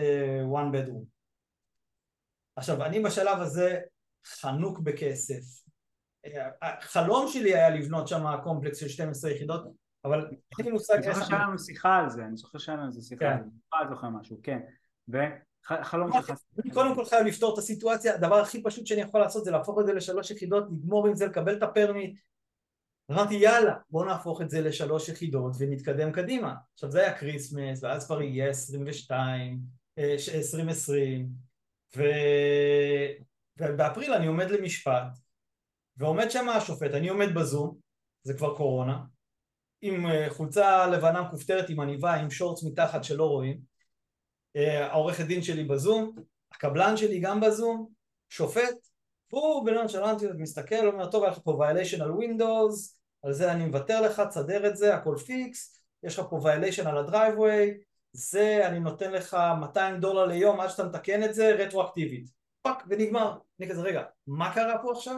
[0.53, 1.05] one bedroom.
[2.55, 3.79] עכשיו אני בשלב הזה
[4.25, 5.61] חנוק בכסף.
[6.61, 9.63] החלום שלי היה לבנות שם קומפלקס של 12 יחידות
[10.05, 10.93] אבל אין לי מושג.
[10.93, 13.49] אני זוכר שהיה לנו שיחה על זה, אני זוכר שהיה לנו איזה שיחה על זה,
[13.81, 14.59] אני זוכר משהו, כן,
[15.65, 16.31] וחלום שלך...
[16.63, 19.79] אני קודם כל חייב לפתור את הסיטואציה, הדבר הכי פשוט שאני יכול לעשות זה להפוך
[19.79, 22.19] את זה לשלוש יחידות, לגמור עם זה, לקבל את ה permit,
[23.11, 26.55] אמרתי יאללה בוא נהפוך את זה לשלוש יחידות ונתקדם קדימה.
[26.73, 29.59] עכשיו זה היה Christmas ואז כבר יהיה 22,
[29.97, 31.29] 2020
[31.97, 32.03] ו...
[33.57, 35.17] ובאפריל אני עומד למשפט
[35.97, 37.77] ועומד שם השופט, אני עומד בזום,
[38.23, 39.03] זה כבר קורונה
[39.81, 43.70] עם אה, חולצה לבנה מכופתרת עם עניבה עם shorts מתחת שלא רואים
[44.55, 46.15] העורכת דין שלי בזום,
[46.51, 47.89] הקבלן שלי גם בזום,
[48.29, 48.87] שופט
[49.31, 54.01] והוא בנונשלנטיות מסתכל, אומר טוב היה לך פה violation על Windows, על זה אני מוותר
[54.01, 57.77] לך, תסדר את זה, הכל פיקס, יש לך פה violation על ה driveway,
[58.13, 62.29] זה אני נותן לך 200 דולר ליום עד שאתה מתקן את זה רטרואקטיבית.
[62.61, 63.37] פאק ונגמר.
[63.59, 65.17] אני כזה רגע, מה קרה פה עכשיו?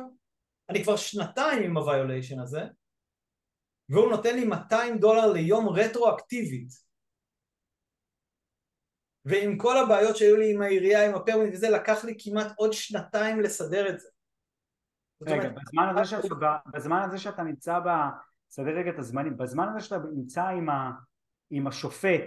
[0.69, 2.61] אני כבר שנתיים עם הוויוליישן הזה
[3.89, 6.69] והוא נותן לי 200 דולר ליום רטרואקטיבית
[9.25, 13.41] ועם כל הבעיות שהיו לי עם העירייה, עם הפרמיט וזה, לקח לי כמעט עוד שנתיים
[13.41, 14.09] לסדר את זה.
[15.21, 17.87] רגע, בזמן הזה, שאתה, בזמן הזה שאתה נמצא ב...
[18.49, 20.91] סדר רגע את הזמנים, בזמן הזה שאתה נמצא עם, ה,
[21.51, 22.21] עם השופט,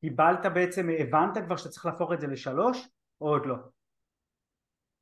[0.00, 2.88] קיבלת בעצם, הבנת כבר שאתה צריך להפוך את זה לשלוש,
[3.20, 3.54] או עוד לא?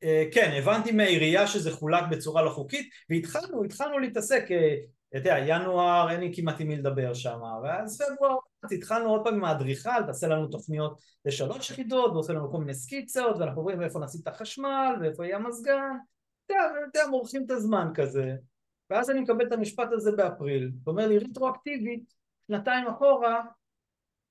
[0.02, 4.74] אה, כן, הבנתי מהעירייה שזה חולק בצורה לא חוקית, והתחלנו, התחלנו להתעסק, אה,
[5.08, 8.38] אתה יודע, ינואר אין לי כמעט עם מי לדבר שם, ואז פברואר
[8.70, 13.36] התחלנו עוד פעם עם האדריכל, תעשה לנו תוכניות לשלוש יחידות, ועושה לנו כל מיני סקיצות,
[13.38, 15.96] ואנחנו רואים איפה נשים את החשמל, ואיפה יהיה המזגן,
[16.46, 16.54] אתה
[16.86, 18.34] יודע, מורחים את הזמן כזה,
[18.90, 22.14] ואז אני מקבל את המשפט הזה באפריל, הוא אומר לי רטרואקטיבית,
[22.46, 23.42] שנתיים אחורה,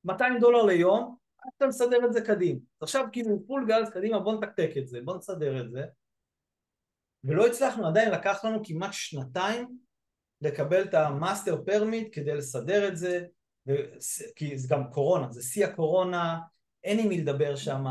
[0.05, 1.15] 200 דולר ליום,
[1.57, 2.59] אתה מסדר את זה קדימה.
[2.82, 5.84] עכשיו כאילו פול גז קדימה בוא נתקתק את זה, בוא נסדר את זה,
[7.23, 9.77] ולא הצלחנו, עדיין לקח לנו כמעט שנתיים
[10.41, 13.25] לקבל את ה master permit כדי לסדר את זה.
[14.36, 16.39] כי זה גם קורונה, זה שיא הקורונה,
[16.84, 17.86] אין עם מי לדבר שם,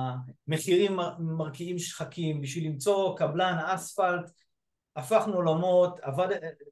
[0.48, 4.30] מחירים מרקיעים שחקים, בשביל למצוא קבלן אספלט,
[4.96, 6.28] הפכנו עולמות, עבד,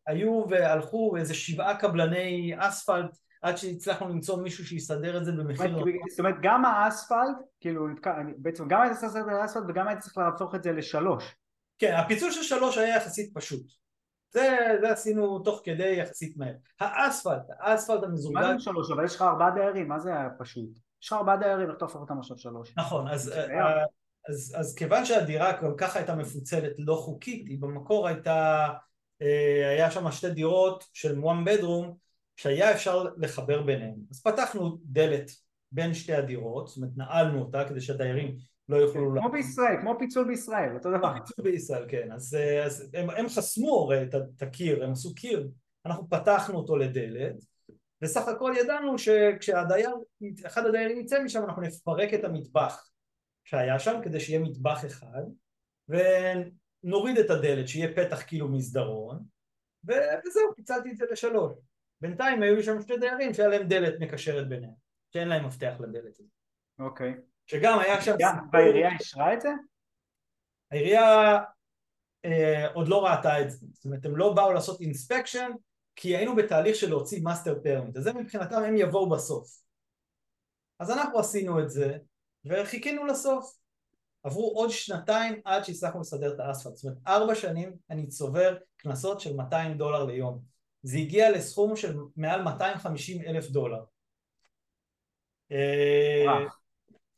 [0.06, 5.76] היו והלכו איזה שבעה קבלני אספלט עד שהצלחנו למצוא מישהו שיסדר את זה במחיר...
[6.10, 7.86] זאת אומרת גם האספלט, כאילו
[8.36, 11.36] בעצם גם היית צריך לסדר את האספלט וגם היית צריך להפוך את זה לשלוש.
[11.78, 13.85] כן, הפיצול של שלוש היה יחסית פשוט.
[14.30, 16.54] זה, זה עשינו תוך כדי יחסית מהר.
[16.80, 18.40] האספלט, האספלט המזורגל...
[18.40, 18.90] מה זה שלוש?
[18.90, 20.70] אבל יש לך ארבעה דיירים, מה זה היה פשוט?
[21.02, 22.72] יש לך ארבעה דיירים, איך תהפוך אותם עכשיו שלוש?
[22.76, 23.84] נכון, אז, אה,
[24.28, 28.68] אז, אז כיוון שהדירה כל ככה הייתה מפוצלת לא חוקית, היא במקור הייתה,
[29.22, 31.86] אה, היה שם שתי דירות של one bedroom
[32.36, 33.96] שהיה אפשר לחבר ביניהם.
[34.10, 35.30] אז פתחנו דלת
[35.72, 38.36] בין שתי הדירות, זאת אומרת נעלנו אותה כדי שהדיירים
[38.68, 39.14] לא יוכלו...
[39.20, 41.14] כמו בישראל, כמו פיצול בישראל, אותו דבר.
[41.14, 42.12] פיצול בישראל, כן.
[42.12, 44.02] אז, אה, אז הם, הם חסמו הרי
[44.36, 45.48] את הקיר, הם עשו קיר,
[45.86, 47.34] אנחנו פתחנו אותו לדלת,
[48.02, 49.90] וסך הכל ידענו שכשהדייר,
[50.46, 52.90] אחד הדיירים יצא משם אנחנו נפרק את המטבח
[53.44, 55.22] שהיה שם כדי שיהיה מטבח אחד
[55.88, 59.24] ונוריד את הדלת שיהיה פתח כאילו מסדרון
[59.84, 61.52] וזהו פיצלתי את זה לשלוש.
[62.00, 64.72] בינתיים היו לי שם שתי דיירים שהיה להם דלת מקשרת ביניהם
[65.12, 66.26] שאין להם מפתח לדלת הזאת.
[66.78, 67.14] אוקיי
[67.46, 68.14] שגם היה שם
[68.52, 69.48] והעירייה אישרה את זה?
[70.70, 71.38] העירייה
[72.24, 75.50] אה, עוד לא ראתה את זה זאת אומרת הם לא באו לעשות inspection
[75.96, 79.62] כי היינו בתהליך של להוציא master permit, אז זה מבחינתם הם יבואו בסוף.
[80.78, 81.98] אז אנחנו עשינו את זה,
[82.44, 83.56] וחיכינו לסוף.
[84.22, 89.20] עברו עוד שנתיים עד שהצלחנו לסדר את האספלט, זאת אומרת ארבע שנים אני צובר קנסות
[89.20, 90.42] של 200 דולר ליום.
[90.82, 93.84] זה הגיע לסכום של מעל 250 אלף דולר.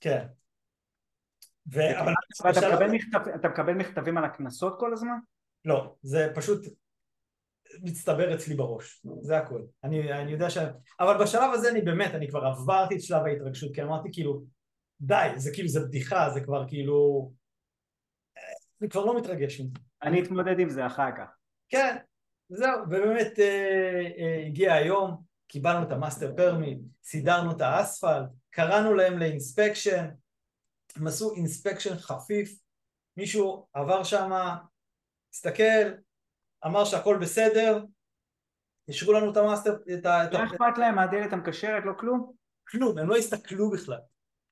[0.00, 0.26] כן.
[1.72, 2.00] ו...
[2.00, 2.12] אבל...
[2.50, 2.68] אתה.
[2.68, 3.28] מקבל מכתב...
[3.34, 5.18] אתה מקבל מכתבים על הקנסות כל הזמן?
[5.64, 6.66] לא, זה פשוט
[7.82, 9.62] מצטבר אצלי בראש, זה הכל.
[9.84, 10.58] אני, אני יודע ש...
[11.00, 14.42] אבל בשלב הזה אני באמת, אני כבר עברתי את שלב ההתרגשות, כי אמרתי כאילו,
[15.00, 17.30] די, זה כאילו, זה בדיחה, זה כבר כאילו...
[18.80, 19.70] אני כבר לא מתרגש מזה.
[20.02, 21.28] אני אתמודד עם זה אחר כך.
[21.68, 21.96] כן,
[22.48, 28.94] זהו, ובאמת אה, אה, הגיע היום, קיבלנו את ה master permit, סידרנו את האספלט, קראנו
[28.94, 30.08] להם ל inspection,
[30.96, 32.58] הם עשו inspection חפיף,
[33.16, 34.30] מישהו עבר שם,
[35.34, 35.92] הסתכל,
[36.66, 37.84] אמר שהכל בסדר,
[38.88, 40.30] אישרו לנו את המאסטר, את ה...
[40.32, 42.32] לא אכפת להם מהדלת המקשרת, לא כלום?
[42.68, 43.98] כלום, הם לא הסתכלו בכלל,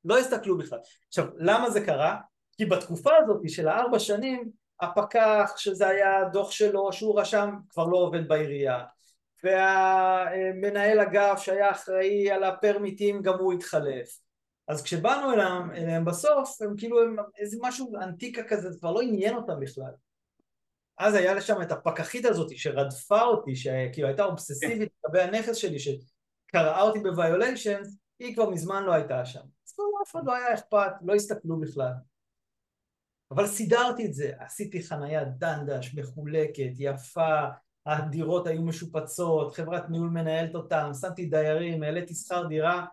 [0.05, 0.79] לא הסתכלו בכלל.
[1.09, 2.21] עכשיו, למה זה קרה?
[2.57, 4.51] כי בתקופה הזאת של הארבע שנים,
[4.81, 8.85] הפקח, שזה היה דוח שלו, שהוא רשם, כבר לא עובד בעירייה.
[9.45, 14.21] והמנהל אגף שהיה אחראי על הפרמיטים, גם הוא התחלף.
[14.69, 19.01] אז כשבאנו אליהם, אליהם בסוף, הם כאילו, הם, איזה משהו אנטיקה כזה, זה כבר לא
[19.01, 19.93] עניין אותם בכלל.
[20.99, 26.83] אז היה לשם את הפקחית הזאת שרדפה אותי, שכאילו הייתה אובססיבית לגבי הנכס שלי, שקראה
[26.83, 29.41] אותי בוויוליישנס, היא כבר מזמן לא הייתה שם.
[29.67, 31.93] אז כבר אף אחד לא היה אכפת, לא הסתכלו בכלל.
[33.31, 37.45] אבל סידרתי את זה, עשיתי חנייה דנדש, מחולקת, יפה,
[37.87, 42.85] הדירות היו משופצות, חברת ניהול מנהלת אותם, שמתי דיירים, העליתי שכר דירה,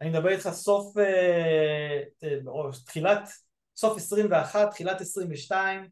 [0.00, 2.02] אני מדבר איתך סוף, אה,
[2.46, 3.28] או תחילת,
[3.76, 5.88] סוף 21, תחילת 22,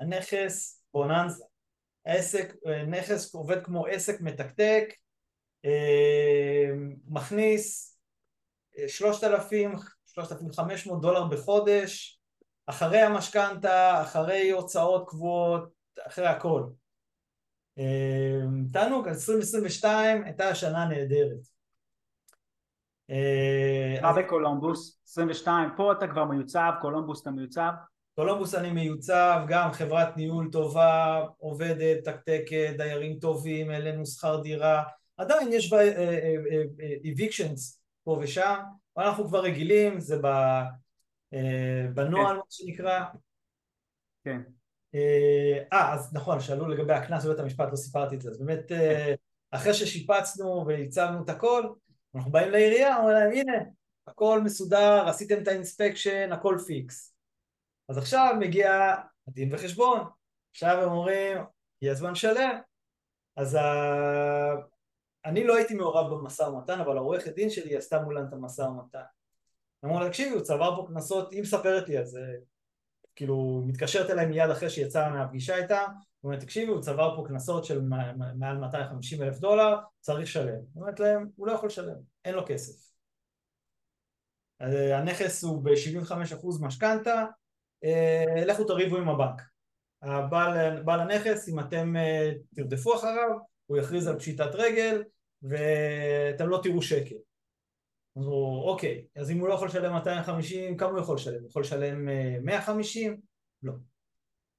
[0.00, 1.44] הנכס בוננזה,
[2.06, 4.84] העסק, אה, נכס עובד כמו עסק מתקתק,
[5.64, 6.70] אה,
[7.08, 7.98] מכניס
[8.86, 9.74] 3,000,
[10.06, 12.20] 3,500 דולר בחודש,
[12.66, 15.68] אחרי המשכנתה, אחרי הוצאות קבועות,
[16.06, 16.62] אחרי הכל.
[18.72, 21.56] תענוג, 2022 הייתה שנה נהדרת.
[23.10, 25.00] אה, מה בקולומבוס?
[25.08, 27.70] 22, פה אתה כבר מיוצב, קולומבוס אתה מיוצב?
[28.14, 34.82] קולומבוס אני מיוצב, גם חברת ניהול טובה, עובדת, מתקתקת, דיירים טובים, העלינו שכר דירה,
[35.16, 35.72] עדיין יש
[37.12, 38.60] evictions אה, אה, פה ושם,
[38.96, 40.16] אבל אנחנו כבר רגילים, זה
[41.94, 43.04] בנוהל מה שנקרא.
[44.24, 44.55] כן.
[44.94, 48.72] אה, אז נכון, שאלו לגבי הקנס בבית המשפט, לא סיפרתי את זה, אז באמת
[49.50, 51.62] אחרי ששיפצנו והצבנו את הכל,
[52.14, 53.52] אנחנו באים לעירייה, אומרים להם הנה,
[54.06, 57.14] הכל מסודר, עשיתם את ה inspection, הכל פיקס.
[57.88, 58.94] אז עכשיו מגיע
[59.28, 60.00] הדין וחשבון,
[60.50, 61.38] עכשיו הם אומרים,
[61.82, 62.58] יהיה זמן לשלם.
[63.36, 63.64] אז ה...
[65.24, 69.02] אני לא הייתי מעורב במשא ומתן, אבל העורכת דין שלי עשתה מולם את המשא ומתן.
[69.84, 72.36] אמרו לה, תקשיבי, הוא צבר פה קנסות, היא מספרת לי על זה,
[73.16, 75.82] כאילו, מתקשרת אליי מיד אחרי שיצאה מהפגישה איתה,
[76.20, 77.80] הוא אומר, תקשיבי, הוא צבר פה קנסות של
[78.36, 80.48] מעל 250 אלף דולר, צריך לשלם.
[80.48, 82.86] היא אומרת להם, הוא לא יכול לשלם, אין לו כסף.
[84.62, 87.24] אה, הנכס הוא ב-75% משכנתה,
[87.84, 89.42] אה, לכו תריבו עם הבנק.
[90.02, 93.30] הבעל, בעל הנכס, אם אתם אה, תרדפו אחריו,
[93.66, 95.02] הוא יכריז על פשיטת רגל
[95.42, 97.16] ואתם לא תראו שקל.
[98.16, 101.40] אז הוא, אוקיי, אז אם הוא לא יכול לשלם 250, כמה הוא יכול לשלם?
[101.40, 102.08] הוא יכול לשלם
[102.44, 103.20] 150?
[103.62, 103.72] לא.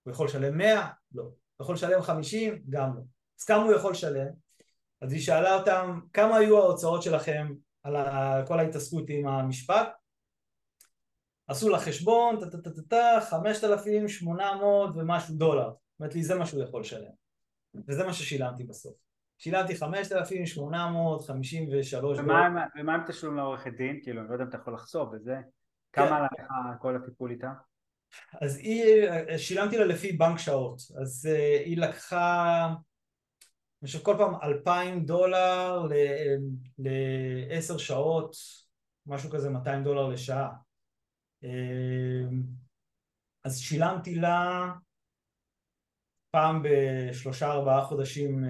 [0.03, 0.87] הוא יכול לשלם 100?
[1.11, 1.29] לא.
[1.61, 2.63] יכול לשלם 50?
[2.69, 3.01] גם לא.
[3.39, 4.27] אז כמה הוא יכול לשלם?
[5.01, 7.53] אז היא שאלה אותם, כמה היו ההוצאות שלכם
[7.83, 7.95] על
[8.47, 9.89] כל ההתעסקות עם המשפט?
[11.47, 15.69] עשו לה חשבון, טה-טה-טה-טה, 5,800 ומשהו דולר.
[15.99, 17.11] אומרת לי, זה מה שהוא יכול לשלם.
[17.87, 19.06] וזה מה ששילמתי בסוף.
[19.37, 22.49] שילמתי 5,853 דולר.
[22.75, 23.99] ומה עם תשלום לעורכת דין?
[24.03, 25.37] כאילו, אני לא יודע אם אתה יכול לחשוף בזה.
[25.93, 26.13] כמה כן.
[26.13, 26.47] עלה לך
[26.81, 27.51] כל הטיפול איתה?
[28.41, 32.73] אז היא, שילמתי לה לפי בנק שעות, אז uh, היא לקחה,
[33.81, 35.87] חושב כל פעם אלפיים דולר
[37.49, 38.35] לעשר שעות,
[39.05, 40.49] משהו כזה 200 דולר לשעה.
[41.43, 41.47] Uh,
[43.43, 44.69] אז שילמתי לה
[46.37, 48.47] פעם בשלושה ארבעה חודשים uh,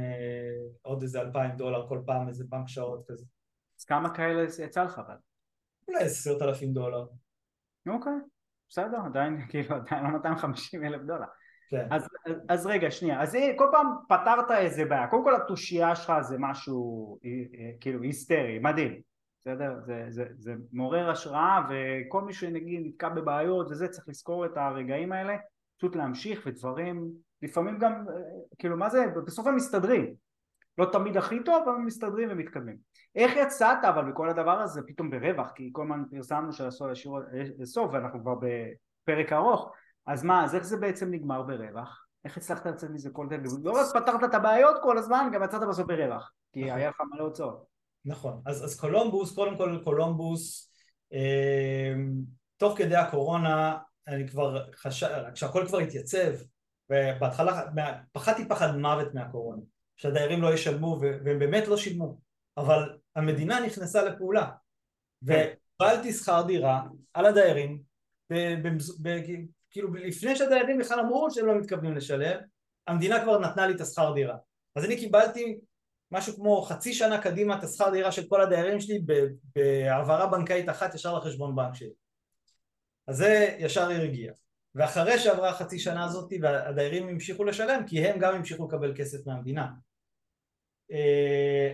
[0.81, 3.25] עוד איזה אלפיים דולר כל פעם, איזה בנק שעות כזה.
[3.79, 5.15] אז כמה כאלה יצא לך אבל?
[5.87, 7.05] אולי עשרת אלפים דולר.
[7.87, 8.13] אוקיי.
[8.69, 11.25] בסדר, עדיין, כאילו, עדיין לא 250 אלף דולר.
[11.69, 11.87] כן.
[11.91, 16.13] אז, אז, אז רגע, שנייה, אז כל פעם פתרת איזה בעיה, קודם כל התושייה שלך
[16.21, 19.01] זה משהו אה, אה, כאילו היסטרי, מדהים,
[19.39, 19.79] בסדר?
[19.85, 25.11] זה, זה, זה מעורר השראה וכל מי שנגיד נתקע בבעיות וזה צריך לזכור את הרגעים
[25.11, 25.37] האלה,
[25.77, 28.15] פשוט להמשיך ודברים, לפעמים גם, אה,
[28.59, 30.13] כאילו מה זה, בסוף הם מסתדרים,
[30.77, 32.77] לא תמיד הכי טוב, אבל מסתדרים ומתקדמים.
[33.15, 35.51] איך יצאת אבל בכל הדבר הזה פתאום ברווח?
[35.55, 36.85] כי כל הזמן פרסמנו שעשו
[37.59, 39.71] לסוף ואנחנו כבר בפרק ארוך,
[40.05, 42.05] אז מה, אז איך זה בעצם נגמר ברווח?
[42.25, 43.37] איך הצלחת לצאת מזה כל זה?
[43.63, 46.31] לא רק פתרת את הבעיות כל הזמן, גם יצאת בסוף ברווח.
[46.53, 46.77] כי נכון.
[46.77, 47.65] היה לך מלא הוצאות.
[48.05, 50.71] נכון, אז, אז קולומבוס, קודם כל קולומבוס,
[51.13, 51.93] אה,
[52.57, 53.77] תוך כדי הקורונה,
[54.07, 56.31] אני כבר חשב, כשהכל כבר התייצב,
[56.89, 57.63] ובהתחלה
[58.11, 59.61] פחדתי פחד מוות מהקורונה,
[59.97, 62.17] שהדיירים לא ישלמו, והם באמת לא שילמו,
[62.57, 64.49] אבל המדינה נכנסה לפעולה,
[65.23, 66.83] וקיבלתי שכר דירה
[67.13, 67.81] על הדיירים,
[69.71, 72.39] כאילו לפני שהדיירים בכלל אמרו שהם לא מתכוונים לשלם,
[72.87, 74.37] המדינה כבר נתנה לי את השכר דירה.
[74.75, 75.59] אז אני קיבלתי
[76.11, 78.99] משהו כמו חצי שנה קדימה את השכר דירה של כל הדיירים שלי
[79.55, 81.89] בהעברה בנקאית אחת ישר לחשבון בנק שלי.
[83.07, 84.33] אז זה ישר הרגיע.
[84.77, 89.67] ואחרי שעברה החצי שנה הזאת והדיירים המשיכו לשלם כי הם גם המשיכו לקבל כסף מהמדינה.
[90.91, 91.73] אה,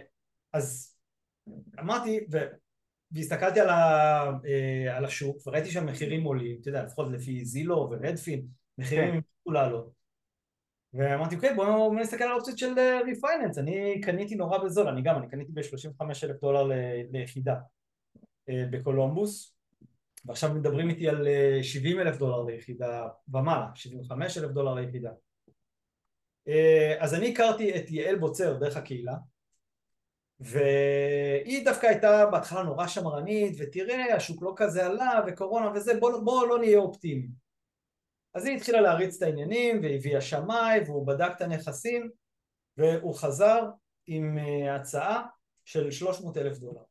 [0.54, 0.96] אז
[1.80, 2.38] אמרתי ו...
[3.12, 3.74] והסתכלתי על, ה...
[4.46, 8.48] אה, על השוק וראיתי שהמחירים עולים, אתה יודע, לפחות לפי זילו ורדפין,
[8.78, 9.16] מחירים כן.
[9.16, 9.92] המשיכו לעלות.
[10.94, 12.74] ואמרתי אוקיי בואו נסתכל על האופציות של
[13.06, 16.70] ריפייננס אה, אני קניתי נורא בזול אני גם אני קניתי ב-35 אלף דולר
[17.12, 17.56] ליחידה
[18.50, 19.53] בקולומבוס
[20.26, 21.28] ועכשיו מדברים איתי על
[21.62, 25.12] 70 אלף דולר ליחידה ומעלה 75 אלף דולר ליחידה.
[27.00, 29.14] אז אני הכרתי את יעל בוצר דרך הקהילה
[30.40, 36.48] והיא דווקא הייתה בהתחלה נורא שמרנית ותראה השוק לא כזה עלה וקורונה וזה בוא, בוא
[36.48, 37.32] לא נהיה אופטימיים.
[38.34, 42.10] אז היא התחילה להריץ את העניינים והביאה שמאי והוא בדק את הנכסים
[42.78, 43.70] והוא חזר
[44.08, 45.26] עם אה, הצעה
[45.66, 46.82] של 300 אלף דולר.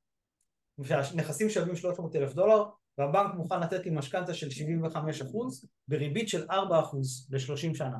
[0.82, 2.64] שהנכסים שווים 300 אלף דולר
[2.98, 7.98] והבנק מוכן לתת לי משכנתא של 75 אחוז בריבית של 4 אחוז ל-30 שנה.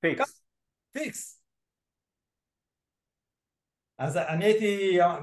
[0.00, 0.44] פיקס.
[0.92, 1.42] פיקס.
[3.98, 5.00] אז אני הייתי...
[5.00, 5.18] אה,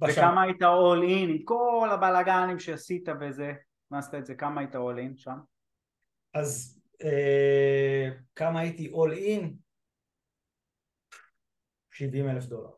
[0.00, 1.30] וכמה היית all in?
[1.30, 3.52] עם כל הבלאגנים שעשית וזה,
[3.90, 5.38] מה עשית את זה, כמה היית all in שם?
[6.34, 9.46] אז אה, כמה הייתי all in?
[11.90, 12.77] 70 אלף דולר.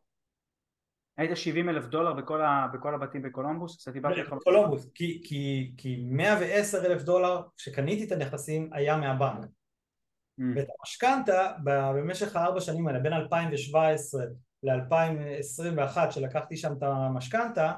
[1.20, 3.76] היית 70 אלף דולר בכל, ה, בכל הבתים בקולומבוס?
[3.76, 4.32] קצת דיברתי איתך.
[4.32, 9.44] בקולומבוס, כי, כי, כי 110 אלף דולר כשקניתי את הנכסים היה מהבנק.
[9.44, 10.42] Mm.
[10.56, 14.24] ואת המשכנתה במשך הארבע שנים האלה, בין 2017
[14.62, 17.72] ל-2021 שלקחתי שם את המשכנתה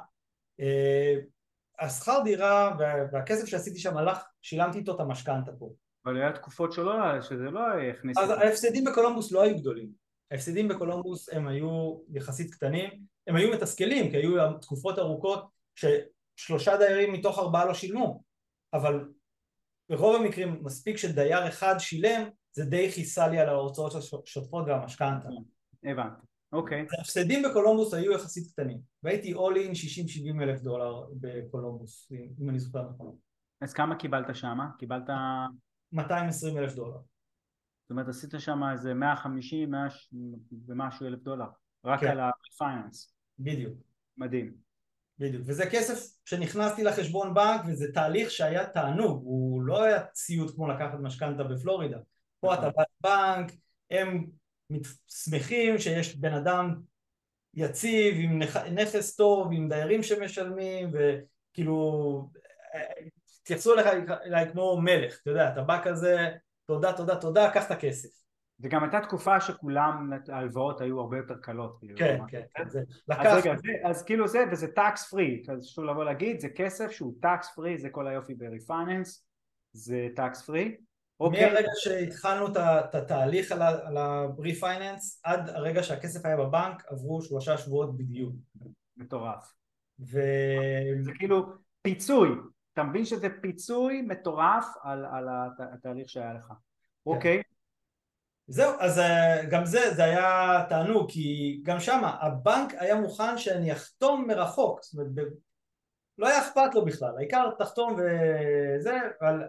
[0.61, 1.15] אה,
[1.81, 2.77] השכר דירה
[3.13, 5.71] והכסף שעשיתי שם הלך, שילמתי איתו את המשכנתה פה.
[6.07, 7.61] אבל היה תקופות שלא, שזה לא
[7.91, 8.19] הכניס...
[8.19, 10.02] אז ההפסדים בקולומבוס לא היו גדולים.
[10.33, 12.91] ההפסדים בקולומבוס הם היו יחסית קטנים,
[13.27, 18.23] הם היו מתסכלים, כי היו תקופות ארוכות ששלושה דיירים מתוך ארבעה לא שילמו,
[18.75, 19.09] אבל
[19.91, 25.29] ברוב המקרים מספיק שדייר אחד שילם, זה די כיסה לי על ההוצאות השוטפות והמשכנתה.
[25.85, 26.27] הבנתי.
[26.53, 26.83] אוקיי.
[26.83, 26.99] Okay.
[26.99, 29.75] ההפסדים בקולומבוס היו יחסית קטנים, והייתי all in
[30.39, 33.17] 60-70 אלף דולר בקולומבוס, אם אני זוכר נכון.
[33.61, 34.59] אז כמה קיבלת שם?
[34.79, 35.11] קיבלת...
[35.93, 36.99] 220 אלף דולר.
[37.93, 39.87] אומרת עשית שם איזה 150 100
[40.67, 41.47] ומשהו אלף דולר,
[41.85, 42.07] רק כן.
[42.07, 43.15] על הפייננס.
[43.39, 43.75] בדיוק.
[44.17, 44.55] מדהים.
[45.19, 50.69] בדיוק, וזה כסף שנכנסתי לחשבון בנק וזה תהליך שהיה תענוג, הוא לא היה ציוד כמו
[50.69, 51.99] לקחת משכנתה בפלורידה.
[52.41, 52.85] פה אתה נכון.
[53.01, 53.53] בא לבנק,
[53.91, 54.27] הם
[55.09, 56.75] שמחים שיש בן אדם
[57.55, 58.43] יציב, עם
[58.75, 62.31] נכס טוב, עם דיירים שמשלמים, וכאילו,
[63.41, 63.87] התייחסו אליך
[64.25, 66.29] אליי כמו מלך, אתה יודע, אתה בא כזה,
[66.75, 68.09] תודה, תודה, תודה, קח את הכסף.
[68.61, 71.79] וגם הייתה תקופה שכולם, ההלוואות היו הרבה יותר קלות.
[71.79, 72.69] כאילו, כן, כן, כן.
[72.69, 73.21] זה, לקח...
[73.27, 76.91] אז רגע, זה, אז כאילו זה, וזה tax free, אז שוב לבוא להגיד, זה כסף
[76.91, 79.27] שהוא tax free, זה כל היופי ב refinance,
[79.73, 80.77] זה tax free.
[81.21, 81.53] אוקיי.
[81.53, 88.35] מהרגע שהתחלנו את התהליך על ה-refinance עד הרגע שהכסף היה בבנק עברו שלושה שבועות בדיוק.
[88.97, 89.53] מטורף.
[90.01, 90.21] ו...
[91.01, 91.47] זה כאילו
[91.83, 92.29] פיצוי,
[92.73, 95.29] אתה מבין שזה פיצוי מטורף על, על
[95.75, 96.47] התהליך שהיה לך.
[96.49, 96.55] כן.
[97.07, 97.43] אוקיי.
[98.47, 103.73] זהו, אז אה, גם זה, זה היה תענוג, כי גם שמה הבנק היה מוכן שאני
[103.73, 105.33] אחתום מרחוק, זאת אומרת,
[106.19, 109.43] לא היה אכפת לו בכלל, העיקר תחתום וזה, אבל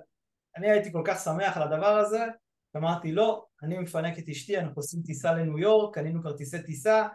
[0.58, 2.26] אני הייתי כל כך שמח על הדבר הזה,
[2.74, 7.08] ואמרתי לא, אני מפנק את אשתי, אנחנו עושים טיסה לניו יורק, קנינו כרטיסי טיסה,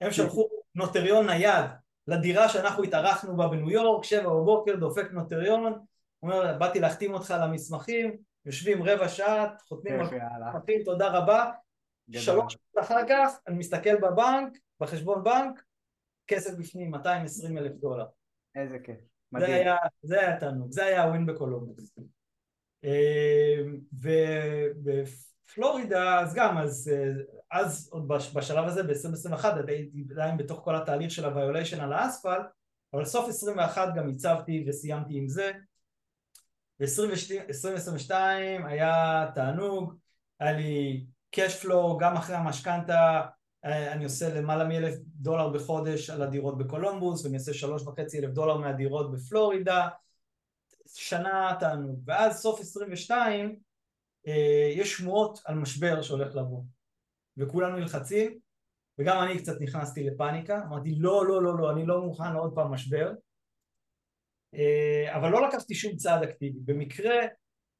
[0.00, 1.64] הם שלחו נוטריון נייד
[2.08, 5.84] לדירה שאנחנו התארחנו בה בניו יורק, שבע בבוקר, דופק נוטריון,
[6.22, 10.06] אומר באתי להחתים אותך על המסמכים, יושבים רבע שעה, חותמים על
[10.48, 11.50] מסמכים, תודה רבה,
[12.10, 15.62] שלוש שעות אחר כך אני מסתכל בבנק, בחשבון בנק,
[16.26, 18.06] כסף בפנים, 220 אלף דולר.
[18.54, 18.98] איזה כיף,
[19.32, 19.66] מדהים.
[20.02, 21.94] זה היה תענוג, זה היה ה win בקולומבוס.
[25.58, 26.92] ובפלורידה אז גם, אז,
[27.50, 32.46] אז עוד בשלב הזה ב-2021 הייתי עדיין בתוך כל התהליך של הוויוליישן על האספלט
[32.94, 35.52] אבל סוף 21 גם הצבתי וסיימתי עם זה.
[36.80, 38.10] ב-2022
[38.66, 39.94] היה תענוג
[40.40, 41.04] היה לי
[41.36, 43.22] cash flow גם אחרי המשכנתה,
[43.64, 48.30] אה, אני עושה למעלה מאלף דולר בחודש על הדירות בקולומבוס ואני עושה שלוש וחצי אלף
[48.30, 49.88] דולר מהדירות בפלורידה.
[50.94, 52.02] שנה תענוג.
[52.06, 53.54] ואז סוף 22 אה,
[54.76, 56.62] יש שמועות על משבר שהולך לבוא
[57.36, 58.38] וכולנו נלחצים
[58.98, 62.72] וגם אני קצת נכנסתי לפאניקה אמרתי לא לא לא לא אני לא מוכן לעוד פעם
[62.72, 63.12] משבר
[64.54, 67.14] אה, אבל לא לקחתי שום צעד אקטיבי במקרה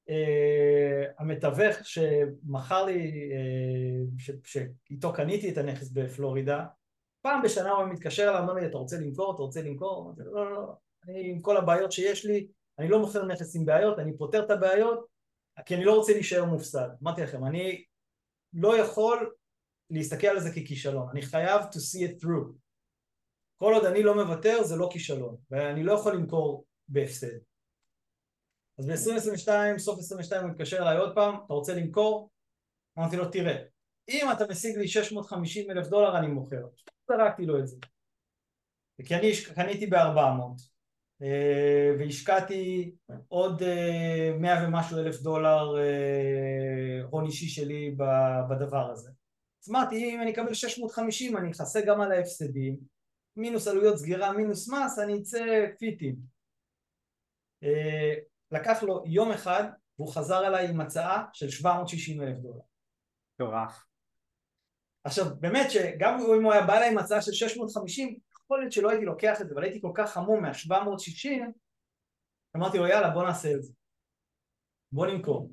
[0.09, 3.31] Uh, המתווך שמכר לי,
[4.45, 6.65] שאיתו קניתי את הנכס בפלורידה,
[7.23, 9.35] פעם בשנה הוא מתקשר אליי, אומר לי, אתה רוצה למכור?
[9.35, 10.05] אתה רוצה למכור?
[10.05, 10.73] אמרתי לו, לא, לא, לא,
[11.05, 12.47] אני עם כל הבעיות שיש לי,
[12.79, 15.07] אני לא מוכר נכס עם בעיות, אני פותר את הבעיות,
[15.67, 16.89] כי אני לא רוצה להישאר מופסד.
[17.03, 17.85] אמרתי לכם, אני
[18.53, 19.35] לא יכול
[19.91, 22.53] להסתכל על זה ככישלון, אני חייב to see it through.
[23.57, 27.37] כל עוד אני לא מוותר זה לא כישלון, ואני לא יכול למכור בהפסד.
[28.79, 32.31] אז ב-2022, סוף 2022 הוא מתקשר אליי עוד פעם, אתה רוצה למכור?
[32.99, 33.65] אמרתי לו, תראה,
[34.09, 36.67] אם אתה משיג לי 650 אלף דולר אני מוכר.
[37.09, 37.77] זרקתי לו את זה.
[39.05, 40.74] כי אני קניתי ב-400 אה,
[41.99, 42.95] והשקעתי
[43.29, 43.63] עוד
[44.41, 47.97] 100 אה, ומשהו אלף דולר אה, הון אישי שלי
[48.51, 49.11] בדבר הזה.
[49.63, 52.77] אז אמרתי, אם אני אקבל 650 אני אכסה גם על ההפסדים,
[53.37, 56.17] מינוס עלויות סגירה, מינוס מס, אני אצא פיטים.
[58.51, 59.65] לקח לו יום אחד
[59.99, 62.61] והוא חזר אליי עם הצעה של 760 אלף דולר.
[63.35, 63.85] מטורף.
[65.05, 68.91] עכשיו באמת שגם אם הוא היה בא אליי עם הצעה של 650 יכול להיות שלא
[68.91, 71.29] הייתי לוקח את זה אבל הייתי כל כך חמום מה-760
[72.57, 73.73] אמרתי לו יאללה בוא נעשה את זה.
[74.93, 75.51] בוא נמכור.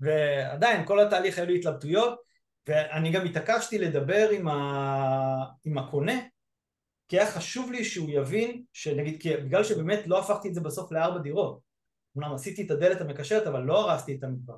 [0.00, 2.20] ועדיין כל התהליך היו לי התלבטויות
[2.66, 5.44] ואני גם התעקשתי לדבר עם, ה...
[5.64, 6.12] עם הקונה
[7.08, 10.92] כי היה חשוב לי שהוא יבין שנגיד כי בגלל שבאמת לא הפכתי את זה בסוף
[10.92, 11.60] לארבע דירות
[12.16, 14.54] אמנם עשיתי את הדלת המקשרת אבל לא הרסתי את המטבח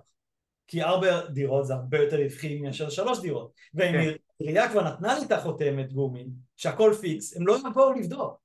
[0.72, 3.52] כי ארבע דירות זה הרבה יותר רווחי מאשר שלוש דירות.
[3.74, 4.16] ואם כן.
[4.38, 6.26] עירייה כבר נתנה לי את החותמת גומי
[6.56, 8.40] שהכל פיקס הם לא יבואו לבדוק.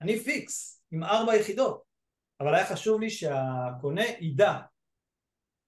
[0.00, 1.82] אני פיקס עם ארבע יחידות.
[2.40, 4.58] אבל היה חשוב לי שהקונה ידע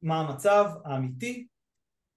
[0.02, 1.46] מה המצב האמיתי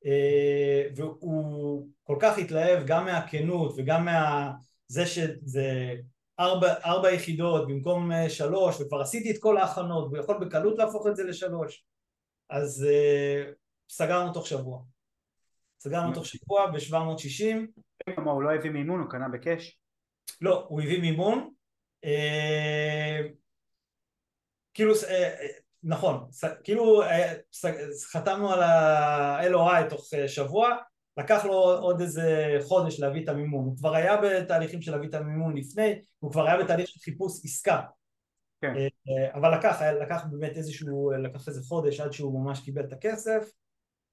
[0.06, 5.94] אה, והוא כל כך התלהב גם מהכנות וגם מזה שזה
[6.40, 11.08] ארבע, ארבע יחידות במקום אה, שלוש וכבר עשיתי את כל ההכנות והוא יכול בקלות להפוך
[11.08, 11.86] את זה לשלוש
[12.50, 13.54] אז uh,
[13.90, 14.82] סגרנו תוך שבוע.
[15.80, 17.82] סגרנו תוך שבוע ב-760
[18.16, 19.80] כמה הוא לא הביא מימון הוא קנה בקאש?
[20.42, 21.50] לא הוא הביא מימון
[22.06, 22.10] uh,
[24.74, 25.06] כאילו uh,
[25.84, 26.30] נכון
[26.64, 27.02] כאילו
[28.12, 30.78] חתמנו על ה-LOI תוך שבוע
[31.18, 35.14] לקח לו עוד איזה חודש להביא את המימון, הוא כבר היה בתהליכים של להביא את
[35.14, 37.82] המימון לפני, הוא כבר היה בתהליך של חיפוש עסקה
[38.74, 38.88] כן.
[39.10, 43.52] אה, אבל לקח, לקח באמת איזשהו, לקח איזה חודש עד שהוא ממש קיבל את הכסף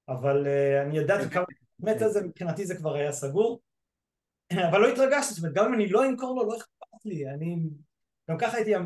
[0.09, 1.31] אבל אה, אני ידעתי כן.
[1.31, 1.45] כמה,
[1.79, 3.61] באמת הזה מבחינתי זה כבר היה סגור
[4.71, 7.57] אבל לא התרגשתי, זאת אומרת גם אם אני לא אמכור לו לא אכפת לי, אני
[8.31, 8.81] גם ככה הייתי אה,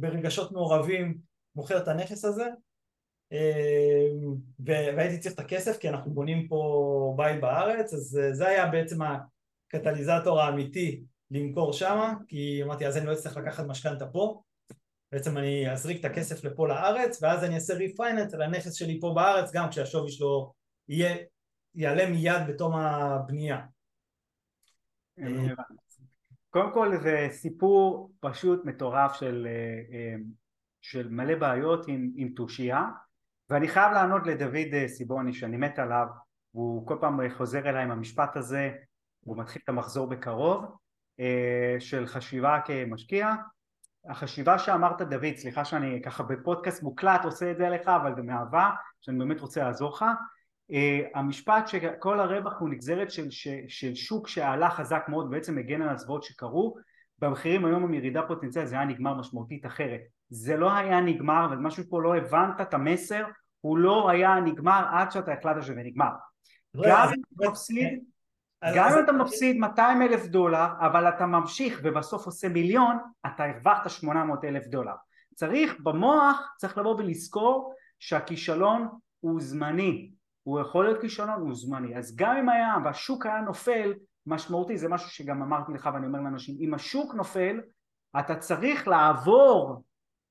[0.00, 1.18] ברגשות מעורבים
[1.56, 2.46] מוכר את הנכס הזה
[4.58, 10.40] והייתי צריך את הכסף כי אנחנו בונים פה בית בארץ אז זה היה בעצם הקטליזטור
[10.40, 14.42] האמיתי למכור שמה כי אמרתי אז אני לא אצטרך לקחת משכנתה פה
[15.12, 19.12] בעצם אני אזריק את הכסף לפה לארץ ואז אני אעשה ריפייננס על הנכס שלי פה
[19.14, 20.52] בארץ גם כשהשווי שלו
[20.88, 21.16] יהיה,
[21.74, 23.60] יעלה מיד בתום הבנייה.
[26.50, 30.16] קודם כל זה סיפור פשוט מטורף של, אה, אה,
[30.80, 32.84] של מלא בעיות עם תושייה
[33.50, 36.06] ואני חייב לענות לדוד אה, סיבוני שאני מת עליו.
[36.54, 38.70] והוא כל פעם חוזר אליי עם המשפט הזה
[39.22, 40.64] והוא מתחיל את המחזור בקרוב
[41.78, 43.34] של חשיבה כמשקיע
[44.08, 48.70] החשיבה שאמרת דוד סליחה שאני ככה בפודקאסט מוקלט עושה את זה לך אבל זה מאהבה
[49.00, 50.04] שאני באמת רוצה לעזור לך.
[50.72, 55.82] אה, המשפט שכל הרווח הוא נגזרת של, של, של שוק שעלה חזק מאוד בעצם מגן
[55.82, 56.76] על הזוועות שקרו.
[57.18, 60.00] במחירים היום עם ירידה פוטנציאלית זה היה נגמר משמעותית אחרת.
[60.30, 63.24] זה לא היה נגמר ומשהו פה לא הבנת את המסר
[63.60, 66.10] הוא לא היה נגמר עד שאתה החלטת שזה נגמר.
[66.74, 68.04] לא, גם אם אתה מפסיד
[68.76, 73.90] גם אם אתה מפסיד 200 אלף דולר אבל אתה ממשיך ובסוף עושה מיליון אתה הרווחת
[73.90, 74.94] 800 אלף דולר.
[75.34, 78.88] צריך במוח צריך לבוא ולזכור שהכישלון
[79.20, 80.10] הוא זמני.
[80.42, 81.96] הוא יכול להיות כישלון הוא זמני.
[81.96, 83.94] אז גם אם היה והשוק היה נופל
[84.26, 87.60] משמעותי זה משהו שגם אמרתי לך ואני אומר לאנשים אם השוק נופל
[88.18, 89.82] אתה צריך לעבור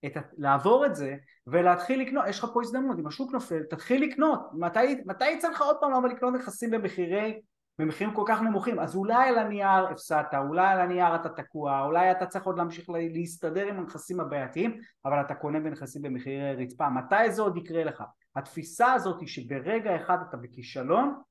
[0.06, 1.16] את, לעבור את זה
[1.48, 5.62] ולהתחיל לקנות, יש לך פה הזדמנות, אם השוק נופל, תתחיל לקנות, מתי, מתי יצא לך
[5.62, 7.42] עוד פעם למה לקנות נכסים במחירי,
[7.82, 12.12] במחירים כל כך נמוכים אז אולי על הנייר הפסדת, אולי על הנייר אתה תקוע, אולי
[12.12, 17.32] אתה צריך עוד להמשיך להסתדר עם הנכסים הבעייתיים אבל אתה קונה בנכסים במחירי רצפה, מתי
[17.32, 18.04] זה עוד יקרה לך?
[18.36, 21.22] התפיסה הזאת היא שברגע אחד אתה בכישלון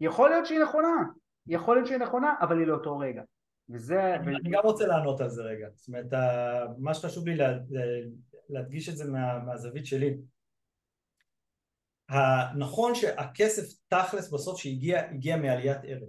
[0.00, 1.04] יכול להיות שהיא נכונה,
[1.46, 3.22] יכול להיות שהיא נכונה אבל היא לאותו רגע.
[3.70, 4.14] וזה...
[4.14, 6.06] אני, גם רוצה לענות על זה רגע, זאת אומרת
[6.78, 7.58] מה שחשוב לי לה,
[8.50, 10.16] להדגיש את זה מה, מהזווית שלי
[12.10, 16.08] הנכון שהכסף תכלס בסוף שהגיע, הגיע מעליית ערך.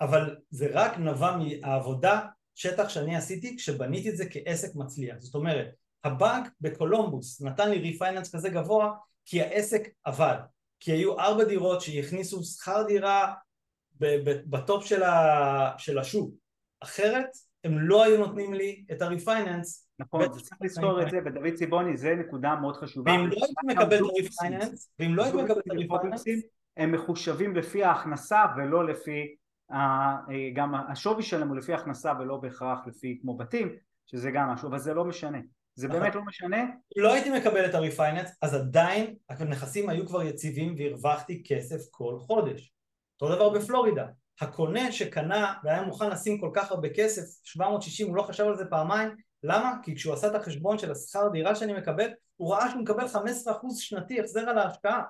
[0.00, 2.20] אבל זה רק נבע מהעבודה
[2.54, 5.16] שטח שאני עשיתי כשבניתי את זה כעסק מצליח.
[5.18, 5.74] זאת אומרת
[6.04, 8.92] הבנק בקולומבוס נתן לי refinance כזה גבוה
[9.24, 10.36] כי העסק עבד.
[10.80, 13.34] כי היו ארבע דירות שהכניסו שכר דירה
[14.46, 15.02] ב top של,
[15.78, 16.34] של השוק.
[16.80, 17.28] אחרת
[17.64, 21.96] הם לא היו נותנים לי את ה refinance נכון, צריך לזכור את זה, ודוד ציבוני
[21.96, 23.12] זה נקודה מאוד חשובה.
[23.12, 26.24] ואם לא הייתי מקבל את ה refinance, ואם לא הייתי מקבל את ה refinance,
[26.76, 29.36] הם מחושבים לפי ההכנסה ולא לפי,
[30.54, 33.76] גם השווי שלהם הוא לפי הכנסה ולא בהכרח לפי כמו בתים,
[34.06, 35.38] שזה גם משהו, אבל זה לא משנה.
[35.74, 36.00] זה נכון.
[36.00, 36.64] באמת לא משנה.
[36.96, 42.18] לא הייתי מקבל את ה refinance, אז עדיין הנכסים היו כבר יציבים והרווחתי כסף כל
[42.18, 42.72] חודש.
[43.20, 44.06] אותו דבר בפלורידה.
[44.42, 48.64] הקונה שקנה והיה מוכן לשים כל כך הרבה כסף, 760, הוא לא חשב על זה
[48.64, 49.74] פעמיים, למה?
[49.82, 53.08] כי כשהוא עשה את החשבון של השכר דירה שאני מקבל, הוא ראה שהוא מקבל 15%
[53.78, 55.02] שנתי החזר על ההשקעה.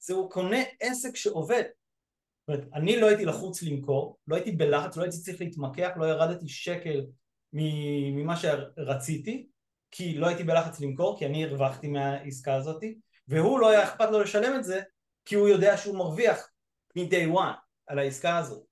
[0.00, 1.62] זה הוא קונה עסק שעובד.
[1.62, 6.04] זאת אומרת, אני לא הייתי לחוץ למכור, לא הייתי בלחץ, לא הייתי צריך להתמקח, לא
[6.04, 7.06] ירדתי שקל
[7.52, 9.46] ממה שרציתי,
[9.90, 12.82] כי לא הייתי בלחץ למכור, כי אני הרווחתי מהעסקה הזאת,
[13.28, 14.80] והוא לא היה אכפת לו לשלם את זה,
[15.24, 16.50] כי הוא יודע שהוא מרוויח
[16.96, 18.62] מ-day one על העסקה הזאת.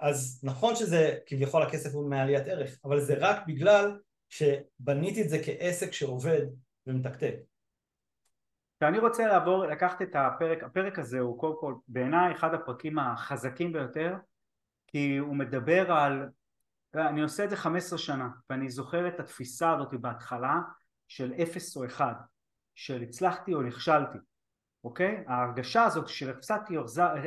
[0.00, 5.38] אז נכון שזה כביכול הכסף הוא מעליית ערך, אבל זה רק בגלל שבניתי את זה
[5.44, 6.46] כעסק שעובד
[6.86, 7.34] ומתקתק.
[8.80, 13.72] ואני רוצה לעבור, לקחת את הפרק, הפרק הזה הוא קודם כל בעיניי אחד הפרקים החזקים
[13.72, 14.14] ביותר
[14.86, 16.28] כי הוא מדבר על,
[16.94, 20.54] אני עושה את זה 15 שנה ואני זוכר את התפיסה הזאת בהתחלה
[21.08, 22.14] של אפס או אחד
[22.74, 24.18] של הצלחתי או נכשלתי
[24.84, 25.24] אוקיי?
[25.26, 26.74] ההרגשה הזאת של הפסדתי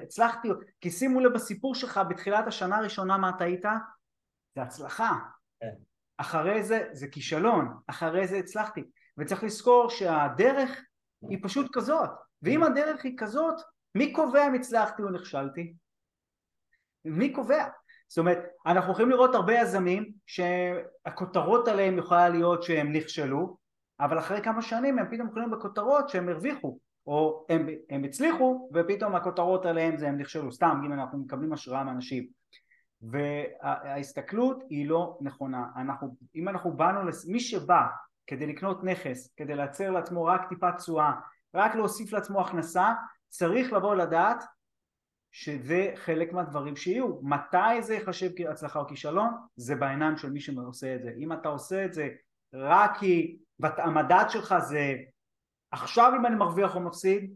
[0.04, 0.48] הצלחתי,
[0.82, 3.66] כי שימו לב בסיפור שלך בתחילת השנה הראשונה מה אתה היית?
[4.56, 5.12] זה הצלחה.
[5.60, 5.74] כן.
[6.18, 8.84] אחרי זה זה כישלון, אחרי זה הצלחתי.
[9.18, 10.82] וצריך לזכור שהדרך
[11.30, 12.10] היא פשוט כזאת,
[12.42, 13.56] ואם הדרך היא כזאת,
[13.96, 15.74] מי קובע אם הצלחתי או נכשלתי?
[17.06, 17.68] מי קובע?
[18.08, 23.58] זאת אומרת, אנחנו יכולים לראות הרבה יזמים שהכותרות עליהם יכולה להיות שהם נכשלו,
[24.00, 26.80] אבל אחרי כמה שנים הם פתאום יכולים בכותרות שהם הרוויחו.
[27.08, 31.84] או הם, הם הצליחו ופתאום הכותרות עליהם זה הם נכשלו, סתם אם אנחנו מקבלים השראה
[31.84, 32.28] מאנשים
[33.02, 37.82] וההסתכלות היא לא נכונה, אנחנו, אם אנחנו באנו, מי שבא
[38.28, 41.12] כדי לקנות נכס, כדי לייצר לעצמו רק טיפה תשואה,
[41.56, 42.94] רק להוסיף לעצמו הכנסה,
[43.30, 44.44] צריך לבוא לדעת
[45.32, 47.22] שזה חלק מהדברים שיהיו.
[47.22, 49.30] מתי זה ייחשב כהצלחה או כישלון?
[49.56, 51.12] זה בעיניים של מי שעושה את זה.
[51.18, 52.10] אם אתה עושה את זה
[52.54, 54.96] רק כי המדד שלך זה
[55.84, 57.34] עכשיו אם אני מרוויח או מפסיד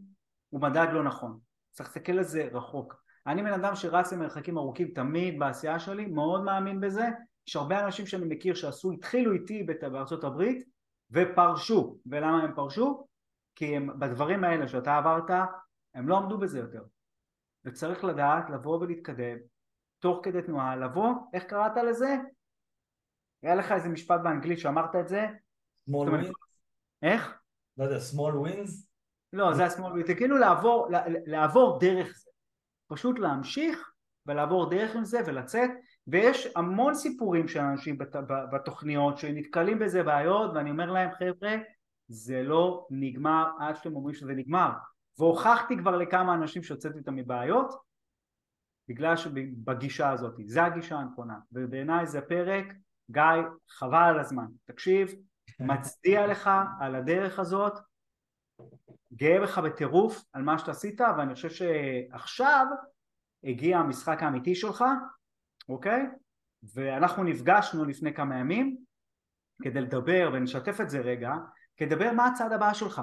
[0.48, 1.38] הוא מדד לא נכון
[1.70, 6.44] צריך להסתכל על זה רחוק אני בן אדם שרץ למרחקים ארוכים תמיד בעשייה שלי מאוד
[6.44, 7.08] מאמין בזה
[7.48, 10.64] יש הרבה אנשים שאני מכיר שעשו התחילו איתי בארצות הברית
[11.10, 13.06] ופרשו ולמה הם פרשו?
[13.54, 15.30] כי הם בדברים האלה שאתה עברת
[15.94, 16.82] הם לא עמדו בזה יותר
[17.64, 19.38] וצריך לדעת לבוא ולהתקדם
[19.98, 22.16] תוך כדי תנועה לבוא איך קראת לזה?
[23.42, 25.26] היה לך איזה משפט באנגלית שאמרת את זה?
[27.02, 27.39] איך?
[27.80, 28.86] לא יודע, small wins?
[29.32, 30.88] לא, זה ה-small wins, זה כאילו לעבור,
[31.26, 32.30] לעבור דרך זה,
[32.86, 33.92] פשוט להמשיך
[34.26, 35.70] ולעבור דרך עם זה ולצאת,
[36.06, 38.16] ויש המון סיפורים של אנשים בת,
[38.52, 41.56] בתוכניות שנתקלים בזה בעיות, ואני אומר להם חבר'ה,
[42.08, 44.70] זה לא נגמר עד שאתם אומרים שזה נגמר,
[45.18, 47.74] והוכחתי כבר לכמה אנשים שהוצאתי אותם מבעיות,
[48.88, 52.74] בגלל שבגישה הזאת, זה הגישה הנכונה, ובעיניי זה פרק,
[53.10, 53.22] גיא,
[53.68, 55.14] חבל על הזמן, תקשיב,
[55.60, 56.50] מצדיע לך
[56.80, 57.78] על הדרך הזאת,
[59.12, 62.66] גאה בך בטירוף על מה שאתה עשית, ואני חושב שעכשיו
[63.44, 64.84] הגיע המשחק האמיתי שלך,
[65.68, 66.06] אוקיי?
[66.74, 68.76] ואנחנו נפגשנו לפני כמה ימים
[69.62, 71.32] כדי לדבר ונשתף את זה רגע,
[71.76, 73.00] כדי לדבר מה הצעד הבא שלך.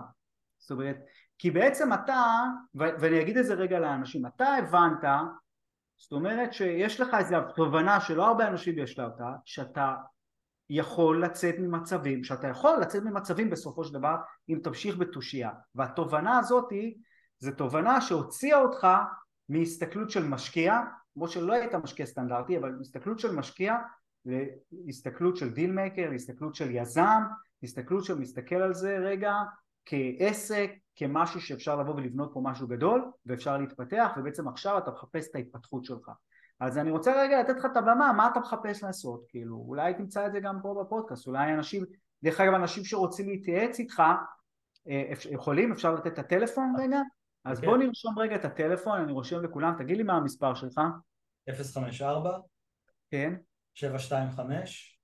[0.57, 0.97] זאת אומרת,
[1.37, 2.43] כי בעצם אתה,
[2.75, 5.03] ואני אגיד את זה רגע לאנשים, אתה הבנת,
[5.97, 9.95] זאת אומרת שיש לך איזו תובנה שלא הרבה אנשים יש לה אותה, שאתה
[10.69, 14.15] יכול לצאת ממצבים, שאתה יכול לצאת ממצבים בסופו של דבר
[14.49, 15.51] אם תמשיך בתושייה.
[15.75, 16.73] והתובנה הזאת
[17.39, 18.87] זו תובנה שהוציאה אותך
[19.49, 20.81] מהסתכלות של משקיע
[21.13, 23.75] כמו שלא היית משקיע סטנדרטי אבל הסתכלות של משקיע
[24.85, 27.21] להסתכלות של deal maker, להסתכלות של יזם,
[27.63, 29.33] הסתכלות שמסתכל על זה רגע
[29.85, 35.35] כעסק, כמשהו שאפשר לבוא ולבנות פה משהו גדול ואפשר להתפתח ובעצם עכשיו אתה מחפש את
[35.35, 36.11] ההתפתחות שלך
[36.59, 39.25] אז אני רוצה רגע לתת לך את הבמה, מה אתה מחפש לעשות?
[39.27, 41.85] כאילו, אולי תמצא את זה גם פה בפודקאסט, אולי אנשים,
[42.23, 44.03] דרך אגב, אנשים שרוצים להתייעץ איתך,
[44.87, 47.01] אה, יכולים, אפשר לתת את הטלפון רגע?
[47.45, 47.65] אז okay.
[47.65, 47.87] בוא אוקיי.
[47.87, 50.81] נרשום רגע את הטלפון, אני רושם לכולם, תגיד לי מה המספר שלך.
[51.49, 52.39] 054
[53.11, 53.33] כן.
[53.73, 54.99] 725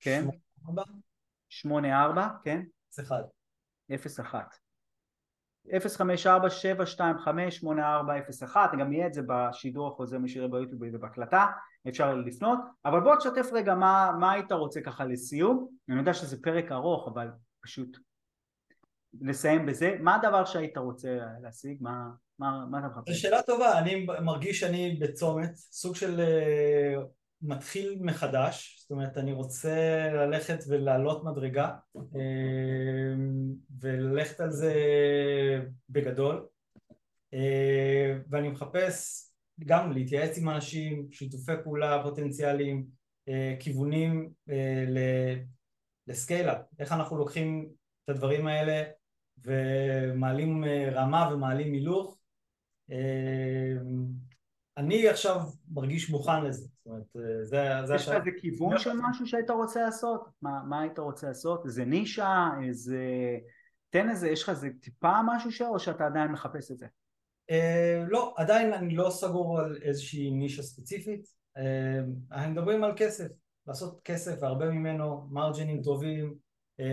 [0.00, 0.24] כן.
[1.48, 2.62] 84 כן.
[2.98, 3.16] 01
[3.90, 4.61] 01
[5.66, 5.72] 054-725-8401
[8.78, 11.46] גם יהיה את זה בשידור החוזר מי שיראה ביוטיוב ובהקלטה
[11.88, 12.58] אפשר לפנות.
[12.84, 15.68] אבל בוא תשתף רגע מה, מה היית רוצה ככה לסיום.
[15.88, 17.28] אני יודע שזה פרק ארוך אבל
[17.60, 17.98] פשוט
[19.20, 19.96] נסיים בזה.
[20.00, 21.78] מה הדבר שהיית רוצה להשיג?
[21.80, 23.12] מה, מה, מה אתה מחפש?
[23.12, 23.78] זו שאלה טובה.
[23.78, 27.02] אני מרגיש שאני בצומת סוג של אה,
[27.42, 33.14] מתחיל מחדש, זאת אומרת אני רוצה ללכת ולעלות מדרגה אה,
[33.80, 34.74] וללכת על זה
[35.88, 36.46] בגדול
[37.34, 39.28] אה, ואני מחפש
[39.60, 42.86] גם להתייעץ עם אנשים, שיתופי פעולה פוטנציאליים,
[43.28, 44.32] אה, כיוונים
[46.06, 47.68] לסקיילה, איך אנחנו לוקחים
[48.04, 48.82] את הדברים האלה
[49.44, 52.18] ומעלים רמה ומעלים הילוך
[54.76, 57.86] אני עכשיו מרגיש מוכן לזה, זאת אומרת, אה, זה...
[57.86, 60.28] זה יש לך איזה כיוון של משהו שהיית רוצה לעשות?
[60.42, 61.66] מה, מה היית רוצה לעשות?
[61.66, 62.50] איזה נישה?
[62.62, 62.98] איזה...
[63.90, 66.86] תן איזה, יש לך איזה טיפה משהו שם, או שאתה עדיין מחפש את זה?
[67.50, 67.54] Uh,
[68.08, 71.26] לא, עדיין אני לא סגור על איזושהי נישה ספציפית.
[71.58, 71.60] Uh,
[72.32, 73.28] אנחנו מדברים על כסף,
[73.66, 76.34] לעשות כסף והרבה ממנו, מרג'ינים טובים,
[76.80, 76.84] uh,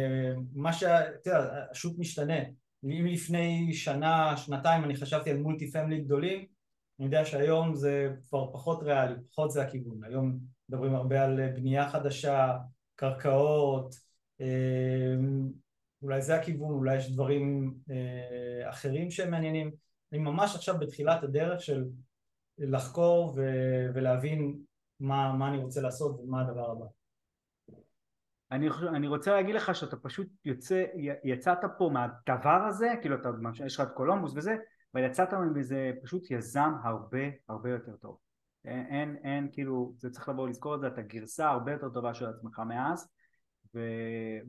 [0.54, 0.84] מה ש...
[0.84, 2.40] אתה יודע, השוק משתנה.
[2.84, 6.46] אם לפני שנה, שנתיים אני חשבתי על מולטי פמילי גדולים,
[7.00, 10.40] אני יודע שהיום זה כבר פחות ריאלי, פחות זה הכיוון, היום
[10.70, 12.58] מדברים הרבה על בנייה חדשה,
[12.96, 13.96] קרקעות,
[14.40, 15.50] אמ,
[16.02, 19.72] אולי זה הכיוון, אולי יש דברים אה, אחרים שהם מעניינים,
[20.12, 21.86] אני ממש עכשיו בתחילת הדרך של
[22.58, 24.58] לחקור ו- ולהבין
[25.00, 26.86] מה, מה אני רוצה לעשות ומה הדבר הבא.
[28.52, 30.86] אני, אני רוצה להגיד לך שאתה פשוט יוצא,
[31.24, 33.30] יצאת פה מהדבר הזה, כאילו אתה,
[33.66, 34.56] יש לך את קולומבוס וזה,
[34.94, 38.18] אבל יצאת מזה פשוט יזם הרבה הרבה יותר טוב.
[38.66, 42.14] אין, אין, אין כאילו, זה צריך לבוא לזכור את זה, אתה גרסה הרבה יותר טובה
[42.14, 43.10] של עצמך מאז,
[43.76, 43.80] ו,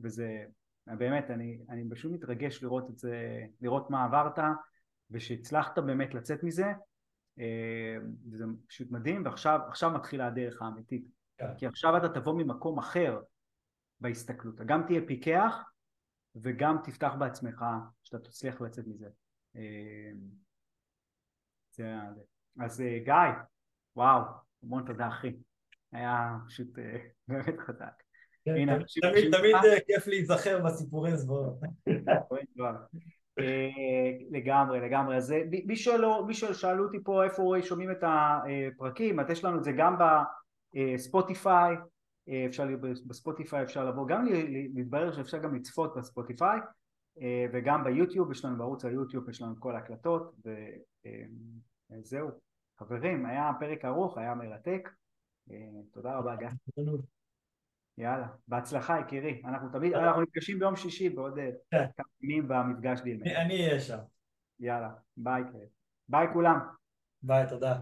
[0.03, 0.43] וזה,
[0.87, 4.39] באמת, אני, אני פשוט מתרגש לראות את זה, לראות מה עברת,
[5.11, 6.73] ושהצלחת באמת לצאת מזה,
[7.39, 7.97] אה,
[8.31, 11.05] וזה פשוט מדהים, ועכשיו מתחילה הדרך האמיתית.
[11.05, 11.45] Yeah.
[11.45, 11.57] כן.
[11.57, 13.19] כי עכשיו אתה תבוא ממקום אחר
[13.99, 15.57] בהסתכלות, אתה גם תהיה פיקח,
[16.35, 17.65] וגם תפתח בעצמך
[18.03, 19.07] שאתה תצליח לצאת מזה.
[21.71, 21.93] זה,
[22.59, 23.13] אז אה, גיא,
[23.95, 24.21] וואו,
[24.63, 25.33] המון תודה אחי,
[25.91, 26.97] היה פשוט אה,
[27.27, 28.03] באמת חזק.
[28.45, 28.77] כן,
[29.31, 31.59] תמיד אה, כיף להיזכר בסיפורי זוועות.
[34.31, 35.17] לגמרי, לגמרי.
[35.17, 35.33] אז
[36.25, 39.95] מי ששאלו אותי פה איפה שומעים את הפרקים, אז יש לנו את זה גם
[40.75, 41.75] בספוטיפיי,
[42.47, 42.67] אפשר,
[43.07, 44.25] בספוטיפיי אפשר לבוא, גם
[44.73, 46.65] להתברר שאפשר גם לצפות בספוטיפיי, אה,
[47.53, 50.35] וגם ביוטיוב, יש לנו בערוץ היוטיוב, יש לנו כל ההקלטות
[51.91, 52.27] וזהו.
[52.27, 52.33] אה,
[52.79, 54.89] חברים, היה פרק ארוך, היה מרתק.
[55.51, 55.55] אה,
[55.91, 56.47] תודה רבה גיא.
[57.97, 59.41] יאללה, בהצלחה יקירי.
[59.45, 61.39] אנחנו תמיד, אנחנו נפגשים ביום שישי בעוד
[61.71, 61.85] כן.
[61.97, 63.23] כמה ימים במפגש דיל.
[63.23, 63.97] אני אהיה שם.
[64.59, 65.43] יאללה, ביי.
[66.09, 66.59] ביי כולם.
[67.23, 67.79] ביי, תודה.